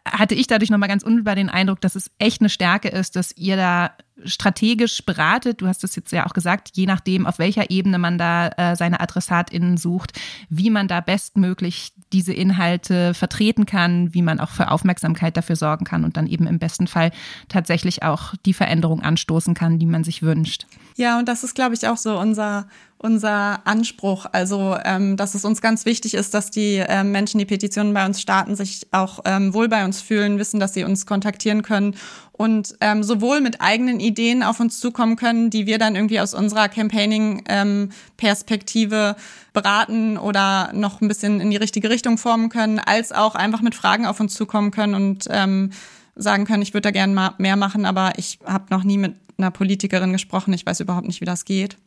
hatte 0.05 0.35
ich 0.35 0.47
dadurch 0.47 0.69
nochmal 0.69 0.89
ganz 0.89 1.03
unmittelbar 1.03 1.35
den 1.35 1.49
Eindruck, 1.49 1.81
dass 1.81 1.95
es 1.95 2.11
echt 2.17 2.41
eine 2.41 2.49
Stärke 2.49 2.89
ist, 2.89 3.15
dass 3.15 3.35
ihr 3.37 3.55
da 3.55 3.91
strategisch 4.25 5.03
beratet. 5.05 5.61
Du 5.61 5.67
hast 5.67 5.83
es 5.83 5.95
jetzt 5.95 6.11
ja 6.11 6.25
auch 6.25 6.33
gesagt, 6.33 6.71
je 6.73 6.85
nachdem, 6.85 7.25
auf 7.25 7.39
welcher 7.39 7.69
Ebene 7.69 7.97
man 7.97 8.17
da 8.17 8.49
äh, 8.49 8.75
seine 8.75 8.99
AdressatInnen 8.99 9.77
sucht, 9.77 10.19
wie 10.49 10.69
man 10.69 10.87
da 10.87 11.01
bestmöglich 11.01 11.93
diese 12.13 12.33
Inhalte 12.33 13.13
vertreten 13.13 13.65
kann, 13.65 14.13
wie 14.13 14.21
man 14.21 14.39
auch 14.39 14.49
für 14.49 14.71
Aufmerksamkeit 14.71 15.37
dafür 15.37 15.55
sorgen 15.55 15.85
kann 15.85 16.03
und 16.03 16.17
dann 16.17 16.27
eben 16.27 16.47
im 16.47 16.59
besten 16.59 16.87
Fall 16.87 17.11
tatsächlich 17.47 18.03
auch 18.03 18.33
die 18.45 18.53
Veränderung 18.53 19.01
anstoßen 19.01 19.53
kann, 19.53 19.79
die 19.79 19.85
man 19.85 20.03
sich 20.03 20.21
wünscht. 20.21 20.67
Ja, 20.97 21.17
und 21.17 21.27
das 21.27 21.43
ist, 21.43 21.55
glaube 21.55 21.73
ich, 21.73 21.87
auch 21.87 21.97
so 21.97 22.19
unser 22.19 22.67
unser 23.01 23.65
Anspruch. 23.65 24.27
Also, 24.31 24.77
ähm, 24.85 25.17
dass 25.17 25.33
es 25.33 25.43
uns 25.43 25.59
ganz 25.61 25.85
wichtig 25.85 26.13
ist, 26.13 26.35
dass 26.35 26.51
die 26.51 26.83
ähm, 26.87 27.11
Menschen, 27.11 27.39
die 27.39 27.45
Petitionen 27.45 27.93
bei 27.93 28.05
uns 28.05 28.21
starten, 28.21 28.55
sich 28.55 28.87
auch 28.91 29.21
ähm, 29.25 29.55
wohl 29.55 29.67
bei 29.67 29.83
uns 29.83 30.01
fühlen, 30.01 30.37
wissen, 30.37 30.59
dass 30.59 30.75
sie 30.75 30.83
uns 30.83 31.07
kontaktieren 31.07 31.63
können 31.63 31.95
und 32.31 32.75
ähm, 32.79 33.01
sowohl 33.03 33.41
mit 33.41 33.59
eigenen 33.59 33.99
Ideen 33.99 34.43
auf 34.43 34.59
uns 34.59 34.79
zukommen 34.79 35.15
können, 35.15 35.49
die 35.49 35.65
wir 35.65 35.79
dann 35.79 35.95
irgendwie 35.95 36.19
aus 36.19 36.35
unserer 36.35 36.69
Campaigning-Perspektive 36.69 39.15
ähm, 39.17 39.23
beraten 39.53 40.17
oder 40.17 40.71
noch 40.73 41.01
ein 41.01 41.07
bisschen 41.07 41.41
in 41.41 41.49
die 41.49 41.57
richtige 41.57 41.89
Richtung 41.89 42.19
formen 42.19 42.49
können, 42.49 42.77
als 42.79 43.11
auch 43.11 43.33
einfach 43.35 43.61
mit 43.61 43.73
Fragen 43.73 44.05
auf 44.05 44.19
uns 44.19 44.35
zukommen 44.35 44.69
können 44.71 44.93
und 44.93 45.27
ähm, 45.31 45.71
sagen 46.15 46.45
können, 46.45 46.61
ich 46.61 46.75
würde 46.75 46.83
da 46.83 46.91
gerne 46.91 47.33
mehr 47.39 47.55
machen, 47.55 47.85
aber 47.85 48.11
ich 48.17 48.37
habe 48.45 48.65
noch 48.69 48.83
nie 48.83 48.97
mit 48.97 49.15
einer 49.37 49.49
Politikerin 49.49 50.11
gesprochen, 50.11 50.53
ich 50.53 50.65
weiß 50.65 50.81
überhaupt 50.81 51.07
nicht, 51.07 51.21
wie 51.21 51.25
das 51.25 51.45
geht. 51.45 51.77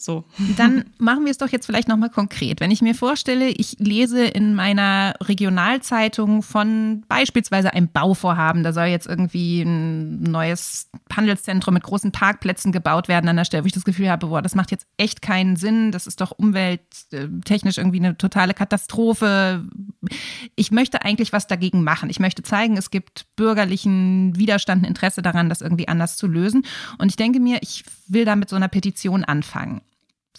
So. 0.00 0.24
Dann 0.56 0.84
machen 0.98 1.24
wir 1.24 1.30
es 1.30 1.38
doch 1.38 1.48
jetzt 1.48 1.66
vielleicht 1.66 1.88
nochmal 1.88 2.10
konkret. 2.10 2.60
Wenn 2.60 2.70
ich 2.70 2.82
mir 2.82 2.94
vorstelle, 2.94 3.48
ich 3.48 3.76
lese 3.78 4.24
in 4.24 4.54
meiner 4.54 5.14
Regionalzeitung 5.20 6.42
von 6.42 7.04
beispielsweise 7.08 7.72
einem 7.72 7.88
Bauvorhaben, 7.88 8.62
da 8.62 8.72
soll 8.72 8.86
jetzt 8.86 9.06
irgendwie 9.06 9.62
ein 9.62 10.22
neues 10.22 10.88
Handelszentrum 11.14 11.74
mit 11.74 11.82
großen 11.82 12.12
Parkplätzen 12.12 12.72
gebaut 12.72 13.08
werden 13.08 13.28
an 13.28 13.36
der 13.36 13.44
Stelle, 13.44 13.64
wo 13.64 13.66
ich 13.66 13.72
das 13.72 13.84
Gefühl 13.84 14.10
habe, 14.10 14.26
boah, 14.28 14.42
das 14.42 14.54
macht 14.54 14.70
jetzt 14.70 14.86
echt 14.96 15.22
keinen 15.22 15.56
Sinn, 15.56 15.92
das 15.92 16.06
ist 16.06 16.20
doch 16.20 16.32
umwelttechnisch 16.32 17.78
irgendwie 17.78 17.98
eine 17.98 18.16
totale 18.16 18.54
Katastrophe. 18.54 19.64
Ich 20.56 20.70
möchte 20.70 21.02
eigentlich 21.04 21.32
was 21.32 21.46
dagegen 21.46 21.84
machen. 21.84 22.10
Ich 22.10 22.20
möchte 22.20 22.42
zeigen, 22.42 22.76
es 22.76 22.90
gibt 22.90 23.26
bürgerlichen 23.36 24.36
Widerstand, 24.36 24.86
Interesse 24.86 25.22
daran, 25.22 25.48
das 25.48 25.60
irgendwie 25.60 25.88
anders 25.88 26.16
zu 26.16 26.26
lösen. 26.26 26.64
Und 26.98 27.08
ich 27.08 27.16
denke 27.16 27.40
mir, 27.40 27.58
ich 27.62 27.84
will 28.08 28.24
da 28.24 28.36
mit 28.36 28.48
so 28.48 28.56
einer 28.56 28.68
Petition 28.68 29.24
anfangen. 29.24 29.82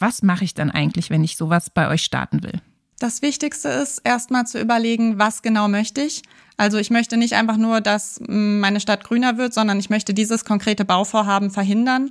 Was 0.01 0.23
mache 0.23 0.43
ich 0.43 0.55
dann 0.55 0.71
eigentlich, 0.71 1.11
wenn 1.11 1.23
ich 1.23 1.37
sowas 1.37 1.69
bei 1.69 1.87
euch 1.87 2.03
starten 2.03 2.41
will? 2.43 2.59
Das 2.97 3.21
Wichtigste 3.21 3.69
ist 3.69 3.99
erstmal 4.03 4.47
zu 4.47 4.59
überlegen, 4.59 5.19
was 5.19 5.43
genau 5.43 5.67
möchte 5.67 6.01
ich. 6.01 6.23
Also 6.57 6.79
ich 6.79 6.89
möchte 6.89 7.17
nicht 7.17 7.33
einfach 7.33 7.57
nur, 7.57 7.81
dass 7.81 8.19
mm, 8.19 8.59
meine 8.59 8.79
Stadt 8.79 9.03
grüner 9.03 9.37
wird, 9.37 9.53
sondern 9.53 9.79
ich 9.79 9.91
möchte 9.91 10.15
dieses 10.15 10.43
konkrete 10.43 10.85
Bauvorhaben 10.85 11.51
verhindern. 11.51 12.09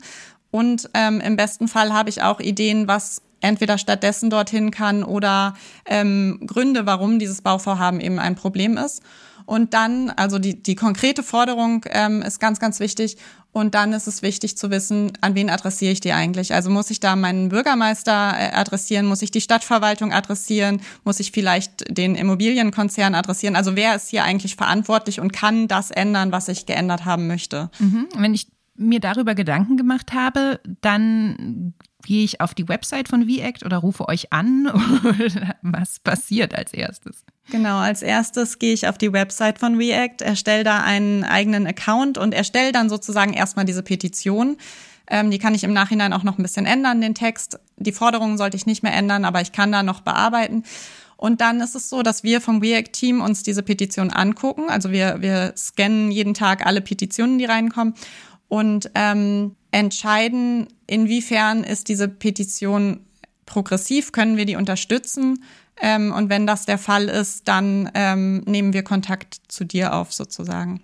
Und 0.52 0.88
ähm, 0.94 1.20
im 1.20 1.34
besten 1.36 1.66
Fall 1.66 1.92
habe 1.92 2.10
ich 2.10 2.22
auch 2.22 2.38
Ideen, 2.38 2.86
was 2.86 3.22
entweder 3.40 3.76
stattdessen 3.76 4.30
dorthin 4.30 4.70
kann 4.70 5.02
oder 5.02 5.54
ähm, 5.84 6.40
Gründe, 6.46 6.86
warum 6.86 7.18
dieses 7.18 7.42
Bauvorhaben 7.42 8.00
eben 8.00 8.20
ein 8.20 8.36
Problem 8.36 8.76
ist. 8.76 9.02
Und 9.50 9.74
dann, 9.74 10.10
also 10.10 10.38
die, 10.38 10.62
die 10.62 10.76
konkrete 10.76 11.24
Forderung 11.24 11.84
ähm, 11.88 12.22
ist 12.22 12.38
ganz, 12.38 12.60
ganz 12.60 12.78
wichtig. 12.78 13.16
Und 13.50 13.74
dann 13.74 13.92
ist 13.92 14.06
es 14.06 14.22
wichtig 14.22 14.56
zu 14.56 14.70
wissen, 14.70 15.10
an 15.22 15.34
wen 15.34 15.50
adressiere 15.50 15.90
ich 15.90 15.98
die 15.98 16.12
eigentlich? 16.12 16.54
Also 16.54 16.70
muss 16.70 16.88
ich 16.92 17.00
da 17.00 17.16
meinen 17.16 17.48
Bürgermeister 17.48 18.12
äh, 18.12 18.52
adressieren? 18.52 19.06
Muss 19.06 19.22
ich 19.22 19.32
die 19.32 19.40
Stadtverwaltung 19.40 20.12
adressieren? 20.12 20.80
Muss 21.02 21.18
ich 21.18 21.32
vielleicht 21.32 21.84
den 21.88 22.14
Immobilienkonzern 22.14 23.16
adressieren? 23.16 23.56
Also 23.56 23.74
wer 23.74 23.96
ist 23.96 24.10
hier 24.10 24.22
eigentlich 24.22 24.54
verantwortlich 24.54 25.18
und 25.18 25.32
kann 25.32 25.66
das 25.66 25.90
ändern, 25.90 26.30
was 26.30 26.46
ich 26.46 26.64
geändert 26.66 27.04
haben 27.04 27.26
möchte? 27.26 27.72
Mhm. 27.80 28.06
Wenn 28.16 28.34
ich 28.34 28.46
mir 28.76 29.00
darüber 29.00 29.34
Gedanken 29.34 29.76
gemacht 29.76 30.12
habe, 30.12 30.60
dann 30.80 31.74
gehe 32.04 32.22
ich 32.22 32.40
auf 32.40 32.54
die 32.54 32.68
Website 32.68 33.08
von 33.08 33.28
VACT 33.28 33.64
oder 33.64 33.78
rufe 33.78 34.08
euch 34.08 34.32
an 34.32 34.66
was 35.62 35.98
passiert 35.98 36.54
als 36.54 36.72
erstes? 36.72 37.24
Genau, 37.50 37.78
als 37.78 38.02
erstes 38.02 38.58
gehe 38.58 38.72
ich 38.72 38.86
auf 38.86 38.96
die 38.96 39.12
Website 39.12 39.58
von 39.58 39.76
React, 39.76 40.22
erstelle 40.24 40.64
da 40.64 40.82
einen 40.82 41.24
eigenen 41.24 41.66
Account 41.66 42.16
und 42.16 42.32
erstelle 42.32 42.72
dann 42.72 42.88
sozusagen 42.88 43.32
erstmal 43.32 43.64
diese 43.64 43.82
Petition. 43.82 44.56
Ähm, 45.08 45.30
die 45.30 45.38
kann 45.38 45.54
ich 45.54 45.64
im 45.64 45.72
Nachhinein 45.72 46.12
auch 46.12 46.22
noch 46.22 46.38
ein 46.38 46.42
bisschen 46.42 46.66
ändern, 46.66 47.00
den 47.00 47.14
Text. 47.14 47.58
Die 47.76 47.92
Forderungen 47.92 48.38
sollte 48.38 48.56
ich 48.56 48.66
nicht 48.66 48.82
mehr 48.82 48.94
ändern, 48.94 49.24
aber 49.24 49.40
ich 49.40 49.52
kann 49.52 49.72
da 49.72 49.82
noch 49.82 50.00
bearbeiten. 50.00 50.62
Und 51.16 51.40
dann 51.40 51.60
ist 51.60 51.74
es 51.74 51.90
so, 51.90 52.02
dass 52.02 52.22
wir 52.22 52.40
vom 52.40 52.60
React-Team 52.60 53.20
uns 53.20 53.42
diese 53.42 53.62
Petition 53.62 54.10
angucken. 54.10 54.70
Also 54.70 54.90
wir, 54.90 55.20
wir 55.20 55.52
scannen 55.56 56.10
jeden 56.10 56.32
Tag 56.32 56.64
alle 56.64 56.80
Petitionen, 56.80 57.38
die 57.38 57.44
reinkommen 57.44 57.94
und 58.48 58.90
ähm, 58.94 59.54
entscheiden, 59.70 60.68
inwiefern 60.86 61.62
ist 61.62 61.88
diese 61.88 62.08
Petition 62.08 63.06
progressiv, 63.46 64.12
können 64.12 64.36
wir 64.36 64.46
die 64.46 64.56
unterstützen. 64.56 65.42
Ähm, 65.80 66.12
und 66.12 66.28
wenn 66.28 66.46
das 66.46 66.66
der 66.66 66.78
Fall 66.78 67.04
ist, 67.04 67.48
dann 67.48 67.90
ähm, 67.94 68.42
nehmen 68.46 68.72
wir 68.72 68.82
Kontakt 68.82 69.40
zu 69.48 69.64
dir 69.64 69.94
auf 69.94 70.12
sozusagen. 70.12 70.82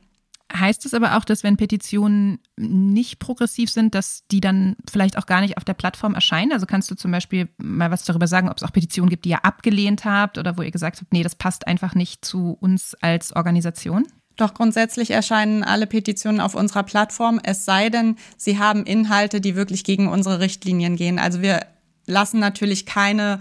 Heißt 0.55 0.87
es 0.87 0.95
aber 0.95 1.17
auch, 1.17 1.25
dass 1.25 1.43
wenn 1.43 1.57
Petitionen 1.57 2.39
nicht 2.57 3.19
progressiv 3.19 3.69
sind, 3.69 3.97
dass 3.97 4.23
die 4.31 4.41
dann 4.41 4.77
vielleicht 4.89 5.19
auch 5.19 5.27
gar 5.27 5.41
nicht 5.41 5.57
auf 5.57 5.65
der 5.65 5.75
Plattform 5.75 6.15
erscheinen? 6.15 6.53
Also 6.53 6.67
kannst 6.67 6.89
du 6.91 6.95
zum 6.95 7.11
Beispiel 7.11 7.49
mal 7.59 7.91
was 7.91 8.05
darüber 8.05 8.29
sagen, 8.29 8.49
ob 8.49 8.57
es 8.57 8.63
auch 8.63 8.73
Petitionen 8.73 9.11
gibt, 9.11 9.25
die 9.25 9.31
ihr 9.31 9.45
abgelehnt 9.45 10.05
habt 10.05 10.39
oder 10.39 10.57
wo 10.57 10.63
ihr 10.63 10.71
gesagt 10.71 11.01
habt, 11.01 11.13
nee, 11.13 11.25
das 11.25 11.35
passt 11.35 11.67
einfach 11.67 11.97
nicht 11.97 12.25
zu 12.25 12.57
uns 12.61 12.95
als 13.01 13.35
Organisation? 13.35 14.07
Doch 14.37 14.55
grundsätzlich 14.55 15.11
erscheinen 15.11 15.65
alle 15.65 15.87
Petitionen 15.87 16.41
auf 16.41 16.55
unserer 16.55 16.85
Plattform, 16.85 17.41
es 17.43 17.65
sei 17.65 17.89
denn, 17.89 18.17
sie 18.37 18.59
haben 18.59 18.85
Inhalte, 18.85 19.41
die 19.41 19.57
wirklich 19.57 19.83
gegen 19.83 20.09
unsere 20.09 20.41
Richtlinien 20.41 20.95
gehen. 20.95 21.19
Also 21.19 21.41
wir 21.41 21.67
lassen 22.07 22.39
natürlich 22.39 22.87
keine 22.87 23.41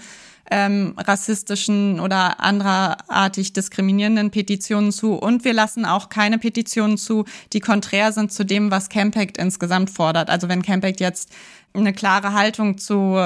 ähm, 0.51 0.93
rassistischen 0.97 1.99
oder 1.99 2.39
anderartig 2.39 3.53
diskriminierenden 3.53 4.31
Petitionen 4.31 4.91
zu. 4.91 5.13
Und 5.13 5.43
wir 5.43 5.53
lassen 5.53 5.85
auch 5.85 6.09
keine 6.09 6.37
Petitionen 6.37 6.97
zu, 6.97 7.25
die 7.53 7.59
konträr 7.59 8.11
sind 8.11 8.31
zu 8.31 8.45
dem, 8.45 8.71
was 8.71 8.89
Campact 8.89 9.37
insgesamt 9.37 9.89
fordert. 9.89 10.29
Also 10.29 10.47
wenn 10.49 10.61
Campact 10.61 10.99
jetzt 10.99 11.31
eine 11.73 11.93
klare 11.93 12.33
Haltung 12.33 12.77
zu 12.77 13.17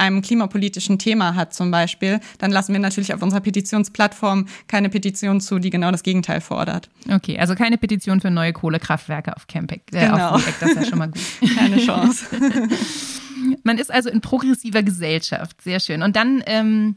einem 0.00 0.22
klimapolitischen 0.22 0.98
Thema 0.98 1.34
hat 1.34 1.52
zum 1.52 1.70
Beispiel, 1.70 2.20
dann 2.38 2.50
lassen 2.50 2.72
wir 2.72 2.80
natürlich 2.80 3.12
auf 3.12 3.22
unserer 3.22 3.40
Petitionsplattform 3.40 4.46
keine 4.66 4.88
Petition 4.88 5.40
zu, 5.40 5.58
die 5.58 5.70
genau 5.70 5.90
das 5.90 6.02
Gegenteil 6.02 6.40
fordert. 6.40 6.88
Okay, 7.08 7.38
also 7.38 7.54
keine 7.54 7.76
Petition 7.76 8.20
für 8.20 8.30
neue 8.30 8.52
Kohlekraftwerke 8.52 9.36
auf 9.36 9.46
Campact. 9.46 9.94
Äh, 9.94 10.06
genau. 10.06 10.30
Auf 10.30 10.58
das 10.58 10.70
ist 10.70 10.76
ja 10.76 10.84
schon 10.86 10.98
mal 10.98 11.10
gut. 11.10 11.20
keine 11.56 11.76
Chance. 11.78 12.24
Man 13.62 13.78
ist 13.78 13.92
also 13.92 14.10
in 14.10 14.20
progressiver 14.20 14.82
Gesellschaft. 14.82 15.60
Sehr 15.62 15.80
schön. 15.80 16.02
Und 16.02 16.16
dann 16.16 16.42
ähm, 16.46 16.96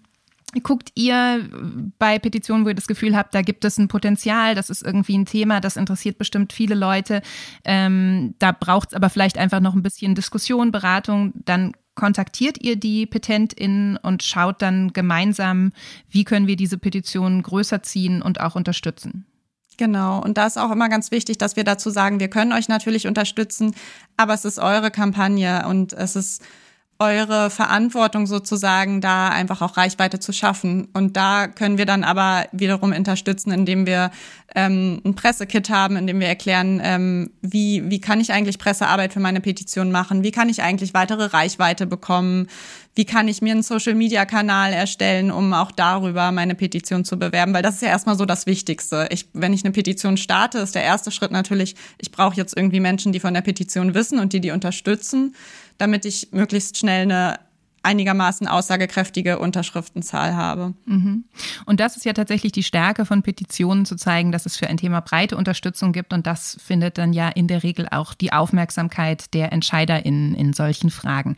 guckt 0.61 0.91
ihr 0.95 1.49
bei 1.97 2.19
Petitionen, 2.19 2.65
wo 2.65 2.69
ihr 2.69 2.75
das 2.75 2.87
Gefühl 2.87 3.15
habt, 3.15 3.33
da 3.33 3.41
gibt 3.41 3.65
es 3.65 3.77
ein 3.77 3.87
Potenzial, 3.87 4.53
das 4.53 4.69
ist 4.69 4.83
irgendwie 4.83 5.17
ein 5.17 5.25
Thema, 5.25 5.59
das 5.59 5.77
interessiert 5.77 6.17
bestimmt 6.17 6.53
viele 6.53 6.75
Leute. 6.75 7.21
Ähm, 7.65 8.35
da 8.39 8.51
braucht 8.51 8.89
es 8.89 8.93
aber 8.93 9.09
vielleicht 9.09 9.37
einfach 9.37 9.59
noch 9.59 9.73
ein 9.73 9.83
bisschen 9.83 10.15
Diskussion, 10.15 10.71
Beratung. 10.71 11.33
Dann 11.45 11.73
kontaktiert 11.95 12.63
ihr 12.63 12.75
die 12.75 13.05
PetentInnen 13.05 13.97
und 13.97 14.23
schaut 14.23 14.61
dann 14.61 14.93
gemeinsam, 14.93 15.71
wie 16.09 16.23
können 16.23 16.47
wir 16.47 16.55
diese 16.55 16.77
Petition 16.77 17.41
größer 17.41 17.83
ziehen 17.83 18.21
und 18.21 18.39
auch 18.39 18.55
unterstützen. 18.55 19.25
Genau, 19.77 20.21
und 20.21 20.37
da 20.37 20.45
ist 20.45 20.57
auch 20.57 20.71
immer 20.71 20.89
ganz 20.89 21.11
wichtig, 21.11 21.37
dass 21.37 21.55
wir 21.55 21.63
dazu 21.63 21.89
sagen, 21.89 22.19
wir 22.19 22.29
können 22.29 22.53
euch 22.53 22.67
natürlich 22.67 23.07
unterstützen, 23.07 23.75
aber 24.17 24.33
es 24.33 24.45
ist 24.45 24.59
eure 24.59 24.91
Kampagne 24.91 25.65
und 25.67 25.93
es 25.93 26.15
ist 26.15 26.43
eure 26.99 27.49
Verantwortung 27.49 28.27
sozusagen, 28.27 29.01
da 29.01 29.29
einfach 29.29 29.61
auch 29.61 29.77
Reichweite 29.77 30.19
zu 30.19 30.31
schaffen. 30.31 30.87
Und 30.93 31.17
da 31.17 31.47
können 31.47 31.77
wir 31.77 31.85
dann 31.85 32.03
aber 32.03 32.45
wiederum 32.51 32.93
unterstützen, 32.93 33.51
indem 33.51 33.85
wir 33.85 34.11
ähm, 34.55 35.01
ein 35.03 35.15
Pressekit 35.15 35.69
haben, 35.69 35.97
indem 35.97 36.19
wir 36.19 36.27
erklären, 36.27 36.79
ähm, 36.83 37.31
wie, 37.41 37.89
wie 37.89 37.99
kann 37.99 38.21
ich 38.21 38.31
eigentlich 38.31 38.59
Pressearbeit 38.59 39.11
für 39.11 39.19
meine 39.19 39.41
Petition 39.41 39.91
machen, 39.91 40.23
wie 40.23 40.31
kann 40.31 40.49
ich 40.49 40.61
eigentlich 40.61 40.93
weitere 40.93 41.25
Reichweite 41.25 41.87
bekommen, 41.87 42.47
wie 42.95 43.05
kann 43.05 43.27
ich 43.27 43.41
mir 43.41 43.51
einen 43.51 43.63
Social-Media-Kanal 43.63 44.73
erstellen, 44.73 45.31
um 45.31 45.53
auch 45.53 45.71
darüber 45.71 46.31
meine 46.31 46.55
Petition 46.55 47.05
zu 47.05 47.17
bewerben, 47.17 47.53
weil 47.53 47.63
das 47.63 47.75
ist 47.75 47.81
ja 47.81 47.89
erstmal 47.89 48.17
so 48.17 48.25
das 48.25 48.45
Wichtigste. 48.45 49.07
Ich, 49.11 49.27
wenn 49.33 49.53
ich 49.53 49.63
eine 49.63 49.71
Petition 49.71 50.17
starte, 50.17 50.59
ist 50.59 50.75
der 50.75 50.83
erste 50.83 51.11
Schritt 51.11 51.31
natürlich, 51.31 51.75
ich 51.97 52.11
brauche 52.11 52.35
jetzt 52.35 52.55
irgendwie 52.55 52.79
Menschen, 52.79 53.11
die 53.11 53.19
von 53.19 53.33
der 53.33 53.41
Petition 53.41 53.93
wissen 53.93 54.19
und 54.19 54.33
die 54.33 54.41
die 54.41 54.51
unterstützen 54.51 55.35
damit 55.77 56.05
ich 56.05 56.29
möglichst 56.31 56.77
schnell 56.77 57.03
eine 57.03 57.39
einigermaßen 57.83 58.47
aussagekräftige 58.47 59.39
Unterschriftenzahl 59.39 60.35
habe. 60.35 60.73
Mhm. 60.85 61.25
Und 61.65 61.79
das 61.79 61.97
ist 61.97 62.05
ja 62.05 62.13
tatsächlich 62.13 62.51
die 62.51 62.63
Stärke 62.63 63.05
von 63.05 63.21
Petitionen 63.23 63.85
zu 63.85 63.95
zeigen, 63.95 64.31
dass 64.31 64.45
es 64.45 64.57
für 64.57 64.67
ein 64.67 64.77
Thema 64.77 65.01
breite 65.01 65.37
Unterstützung 65.37 65.91
gibt 65.91 66.13
und 66.13 66.25
das 66.25 66.57
findet 66.65 66.97
dann 66.97 67.13
ja 67.13 67.29
in 67.29 67.47
der 67.47 67.63
Regel 67.63 67.87
auch 67.91 68.13
die 68.13 68.31
Aufmerksamkeit 68.31 69.33
der 69.33 69.51
EntscheiderInnen 69.51 70.33
in 70.33 70.53
solchen 70.53 70.89
Fragen. 70.89 71.35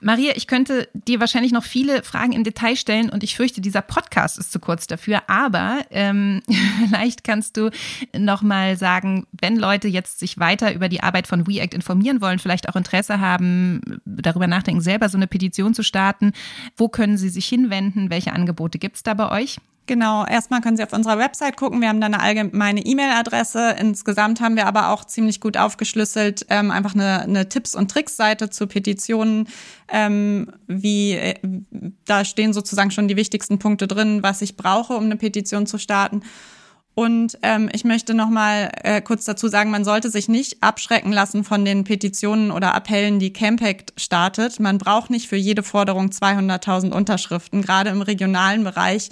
Maria, 0.00 0.32
ich 0.36 0.46
könnte 0.46 0.88
dir 0.94 1.20
wahrscheinlich 1.20 1.52
noch 1.52 1.64
viele 1.64 2.02
Fragen 2.02 2.32
im 2.32 2.44
Detail 2.44 2.76
stellen 2.76 3.10
und 3.10 3.22
ich 3.22 3.36
fürchte, 3.36 3.60
dieser 3.60 3.82
Podcast 3.82 4.38
ist 4.38 4.52
zu 4.52 4.60
kurz 4.60 4.86
dafür, 4.86 5.22
aber 5.26 5.80
ähm, 5.90 6.42
vielleicht 6.88 7.24
kannst 7.24 7.56
du 7.56 7.70
noch 8.16 8.42
mal 8.42 8.76
sagen, 8.76 9.26
wenn 9.32 9.56
Leute 9.56 9.88
jetzt 9.88 10.18
sich 10.18 10.38
weiter 10.38 10.74
über 10.74 10.88
die 10.88 11.02
Arbeit 11.02 11.26
von 11.26 11.46
WeAct 11.46 11.74
informieren 11.74 12.20
wollen, 12.20 12.38
vielleicht 12.38 12.68
auch 12.68 12.76
Interesse 12.76 13.20
haben, 13.20 14.00
darüber 14.04 14.46
nachdenken, 14.46 14.80
selber 14.80 15.08
so 15.08 15.18
eine 15.18 15.26
Petition 15.26 15.73
zu 15.74 15.82
starten. 15.82 16.32
Wo 16.76 16.88
können 16.88 17.16
Sie 17.18 17.28
sich 17.28 17.46
hinwenden? 17.46 18.10
Welche 18.10 18.32
Angebote 18.32 18.78
gibt 18.78 18.96
es 18.96 19.02
da 19.02 19.14
bei 19.14 19.30
euch? 19.30 19.58
Genau, 19.86 20.24
erstmal 20.24 20.62
können 20.62 20.78
Sie 20.78 20.82
auf 20.82 20.94
unserer 20.94 21.18
Website 21.18 21.58
gucken. 21.58 21.82
Wir 21.82 21.90
haben 21.90 22.00
da 22.00 22.06
eine 22.06 22.20
allgemeine 22.20 22.80
E-Mail-Adresse. 22.80 23.76
Insgesamt 23.78 24.40
haben 24.40 24.56
wir 24.56 24.66
aber 24.66 24.88
auch 24.88 25.04
ziemlich 25.04 25.40
gut 25.40 25.58
aufgeschlüsselt, 25.58 26.46
ähm, 26.48 26.70
einfach 26.70 26.94
eine, 26.94 27.20
eine 27.20 27.50
Tipps- 27.50 27.74
und 27.74 27.90
Tricks-Seite 27.90 28.48
zu 28.48 28.66
Petitionen. 28.66 29.46
Ähm, 29.88 30.52
wie 30.66 31.12
äh, 31.12 31.34
da 32.06 32.24
stehen 32.24 32.54
sozusagen 32.54 32.92
schon 32.92 33.08
die 33.08 33.16
wichtigsten 33.16 33.58
Punkte 33.58 33.86
drin, 33.86 34.22
was 34.22 34.40
ich 34.40 34.56
brauche, 34.56 34.94
um 34.94 35.04
eine 35.04 35.16
Petition 35.16 35.66
zu 35.66 35.76
starten. 35.76 36.22
Und 36.94 37.38
ähm, 37.42 37.68
ich 37.72 37.84
möchte 37.84 38.14
noch 38.14 38.30
mal 38.30 38.70
äh, 38.82 39.00
kurz 39.00 39.24
dazu 39.24 39.48
sagen, 39.48 39.70
man 39.70 39.84
sollte 39.84 40.10
sich 40.10 40.28
nicht 40.28 40.62
abschrecken 40.62 41.12
lassen 41.12 41.42
von 41.42 41.64
den 41.64 41.82
Petitionen 41.82 42.52
oder 42.52 42.72
Appellen, 42.74 43.18
die 43.18 43.32
Campact 43.32 43.92
startet. 43.96 44.60
Man 44.60 44.78
braucht 44.78 45.10
nicht 45.10 45.28
für 45.28 45.36
jede 45.36 45.64
Forderung 45.64 46.10
200.000 46.10 46.92
Unterschriften. 46.92 47.62
Gerade 47.62 47.90
im 47.90 48.00
regionalen 48.00 48.62
Bereich 48.62 49.10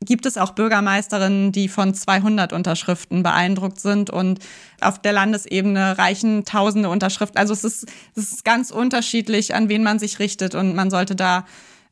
gibt 0.00 0.26
es 0.26 0.36
auch 0.36 0.50
Bürgermeisterinnen, 0.50 1.52
die 1.52 1.68
von 1.68 1.94
200 1.94 2.52
Unterschriften 2.52 3.22
beeindruckt 3.22 3.80
sind 3.80 4.10
und 4.10 4.40
auf 4.80 5.00
der 5.00 5.12
Landesebene 5.12 5.98
reichen 5.98 6.44
tausende 6.44 6.88
Unterschriften. 6.88 7.38
Also 7.38 7.52
es 7.52 7.64
ist, 7.64 7.86
es 8.14 8.32
ist 8.32 8.44
ganz 8.44 8.70
unterschiedlich, 8.70 9.54
an 9.54 9.68
wen 9.68 9.82
man 9.82 9.98
sich 9.98 10.18
richtet 10.18 10.54
und 10.54 10.74
man 10.74 10.90
sollte 10.90 11.14
da 11.14 11.46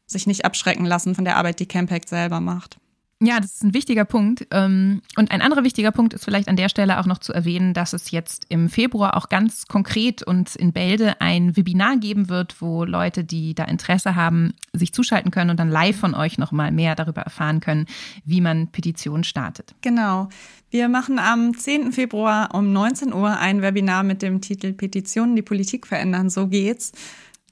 sich 0.07 0.27
nicht 0.27 0.45
abschrecken 0.45 0.85
lassen 0.85 1.15
von 1.15 1.25
der 1.25 1.37
Arbeit, 1.37 1.61
die 1.61 1.67
Campact 1.67 2.09
selber 2.09 2.41
macht. 2.41 2.79
Ja, 3.21 3.41
das 3.41 3.55
ist 3.55 3.65
ein 3.65 3.75
wichtiger 3.75 4.05
Punkt. 4.05 4.47
Ähm, 4.51 5.01
und 5.17 5.31
ein 5.31 5.41
anderer 5.41 5.65
wichtiger 5.65 5.93
Punkt 5.93 6.15
ist 6.15 6.25
vielleicht 6.25 6.49
an 6.49 6.57
der 6.57 6.69
Stelle 6.69 6.99
auch 6.99 7.07
noch 7.07 7.19
zu 7.19 7.33
erwähnen, 7.33 7.73
dass 7.73 7.93
es 7.93 8.11
jetzt 8.11 8.47
im 8.49 8.69
Februar 8.69 9.17
auch 9.17 9.29
ganz 9.29 9.67
konkret 9.67 10.23
und 10.23 10.55
in 10.57 10.73
Bälde 10.73 11.21
ein 11.21 11.57
Webinar 11.57 11.97
geben 11.97 12.29
wird, 12.29 12.61
wo 12.61 12.85
Leute, 12.85 13.25
die 13.25 13.55
da 13.55 13.65
Interesse 13.65 14.17
haben, 14.17 14.55
sich 14.73 14.93
zuschalten 14.93 15.31
können 15.31 15.51
und 15.51 15.59
dann 15.59 15.71
live 15.71 15.97
von 15.97 16.15
euch 16.15 16.39
nochmal 16.39 16.73
mehr 16.73 16.97
darüber 16.97 17.23
erfahren 17.23 17.61
können, 17.61 17.87
wie 18.25 18.41
man 18.41 18.69
Petitionen 18.69 19.25
startet. 19.25 19.75
Genau. 19.81 20.29
Wir 20.71 20.89
machen 20.89 21.19
am 21.19 21.57
10. 21.57 21.93
Februar 21.93 22.53
um 22.55 22.73
19 22.73 23.13
Uhr 23.13 23.39
ein 23.39 23.63
Webinar 23.63 24.03
mit 24.03 24.23
dem 24.23 24.41
Titel 24.41 24.73
Petitionen, 24.73 25.37
die 25.37 25.43
Politik 25.43 25.87
verändern. 25.87 26.31
So 26.31 26.49
geht's. 26.49 26.93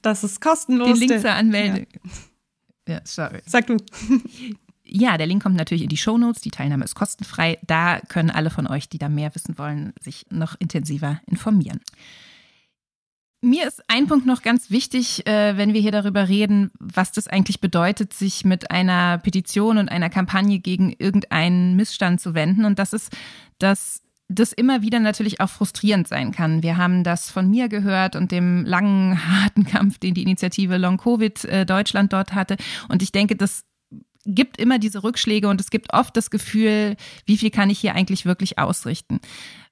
Das 0.01 0.23
ist 0.25 0.41
kostenlos. 0.41 0.99
Den 0.99 1.07
Link 1.07 1.21
zur 1.21 1.31
Anmeldung. 1.31 1.87
Ja. 2.87 2.95
ja, 2.95 3.01
sorry. 3.05 3.39
Sag 3.45 3.67
du. 3.67 3.77
Ja, 4.95 5.17
der 5.17 5.25
Link 5.25 5.41
kommt 5.41 5.55
natürlich 5.55 5.81
in 5.81 5.89
die 5.89 5.97
Show 5.97 6.19
Notes. 6.19 6.41
Die 6.41 6.51
Teilnahme 6.51 6.85
ist 6.85 6.93
kostenfrei. 6.93 7.57
Da 7.65 7.99
können 7.99 8.29
alle 8.29 8.51
von 8.51 8.67
euch, 8.67 8.89
die 8.89 8.99
da 8.99 9.09
mehr 9.09 9.33
wissen 9.33 9.57
wollen, 9.57 9.91
sich 9.99 10.27
noch 10.29 10.55
intensiver 10.59 11.19
informieren. 11.25 11.81
Mir 13.41 13.67
ist 13.67 13.81
ein 13.87 14.05
Punkt 14.05 14.27
noch 14.27 14.43
ganz 14.43 14.69
wichtig, 14.69 15.25
äh, 15.25 15.57
wenn 15.57 15.73
wir 15.73 15.81
hier 15.81 15.91
darüber 15.91 16.29
reden, 16.29 16.69
was 16.79 17.11
das 17.11 17.27
eigentlich 17.27 17.59
bedeutet, 17.59 18.13
sich 18.13 18.45
mit 18.45 18.69
einer 18.69 19.17
Petition 19.17 19.79
und 19.79 19.89
einer 19.89 20.11
Kampagne 20.11 20.59
gegen 20.59 20.93
irgendeinen 20.99 21.75
Missstand 21.75 22.21
zu 22.21 22.35
wenden. 22.35 22.63
Und 22.63 22.77
das 22.77 22.93
ist, 22.93 23.11
dass 23.57 24.03
das 24.29 24.53
immer 24.53 24.83
wieder 24.83 24.99
natürlich 24.99 25.41
auch 25.41 25.49
frustrierend 25.49 26.07
sein 26.07 26.31
kann. 26.31 26.61
Wir 26.61 26.77
haben 26.77 27.03
das 27.03 27.31
von 27.31 27.49
mir 27.49 27.67
gehört 27.67 28.15
und 28.15 28.31
dem 28.31 28.63
langen, 28.63 29.17
harten 29.41 29.65
Kampf, 29.65 29.97
den 29.97 30.13
die 30.13 30.21
Initiative 30.21 30.77
Long 30.77 30.97
Covid 30.97 31.45
äh, 31.45 31.65
Deutschland 31.65 32.13
dort 32.13 32.35
hatte. 32.35 32.57
Und 32.89 33.01
ich 33.01 33.11
denke, 33.11 33.35
das 33.35 33.65
gibt 34.25 34.57
immer 34.57 34.79
diese 34.79 35.03
Rückschläge 35.03 35.47
und 35.49 35.59
es 35.59 35.69
gibt 35.69 35.93
oft 35.93 36.15
das 36.15 36.29
Gefühl, 36.29 36.95
wie 37.25 37.37
viel 37.37 37.49
kann 37.49 37.69
ich 37.69 37.79
hier 37.79 37.95
eigentlich 37.95 38.25
wirklich 38.25 38.59
ausrichten. 38.59 39.19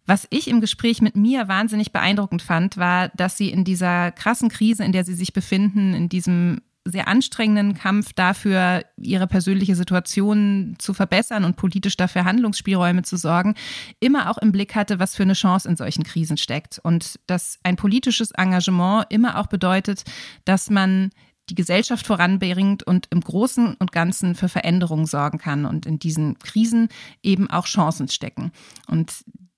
Was 0.05 0.27
ich 0.29 0.47
im 0.47 0.61
Gespräch 0.61 1.01
mit 1.01 1.15
Mia 1.15 1.47
wahnsinnig 1.47 1.91
beeindruckend 1.91 2.41
fand, 2.41 2.77
war, 2.77 3.09
dass 3.09 3.37
sie 3.37 3.49
in 3.49 3.63
dieser 3.63 4.11
krassen 4.11 4.49
Krise, 4.49 4.83
in 4.83 4.91
der 4.91 5.05
sie 5.05 5.13
sich 5.13 5.31
befinden, 5.31 5.93
in 5.93 6.09
diesem 6.09 6.61
sehr 6.83 7.07
anstrengenden 7.07 7.75
Kampf 7.75 8.13
dafür, 8.13 8.83
ihre 8.97 9.27
persönliche 9.27 9.75
Situation 9.75 10.75
zu 10.79 10.93
verbessern 10.93 11.45
und 11.45 11.55
politisch 11.55 11.95
dafür 11.95 12.25
Handlungsspielräume 12.25 13.03
zu 13.03 13.17
sorgen, 13.17 13.53
immer 13.99 14.31
auch 14.31 14.39
im 14.39 14.51
Blick 14.51 14.73
hatte, 14.73 14.97
was 14.97 15.15
für 15.15 15.23
eine 15.23 15.33
Chance 15.33 15.69
in 15.69 15.75
solchen 15.75 16.03
Krisen 16.03 16.37
steckt. 16.37 16.79
Und 16.79 17.19
dass 17.27 17.59
ein 17.63 17.75
politisches 17.75 18.31
Engagement 18.31 19.05
immer 19.09 19.37
auch 19.37 19.47
bedeutet, 19.47 20.03
dass 20.45 20.71
man 20.71 21.11
die 21.49 21.55
Gesellschaft 21.55 22.05
voranbringt 22.05 22.83
und 22.83 23.07
im 23.09 23.21
Großen 23.21 23.75
und 23.75 23.91
Ganzen 23.91 24.35
für 24.35 24.49
Veränderungen 24.49 25.05
sorgen 25.05 25.37
kann 25.37 25.65
und 25.65 25.85
in 25.85 25.99
diesen 25.99 26.39
Krisen 26.39 26.89
eben 27.23 27.49
auch 27.49 27.65
Chancen 27.65 28.07
stecken. 28.07 28.51
Und 28.87 29.11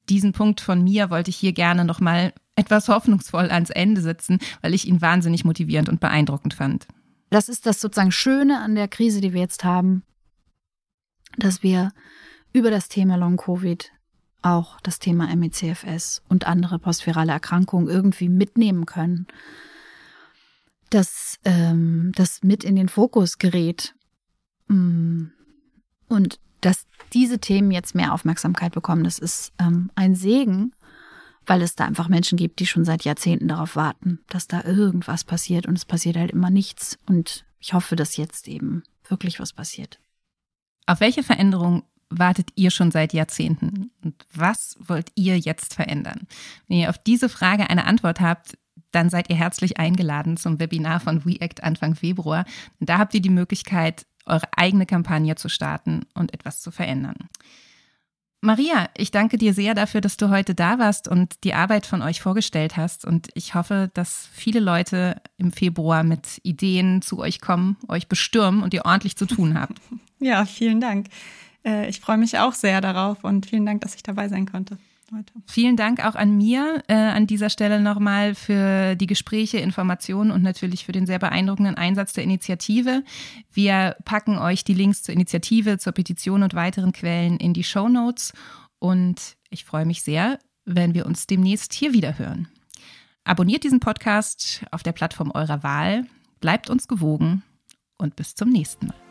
diesen 0.09 0.31
Punkt 0.31 0.61
von 0.61 0.83
mir 0.83 1.09
wollte 1.09 1.29
ich 1.29 1.37
hier 1.37 1.53
gerne 1.53 1.85
nochmal 1.85 2.33
etwas 2.55 2.87
hoffnungsvoll 2.87 3.49
ans 3.49 3.69
Ende 3.69 4.01
setzen, 4.01 4.39
weil 4.61 4.73
ich 4.73 4.87
ihn 4.87 5.01
wahnsinnig 5.01 5.45
motivierend 5.45 5.89
und 5.89 5.99
beeindruckend 5.99 6.53
fand. 6.53 6.87
Das 7.29 7.49
ist 7.49 7.65
das 7.65 7.81
sozusagen 7.81 8.11
Schöne 8.11 8.59
an 8.59 8.75
der 8.75 8.87
Krise, 8.87 9.21
die 9.21 9.33
wir 9.33 9.41
jetzt 9.41 9.63
haben, 9.63 10.03
dass 11.37 11.63
wir 11.63 11.91
über 12.53 12.69
das 12.69 12.89
Thema 12.89 13.15
Long-Covid 13.15 13.91
auch 14.43 14.79
das 14.81 14.99
Thema 14.99 15.33
MECFS 15.35 16.21
und 16.29 16.45
andere 16.45 16.77
postvirale 16.77 17.31
Erkrankungen 17.31 17.87
irgendwie 17.87 18.29
mitnehmen 18.29 18.85
können. 18.85 19.25
Dass 20.93 21.39
ähm, 21.45 22.11
das 22.15 22.43
mit 22.43 22.63
in 22.63 22.75
den 22.75 22.89
Fokus 22.89 23.37
gerät. 23.37 23.95
Mm. 24.67 25.25
Und 26.07 26.39
dass 26.61 26.85
diese 27.13 27.39
Themen 27.39 27.71
jetzt 27.71 27.95
mehr 27.95 28.13
Aufmerksamkeit 28.13 28.73
bekommen, 28.73 29.03
das 29.03 29.19
ist 29.19 29.51
ähm, 29.59 29.89
ein 29.95 30.15
Segen 30.15 30.73
weil 31.45 31.61
es 31.61 31.75
da 31.75 31.85
einfach 31.85 32.07
Menschen 32.07 32.37
gibt, 32.37 32.59
die 32.59 32.65
schon 32.65 32.85
seit 32.85 33.03
Jahrzehnten 33.03 33.47
darauf 33.47 33.75
warten, 33.75 34.19
dass 34.29 34.47
da 34.47 34.63
irgendwas 34.63 35.23
passiert 35.23 35.65
und 35.65 35.77
es 35.77 35.85
passiert 35.85 36.17
halt 36.17 36.31
immer 36.31 36.49
nichts. 36.49 36.97
Und 37.05 37.45
ich 37.59 37.73
hoffe, 37.73 37.95
dass 37.95 38.17
jetzt 38.17 38.47
eben 38.47 38.83
wirklich 39.07 39.39
was 39.39 39.53
passiert. 39.53 39.99
Auf 40.85 40.99
welche 40.99 41.23
Veränderung 41.23 41.83
wartet 42.09 42.49
ihr 42.55 42.71
schon 42.71 42.91
seit 42.91 43.13
Jahrzehnten? 43.13 43.91
Und 44.03 44.25
was 44.33 44.77
wollt 44.79 45.11
ihr 45.15 45.37
jetzt 45.37 45.73
verändern? 45.73 46.27
Wenn 46.67 46.77
ihr 46.77 46.89
auf 46.89 46.97
diese 46.97 47.29
Frage 47.29 47.69
eine 47.69 47.85
Antwort 47.85 48.21
habt, 48.21 48.57
dann 48.93 49.09
seid 49.09 49.29
ihr 49.29 49.35
herzlich 49.35 49.77
eingeladen 49.79 50.37
zum 50.37 50.59
Webinar 50.59 50.99
von 50.99 51.25
WeAct 51.25 51.63
Anfang 51.63 51.95
Februar. 51.95 52.45
Da 52.79 52.97
habt 52.97 53.13
ihr 53.13 53.21
die 53.21 53.29
Möglichkeit, 53.29 54.05
eure 54.25 54.47
eigene 54.55 54.85
Kampagne 54.85 55.35
zu 55.35 55.49
starten 55.49 56.05
und 56.13 56.33
etwas 56.33 56.61
zu 56.61 56.71
verändern. 56.71 57.15
Maria, 58.41 58.89
ich 58.97 59.11
danke 59.11 59.37
dir 59.37 59.53
sehr 59.53 59.73
dafür, 59.73 60.01
dass 60.01 60.17
du 60.17 60.29
heute 60.29 60.53
da 60.53 60.77
warst 60.77 61.07
und 61.07 61.45
die 61.45 61.53
Arbeit 61.53 61.85
von 61.85 62.01
euch 62.01 62.21
vorgestellt 62.21 62.75
hast. 62.75 63.05
Und 63.05 63.29
ich 63.35 63.55
hoffe, 63.55 63.89
dass 63.93 64.27
viele 64.33 64.59
Leute 64.59 65.21
im 65.37 65.53
Februar 65.53 66.03
mit 66.03 66.41
Ideen 66.43 67.01
zu 67.01 67.19
euch 67.19 67.39
kommen, 67.39 67.77
euch 67.87 68.09
bestürmen 68.09 68.61
und 68.61 68.73
ihr 68.73 68.85
ordentlich 68.85 69.15
zu 69.15 69.25
tun 69.25 69.59
habt. 69.59 69.79
Ja, 70.19 70.45
vielen 70.45 70.79
Dank. 70.79 71.07
Äh, 71.65 71.89
ich 71.89 71.99
freue 71.99 72.15
mich 72.15 72.39
auch 72.39 72.53
sehr 72.53 72.79
darauf 72.79 73.25
und 73.25 73.45
vielen 73.45 73.65
Dank, 73.65 73.81
dass 73.81 73.93
ich 73.93 74.03
dabei 74.03 74.29
sein 74.29 74.49
konnte 74.49 74.77
heute. 75.15 75.33
Vielen 75.47 75.75
Dank 75.75 76.05
auch 76.05 76.15
an 76.15 76.37
mir 76.37 76.83
äh, 76.87 76.93
an 76.93 77.27
dieser 77.27 77.49
Stelle 77.49 77.79
nochmal 77.79 78.35
für 78.35 78.95
die 78.95 79.07
Gespräche, 79.07 79.57
Informationen 79.57 80.31
und 80.31 80.43
natürlich 80.43 80.85
für 80.85 80.91
den 80.91 81.05
sehr 81.05 81.19
beeindruckenden 81.19 81.75
Einsatz 81.75 82.13
der 82.13 82.23
Initiative. 82.23 83.03
Wir 83.51 83.95
packen 84.05 84.37
euch 84.37 84.63
die 84.63 84.73
Links 84.73 85.03
zur 85.03 85.13
Initiative, 85.13 85.77
zur 85.77 85.93
Petition 85.93 86.43
und 86.43 86.53
weiteren 86.53 86.91
Quellen 86.91 87.37
in 87.37 87.53
die 87.53 87.63
Show 87.63 87.89
Notes 87.89 88.33
und 88.79 89.37
ich 89.49 89.65
freue 89.65 89.85
mich 89.85 90.01
sehr, 90.03 90.39
wenn 90.65 90.93
wir 90.93 91.05
uns 91.05 91.27
demnächst 91.27 91.73
hier 91.73 91.93
wieder 91.93 92.17
hören. 92.17 92.47
Abonniert 93.23 93.63
diesen 93.63 93.79
Podcast 93.79 94.65
auf 94.71 94.83
der 94.83 94.91
Plattform 94.91 95.31
eurer 95.31 95.63
Wahl, 95.63 96.05
bleibt 96.41 96.69
uns 96.69 96.87
gewogen 96.87 97.43
und 97.97 98.15
bis 98.15 98.35
zum 98.35 98.49
nächsten 98.49 98.87
Mal. 98.87 99.02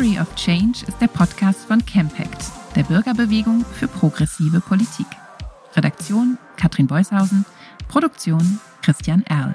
Theory 0.00 0.18
of 0.18 0.34
Change 0.34 0.86
ist 0.88 0.98
der 0.98 1.08
Podcast 1.08 1.66
von 1.66 1.84
Campact, 1.84 2.50
der 2.74 2.84
Bürgerbewegung 2.84 3.66
für 3.66 3.86
progressive 3.86 4.58
Politik. 4.60 5.04
Redaktion 5.76 6.38
Katrin 6.56 6.86
Beushausen, 6.86 7.44
Produktion 7.86 8.60
Christian 8.80 9.22
Erl. 9.28 9.54